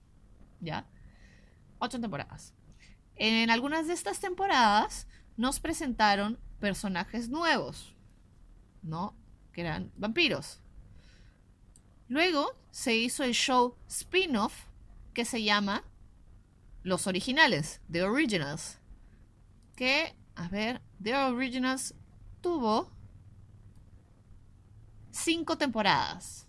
¿ya? 0.60 0.86
Ocho 1.78 2.00
temporadas. 2.00 2.54
En 3.16 3.50
algunas 3.50 3.86
de 3.86 3.94
estas 3.94 4.20
temporadas 4.20 5.06
nos 5.36 5.60
presentaron 5.60 6.38
personajes 6.58 7.28
nuevos, 7.28 7.94
¿no? 8.82 9.14
Que 9.52 9.62
eran 9.62 9.92
vampiros. 9.96 10.60
Luego 12.08 12.56
se 12.70 12.96
hizo 12.96 13.22
el 13.22 13.32
show 13.32 13.76
spin-off 13.88 14.64
que 15.12 15.24
se 15.24 15.42
llama 15.42 15.84
Los 16.82 17.06
Originales, 17.06 17.80
The 17.90 18.02
Originals. 18.02 18.78
Que, 19.76 20.16
a 20.34 20.48
ver, 20.48 20.80
The 21.02 21.14
Originals 21.14 21.94
tuvo 22.40 22.90
cinco 25.10 25.58
temporadas. 25.58 26.46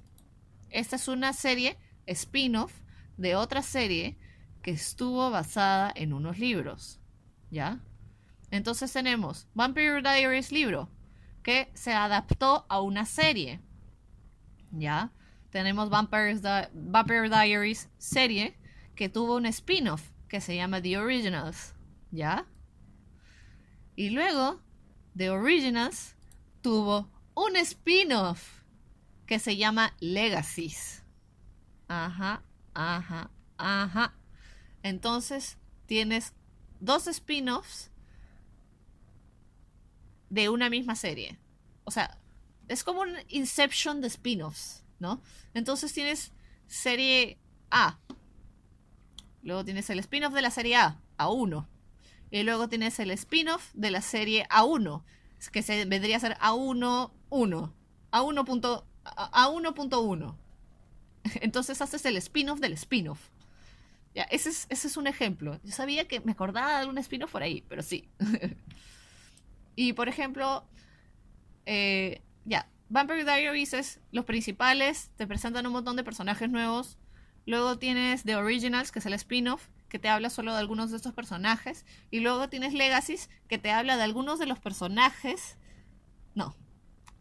Esta 0.70 0.96
es 0.96 1.08
una 1.08 1.34
serie 1.34 1.78
spin-off 2.06 2.74
de 3.18 3.36
otra 3.36 3.62
serie 3.62 4.18
que 4.62 4.72
estuvo 4.72 5.30
basada 5.30 5.92
en 5.96 6.14
unos 6.14 6.40
libros. 6.40 7.00
¿Ya? 7.52 7.80
Entonces 8.52 8.92
tenemos 8.94 9.48
Vampire 9.54 10.02
Diaries 10.02 10.52
libro, 10.52 10.90
que 11.44 11.70
se 11.74 11.94
adaptó 11.94 12.66
a 12.70 12.82
una 12.82 13.06
serie. 13.06 13.60
¿Ya? 14.72 15.12
Tenemos 15.52 15.90
Vampire 15.90 17.30
Diaries 17.30 17.90
serie, 17.98 18.58
que 18.96 19.10
tuvo 19.10 19.36
un 19.36 19.46
spin-off 19.48 20.12
que 20.28 20.42
se 20.42 20.56
llama 20.56 20.82
The 20.82 20.98
Originals. 20.98 21.74
¿Ya? 22.12 22.46
Y 23.96 24.12
luego, 24.12 24.62
The 25.18 25.30
Originals 25.32 26.16
tuvo 26.62 27.10
un 27.36 27.56
spin-off 27.56 28.64
que 29.26 29.40
se 29.40 29.58
llama 29.58 29.94
Legacies. 30.00 31.04
Ajá, 31.88 32.44
ajá, 32.74 33.32
ajá. 33.58 34.14
Entonces, 34.84 35.58
tienes 35.86 36.34
dos 36.80 37.08
spin-offs 37.08 37.92
de 40.30 40.50
una 40.50 40.70
misma 40.70 40.96
serie. 40.96 41.40
O 41.84 41.92
sea, 41.92 42.18
es 42.68 42.84
como 42.84 43.02
un 43.02 43.16
Inception 43.28 44.02
de 44.02 44.08
spin-offs, 44.08 44.84
¿no? 45.00 45.22
Entonces 45.54 45.94
tienes 45.94 46.32
serie 46.68 47.38
A. 47.72 47.98
Luego 49.42 49.64
tienes 49.66 49.90
el 49.90 50.00
spin-off 50.00 50.34
de 50.34 50.42
la 50.42 50.52
serie 50.52 50.76
A, 50.76 51.00
A1. 51.18 51.66
Y 52.32 52.44
luego 52.44 52.70
tienes 52.70 53.00
el 53.00 53.12
spin-off 53.12 53.72
de 53.74 53.92
la 53.92 54.02
serie 54.02 54.48
A1, 54.50 55.04
que 55.52 55.64
se 55.64 55.86
vendría 55.86 56.18
a 56.18 56.20
ser 56.20 56.38
A1, 56.38 57.12
1. 57.30 57.74
A1.1. 58.12 58.84
A1.1. 59.06 60.36
Entonces 61.42 61.82
haces 61.82 62.06
el 62.06 62.18
spin-off 62.18 62.60
del 62.60 62.74
spin-off. 62.74 63.20
Ya, 64.14 64.24
ese 64.24 64.50
es, 64.50 64.66
ese 64.70 64.88
es 64.88 64.98
un 64.98 65.08
ejemplo. 65.08 65.60
Yo 65.64 65.72
sabía 65.72 66.08
que 66.08 66.20
me 66.20 66.32
acordaba 66.32 66.82
de 66.82 66.88
un 66.88 66.98
spin-off 66.98 67.32
por 67.32 67.44
ahí, 67.44 67.64
pero 67.68 67.82
sí. 67.82 68.10
Y 69.76 69.94
por 69.94 70.10
ejemplo, 70.10 70.66
eh, 71.66 72.22
ya, 72.44 72.68
Vampire 72.90 73.24
Diaries 73.24 73.74
es 73.74 74.00
los 74.12 74.26
principales, 74.26 75.12
te 75.16 75.28
presentan 75.28 75.68
un 75.68 75.74
montón 75.74 75.96
de 75.96 76.04
personajes 76.04 76.50
nuevos. 76.50 76.98
Luego 77.46 77.78
tienes 77.78 78.24
The 78.24 78.36
Originals, 78.36 78.92
que 78.92 79.00
es 79.00 79.06
el 79.06 79.14
spin-off, 79.14 79.70
que 79.90 80.00
te 80.00 80.10
habla 80.10 80.30
solo 80.30 80.54
de 80.54 80.60
algunos 80.60 80.92
de 80.92 80.98
estos 80.98 81.14
personajes. 81.14 81.86
Y 82.12 82.20
luego 82.20 82.50
tienes 82.50 82.74
Legacies, 82.74 83.30
que 83.48 83.58
te 83.58 83.72
habla 83.72 83.96
de 83.96 84.04
algunos 84.04 84.40
de 84.40 84.48
los 84.48 84.60
personajes. 84.60 85.58
No, 86.34 86.56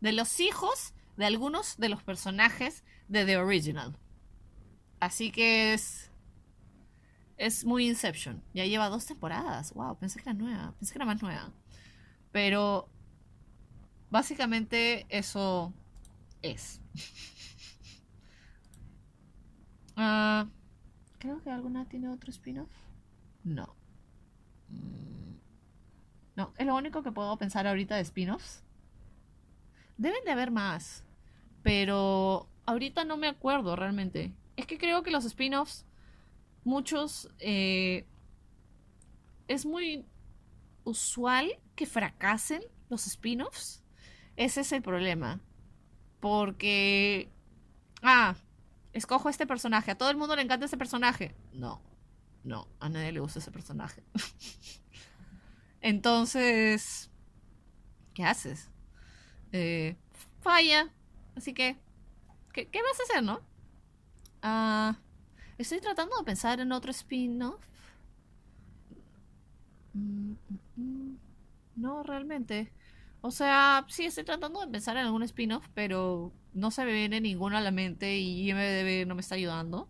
de 0.01 0.13
los 0.13 0.41
hijos 0.41 0.95
de 1.17 1.27
algunos 1.27 1.77
de 1.79 1.89
los 1.89 2.03
personajes 2.03 2.85
de 3.09 3.27
The 3.27 3.37
Original. 3.39 3.99
Así 5.01 5.31
que 5.31 5.75
es. 5.75 6.11
Es 7.37 7.65
muy 7.65 7.87
Inception. 7.87 8.43
Ya 8.55 8.65
lleva 8.65 8.89
dos 8.89 9.07
temporadas. 9.07 9.73
Wow, 9.75 9.99
pensé 9.99 10.19
que 10.19 10.29
era 10.29 10.35
nueva. 10.35 10.75
Pensé 10.79 10.93
que 10.93 10.99
era 10.99 11.07
más 11.07 11.23
nueva. 11.23 11.53
Pero 12.33 12.89
básicamente 14.11 15.07
eso 15.09 15.73
es. 16.43 16.81
Ah, 20.01 20.47
creo 21.19 21.43
que 21.43 21.51
alguna 21.51 21.89
tiene 21.89 22.09
otro 22.09 22.31
spin-off. 22.31 22.71
No. 23.43 23.75
Mm, 24.69 25.35
no, 26.37 26.53
es 26.57 26.65
lo 26.65 26.77
único 26.77 27.03
que 27.03 27.11
puedo 27.11 27.37
pensar 27.37 27.67
ahorita 27.67 27.97
de 27.97 28.03
spin-offs. 28.03 28.63
Deben 29.97 30.25
de 30.25 30.31
haber 30.31 30.53
más. 30.53 31.03
Pero 31.65 32.49
ahorita 32.65 33.03
no 33.05 33.17
me 33.17 33.27
acuerdo 33.27 33.75
realmente. 33.75 34.33
Es 34.57 34.67
que 34.67 34.79
creo 34.79 35.03
que 35.03 35.11
los 35.11 35.25
spin-offs, 35.25 35.85
muchos... 36.63 37.29
Eh, 37.41 38.07
es 39.49 39.67
muy 39.67 40.05
usual 40.85 41.59
que 41.75 41.87
fracasen 41.87 42.63
los 42.89 43.07
spin-offs. 43.09 43.83
Ese 44.39 44.61
es 44.61 44.71
el 44.71 44.83
problema. 44.83 45.41
Porque... 46.21 47.29
Ah, 48.03 48.37
escojo 48.93 49.29
este 49.29 49.49
personaje. 49.49 49.91
A 49.91 49.99
todo 49.99 50.11
el 50.11 50.17
mundo 50.17 50.37
le 50.37 50.43
encanta 50.43 50.67
ese 50.67 50.77
personaje. 50.77 51.35
No, 51.53 51.83
no, 52.45 52.69
a 52.79 52.89
nadie 52.89 53.11
le 53.11 53.19
gusta 53.19 53.41
ese 53.41 53.51
personaje. 53.51 54.05
Entonces, 55.81 57.11
¿qué 58.15 58.25
haces? 58.25 58.71
Eh, 59.51 59.97
falla. 60.41 60.89
Así 61.35 61.53
que, 61.53 61.77
¿qué, 62.53 62.69
¿qué, 62.69 62.81
vas 62.81 63.01
a 63.01 63.03
hacer, 63.03 63.25
no? 63.25 63.41
Ah, 64.41 64.99
estoy 65.59 65.81
tratando 65.81 66.17
de 66.17 66.23
pensar 66.23 66.61
en 66.61 66.71
otro 66.71 66.93
spin-off. 66.93 67.65
Mm, 69.95 70.31
mm, 70.31 70.37
mm. 70.77 71.19
No, 71.75 72.05
realmente. 72.05 72.73
O 73.21 73.31
sea, 73.31 73.85
sí 73.89 74.05
estoy 74.05 74.25
tratando 74.25 74.61
de 74.61 74.69
pensar 74.69 74.97
en 74.97 75.07
algún 75.07 75.23
spin-off, 75.25 75.67
pero 75.75 76.33
no 76.55 76.71
se 76.71 76.85
me 76.85 76.93
viene 76.93 77.21
ninguno 77.21 77.57
a 77.57 77.61
la 77.61 77.71
mente 77.73 78.17
y 78.19 78.49
IMDB 78.51 79.07
no 79.07 79.15
me 79.15 79.21
está 79.21 79.35
ayudando. 79.35 79.89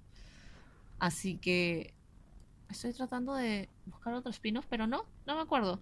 Así 0.99 1.39
que 1.39 1.95
estoy 2.71 2.93
tratando 2.93 3.35
de 3.35 3.69
buscar 3.87 4.15
otro 4.15 4.31
spin-off, 4.31 4.67
pero 4.69 4.87
no, 4.87 5.05
no 5.27 5.37
me 5.37 5.43
acuerdo. 5.43 5.81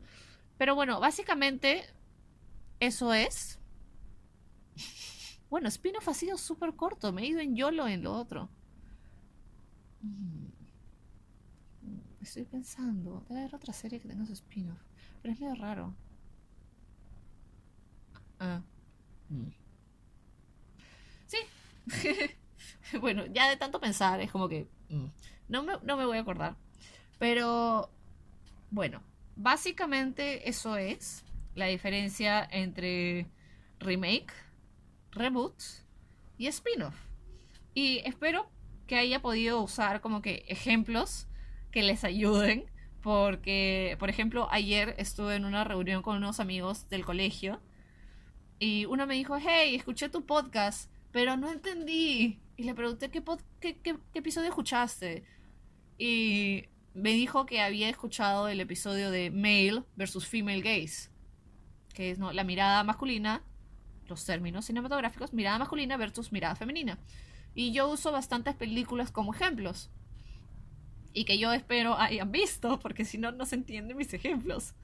Pero 0.59 0.75
bueno, 0.75 1.01
básicamente 1.01 1.85
eso 2.81 3.13
es. 3.13 3.59
Bueno, 5.49 5.69
spin-off 5.69 6.09
ha 6.09 6.15
sido 6.15 6.37
súper 6.39 6.75
corto, 6.75 7.13
me 7.13 7.23
he 7.23 7.27
ido 7.27 7.39
en 7.39 7.55
YOLO 7.55 7.87
en 7.87 8.03
lo 8.03 8.13
otro. 8.15 8.51
Estoy 12.21 12.45
pensando, 12.45 13.25
debe 13.29 13.41
haber 13.43 13.55
otra 13.55 13.73
serie 13.73 14.01
que 14.01 14.09
tenga 14.09 14.27
su 14.27 14.33
spin-off, 14.33 14.81
pero 15.23 15.33
es 15.33 15.41
medio 15.41 15.55
raro. 15.55 15.95
Ah. 18.39 18.63
Mm. 19.29 19.49
Sí. 21.27 21.39
bueno, 23.01 23.27
ya 23.27 23.49
de 23.49 23.57
tanto 23.57 23.81
pensar, 23.81 24.21
es 24.21 24.31
como 24.31 24.49
que 24.49 24.67
mm, 24.89 25.07
no, 25.49 25.63
me, 25.63 25.75
no 25.83 25.97
me 25.97 26.07
voy 26.07 26.19
a 26.19 26.21
acordar. 26.21 26.57
Pero, 27.19 27.91
bueno, 28.71 29.03
básicamente 29.37 30.49
eso 30.49 30.77
es 30.77 31.25
la 31.55 31.67
diferencia 31.67 32.47
entre 32.51 33.27
remake, 33.79 34.33
reboot 35.13 35.55
y 36.39 36.47
spin-off. 36.49 36.95
Y 37.75 37.99
espero 38.05 38.51
que 38.87 38.97
haya 38.97 39.21
podido 39.21 39.61
usar 39.63 40.01
como 40.01 40.23
que 40.23 40.45
ejemplos 40.49 41.27
que 41.71 41.83
les 41.83 42.05
ayuden. 42.05 42.71
Porque, 43.03 43.97
por 44.01 44.11
ejemplo, 44.11 44.49
ayer 44.51 44.95
estuve 44.99 45.37
en 45.37 45.45
una 45.45 45.63
reunión 45.63 46.03
con 46.03 46.17
unos 46.17 46.41
amigos 46.41 46.89
del 46.89 47.05
colegio 47.05 47.61
y 48.59 48.87
uno 48.87 49.07
me 49.07 49.15
dijo, 49.15 49.37
hey, 49.37 49.75
escuché 49.75 50.09
tu 50.09 50.25
podcast, 50.25 50.91
pero 51.13 51.37
no 51.37 51.51
entendí. 51.51 52.41
Y 52.57 52.63
le 52.65 52.75
pregunté, 52.75 53.11
¿qué, 53.11 53.23
episodio 54.15 54.49
escuchaste? 54.49 55.25
Y 55.99 56.65
me 56.95 57.13
dijo 57.13 57.45
que 57.45 57.61
había 57.61 57.89
escuchado 57.89 58.49
el 58.49 58.61
episodio 58.61 59.11
de 59.11 59.31
Male 59.31 59.83
versus 59.97 60.27
Female 60.27 60.63
Gaze, 60.63 61.11
que 61.93 62.11
es 62.11 62.19
la 62.19 62.45
mirada 62.45 62.83
masculina, 62.83 63.43
los 64.07 64.25
términos 64.25 64.65
cinematográficos, 64.65 65.35
mirada 65.35 65.59
masculina 65.59 65.99
versus 65.99 66.33
mirada 66.33 66.55
femenina. 66.55 66.99
Y 67.55 67.73
yo 67.73 67.89
uso 67.89 68.13
bastantes 68.13 68.55
películas 68.55 69.11
como 69.11 69.35
ejemplos. 69.35 69.91
Y 71.13 71.25
que 71.25 71.39
yo 71.39 71.53
espero 71.53 71.99
hayan 71.99 72.31
visto, 72.31 72.79
porque 72.79 73.05
si 73.05 73.19
no, 73.19 73.33
no 73.33 73.45
se 73.47 73.57
entienden 73.57 73.97
mis 73.97 74.13
ejemplos. 74.15 74.75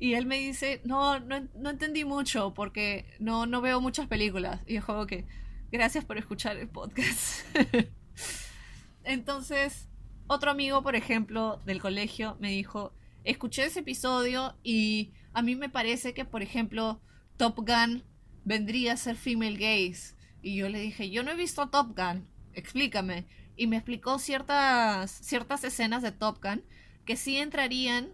Y 0.00 0.14
él 0.14 0.24
me 0.24 0.38
dice, 0.38 0.80
no, 0.84 1.20
no, 1.20 1.46
no 1.54 1.70
entendí 1.70 2.06
mucho 2.06 2.54
porque 2.54 3.04
no, 3.18 3.44
no 3.44 3.60
veo 3.60 3.82
muchas 3.82 4.08
películas. 4.08 4.62
Y 4.66 4.74
yo 4.74 4.82
juego 4.82 5.06
que, 5.06 5.26
gracias 5.70 6.06
por 6.06 6.16
escuchar 6.16 6.56
el 6.56 6.68
podcast. 6.68 7.44
Entonces, 9.04 9.88
otro 10.26 10.50
amigo, 10.50 10.82
por 10.82 10.96
ejemplo, 10.96 11.60
del 11.66 11.82
colegio 11.82 12.38
me 12.40 12.50
dijo, 12.50 12.94
escuché 13.24 13.66
ese 13.66 13.80
episodio 13.80 14.56
y 14.62 15.12
a 15.34 15.42
mí 15.42 15.54
me 15.54 15.68
parece 15.68 16.14
que, 16.14 16.24
por 16.24 16.42
ejemplo, 16.42 17.02
Top 17.36 17.56
Gun 17.56 18.02
vendría 18.44 18.94
a 18.94 18.96
ser 18.96 19.16
female 19.16 19.58
gaze. 19.58 20.14
Y 20.40 20.56
yo 20.56 20.70
le 20.70 20.80
dije, 20.80 21.10
yo 21.10 21.22
no 21.22 21.30
he 21.30 21.36
visto 21.36 21.68
Top 21.68 21.94
Gun, 21.94 22.26
explícame. 22.54 23.26
Y 23.54 23.66
me 23.66 23.76
explicó 23.76 24.18
ciertas, 24.18 25.10
ciertas 25.10 25.62
escenas 25.62 26.02
de 26.02 26.12
Top 26.12 26.42
Gun 26.42 26.64
que 27.04 27.16
sí 27.16 27.36
entrarían 27.36 28.08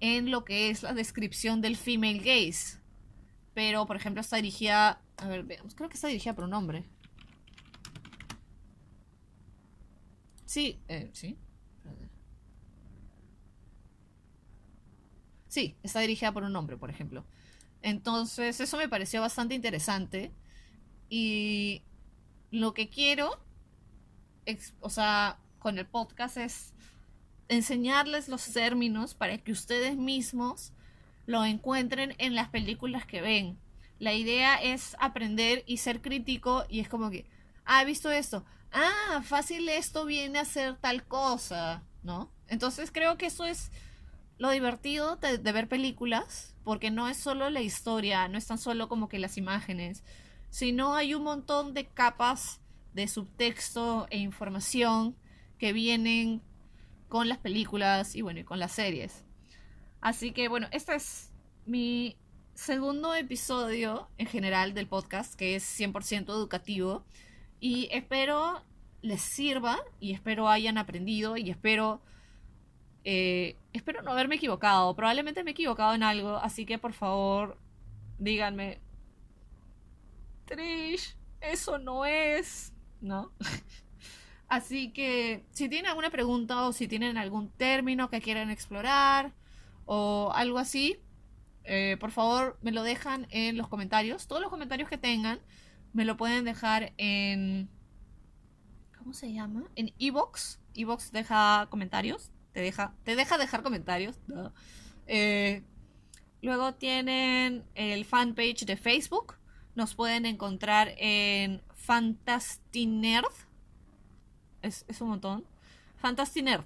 en 0.00 0.30
lo 0.30 0.44
que 0.44 0.70
es 0.70 0.82
la 0.82 0.92
descripción 0.94 1.60
del 1.60 1.76
female 1.76 2.18
gaze. 2.18 2.78
Pero, 3.54 3.86
por 3.86 3.96
ejemplo, 3.96 4.20
está 4.20 4.36
dirigida... 4.36 5.02
A 5.16 5.28
ver, 5.28 5.42
veamos. 5.42 5.74
Creo 5.74 5.88
que 5.88 5.96
está 5.96 6.08
dirigida 6.08 6.34
por 6.34 6.44
un 6.44 6.54
hombre. 6.54 6.84
Sí, 10.44 10.80
eh, 10.88 11.10
sí. 11.12 11.36
Sí, 15.48 15.76
está 15.82 16.00
dirigida 16.00 16.32
por 16.32 16.44
un 16.44 16.54
hombre, 16.54 16.76
por 16.76 16.90
ejemplo. 16.90 17.24
Entonces, 17.82 18.60
eso 18.60 18.76
me 18.76 18.88
pareció 18.88 19.20
bastante 19.20 19.54
interesante. 19.54 20.32
Y 21.08 21.82
lo 22.50 22.74
que 22.74 22.88
quiero, 22.88 23.42
o 24.80 24.90
sea, 24.90 25.38
con 25.58 25.78
el 25.78 25.86
podcast 25.86 26.36
es 26.36 26.74
enseñarles 27.48 28.28
los 28.28 28.44
términos 28.52 29.14
para 29.14 29.38
que 29.38 29.52
ustedes 29.52 29.96
mismos 29.96 30.72
lo 31.26 31.44
encuentren 31.44 32.14
en 32.18 32.34
las 32.34 32.48
películas 32.48 33.06
que 33.06 33.20
ven. 33.20 33.58
La 33.98 34.14
idea 34.14 34.56
es 34.56 34.96
aprender 35.00 35.64
y 35.66 35.78
ser 35.78 36.00
crítico 36.00 36.64
y 36.68 36.80
es 36.80 36.88
como 36.88 37.10
que, 37.10 37.26
ah, 37.64 37.82
he 37.82 37.86
visto 37.86 38.10
esto. 38.10 38.44
Ah, 38.72 39.22
fácil 39.24 39.68
esto 39.68 40.04
viene 40.04 40.38
a 40.38 40.44
ser 40.44 40.76
tal 40.76 41.04
cosa, 41.04 41.82
¿no? 42.02 42.30
Entonces 42.46 42.90
creo 42.92 43.16
que 43.18 43.26
eso 43.26 43.44
es 43.44 43.70
lo 44.38 44.50
divertido 44.50 45.16
de, 45.16 45.38
de, 45.38 45.52
ver 45.52 45.68
películas, 45.68 46.54
porque 46.64 46.90
no 46.90 47.08
es 47.08 47.16
solo 47.16 47.50
la 47.50 47.60
historia, 47.60 48.28
no 48.28 48.38
es 48.38 48.46
tan 48.46 48.58
solo 48.58 48.88
como 48.88 49.08
que 49.08 49.18
las 49.18 49.36
imágenes, 49.36 50.04
sino 50.50 50.94
hay 50.94 51.14
un 51.14 51.24
montón 51.24 51.74
de 51.74 51.86
capas 51.86 52.60
de 52.94 53.08
subtexto 53.08 54.06
e 54.10 54.18
información 54.18 55.16
que 55.58 55.72
vienen 55.72 56.42
con 57.08 57.28
las 57.28 57.38
películas 57.38 58.14
y 58.14 58.22
bueno, 58.22 58.40
y 58.40 58.44
con 58.44 58.58
las 58.58 58.72
series. 58.72 59.24
Así 60.00 60.32
que 60.32 60.48
bueno, 60.48 60.68
este 60.70 60.94
es 60.94 61.32
mi 61.66 62.16
segundo 62.54 63.14
episodio 63.14 64.08
en 64.18 64.26
general 64.26 64.74
del 64.74 64.86
podcast, 64.86 65.34
que 65.34 65.56
es 65.56 65.80
100% 65.80 66.28
educativo, 66.30 67.04
y 67.60 67.88
espero 67.92 68.62
les 69.00 69.22
sirva 69.22 69.78
y 70.00 70.12
espero 70.12 70.48
hayan 70.48 70.76
aprendido 70.76 71.36
y 71.36 71.50
espero 71.50 72.00
eh, 73.04 73.56
espero 73.72 74.02
no 74.02 74.10
haberme 74.12 74.36
equivocado. 74.36 74.94
Probablemente 74.94 75.42
me 75.44 75.50
he 75.50 75.52
equivocado 75.52 75.94
en 75.94 76.02
algo, 76.02 76.36
así 76.36 76.66
que 76.66 76.78
por 76.78 76.92
favor, 76.92 77.56
díganme. 78.18 78.80
Trish, 80.44 81.16
eso 81.40 81.78
no 81.78 82.04
es. 82.04 82.72
¿No? 83.00 83.32
así 84.48 84.92
que 84.92 85.44
si 85.50 85.68
tienen 85.68 85.86
alguna 85.90 86.10
pregunta 86.10 86.66
o 86.66 86.72
si 86.72 86.88
tienen 86.88 87.16
algún 87.16 87.50
término 87.50 88.10
que 88.10 88.20
quieran 88.20 88.50
explorar 88.50 89.32
o 89.84 90.32
algo 90.34 90.58
así, 90.58 90.98
eh, 91.64 91.96
por 92.00 92.10
favor 92.10 92.58
me 92.62 92.72
lo 92.72 92.82
dejan 92.82 93.26
en 93.30 93.56
los 93.56 93.68
comentarios. 93.68 94.26
Todos 94.26 94.42
los 94.42 94.50
comentarios 94.50 94.88
que 94.88 94.98
tengan 94.98 95.40
me 95.92 96.04
lo 96.04 96.16
pueden 96.16 96.44
dejar 96.44 96.92
en... 96.96 97.68
¿Cómo 98.98 99.12
se 99.12 99.32
llama? 99.32 99.64
En 99.76 99.92
Evox. 99.98 100.60
Evox 100.74 101.12
deja 101.12 101.66
comentarios 101.70 102.30
te 102.52 102.60
deja, 102.60 102.92
te 103.04 103.14
deja 103.14 103.38
dejar 103.38 103.62
comentarios. 103.62 104.18
Eh, 105.06 105.62
luego 106.42 106.74
tienen 106.74 107.64
el 107.76 108.04
fanpage 108.04 108.64
de 108.66 108.76
Facebook. 108.76 109.36
Nos 109.76 109.94
pueden 109.94 110.26
encontrar 110.26 110.92
en 110.98 111.62
Fantastinerd. 111.74 113.32
Es, 114.62 114.84
es 114.88 115.00
un 115.00 115.08
montón. 115.08 115.44
Fantastinerd. 115.96 116.64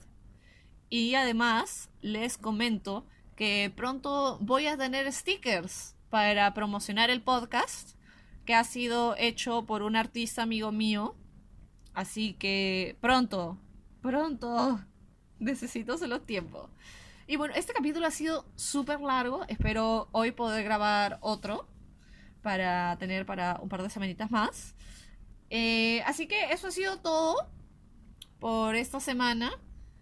Y 0.90 1.14
además 1.14 1.90
les 2.02 2.36
comento 2.36 3.06
que 3.36 3.72
pronto 3.74 4.38
voy 4.40 4.66
a 4.66 4.76
tener 4.76 5.10
stickers 5.12 5.96
para 6.10 6.52
promocionar 6.52 7.08
el 7.08 7.22
podcast 7.22 7.96
que 8.44 8.54
ha 8.54 8.64
sido 8.64 9.16
hecho 9.16 9.64
por 9.64 9.82
un 9.82 9.96
artista 9.96 10.42
amigo 10.42 10.72
mío. 10.72 11.14
Así 11.94 12.34
que 12.34 12.96
pronto, 13.00 13.58
pronto 14.00 14.80
necesito 15.38 15.96
solo 15.98 16.20
tiempo. 16.20 16.68
Y 17.26 17.36
bueno, 17.36 17.54
este 17.56 17.72
capítulo 17.72 18.06
ha 18.06 18.10
sido 18.10 18.44
súper 18.56 19.00
largo. 19.00 19.44
Espero 19.48 20.08
hoy 20.12 20.32
poder 20.32 20.64
grabar 20.64 21.18
otro 21.20 21.66
para 22.42 22.96
tener 22.98 23.24
para 23.24 23.58
un 23.62 23.68
par 23.68 23.82
de 23.82 23.90
semanitas 23.90 24.30
más. 24.30 24.74
Eh, 25.48 26.02
así 26.02 26.26
que 26.26 26.52
eso 26.52 26.68
ha 26.68 26.70
sido 26.70 26.98
todo 26.98 27.48
por 28.42 28.74
esta 28.74 28.98
semana. 28.98 29.52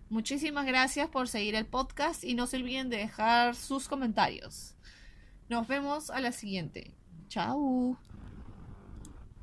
Muchísimas 0.09 0.65
gracias 0.65 1.11
por 1.11 1.29
seguir 1.29 1.55
el 1.55 1.67
podcast 1.67 2.25
y 2.25 2.33
no 2.33 2.47
se 2.47 2.57
olviden 2.57 2.89
de 2.89 2.97
dejar 2.97 3.55
sus 3.55 3.87
comentarios. 3.87 4.75
Nos 5.51 5.69
vemos 5.69 6.09
a 6.09 6.21
la 6.21 6.33
siguiente. 6.33 6.95
Chao. 7.29 7.99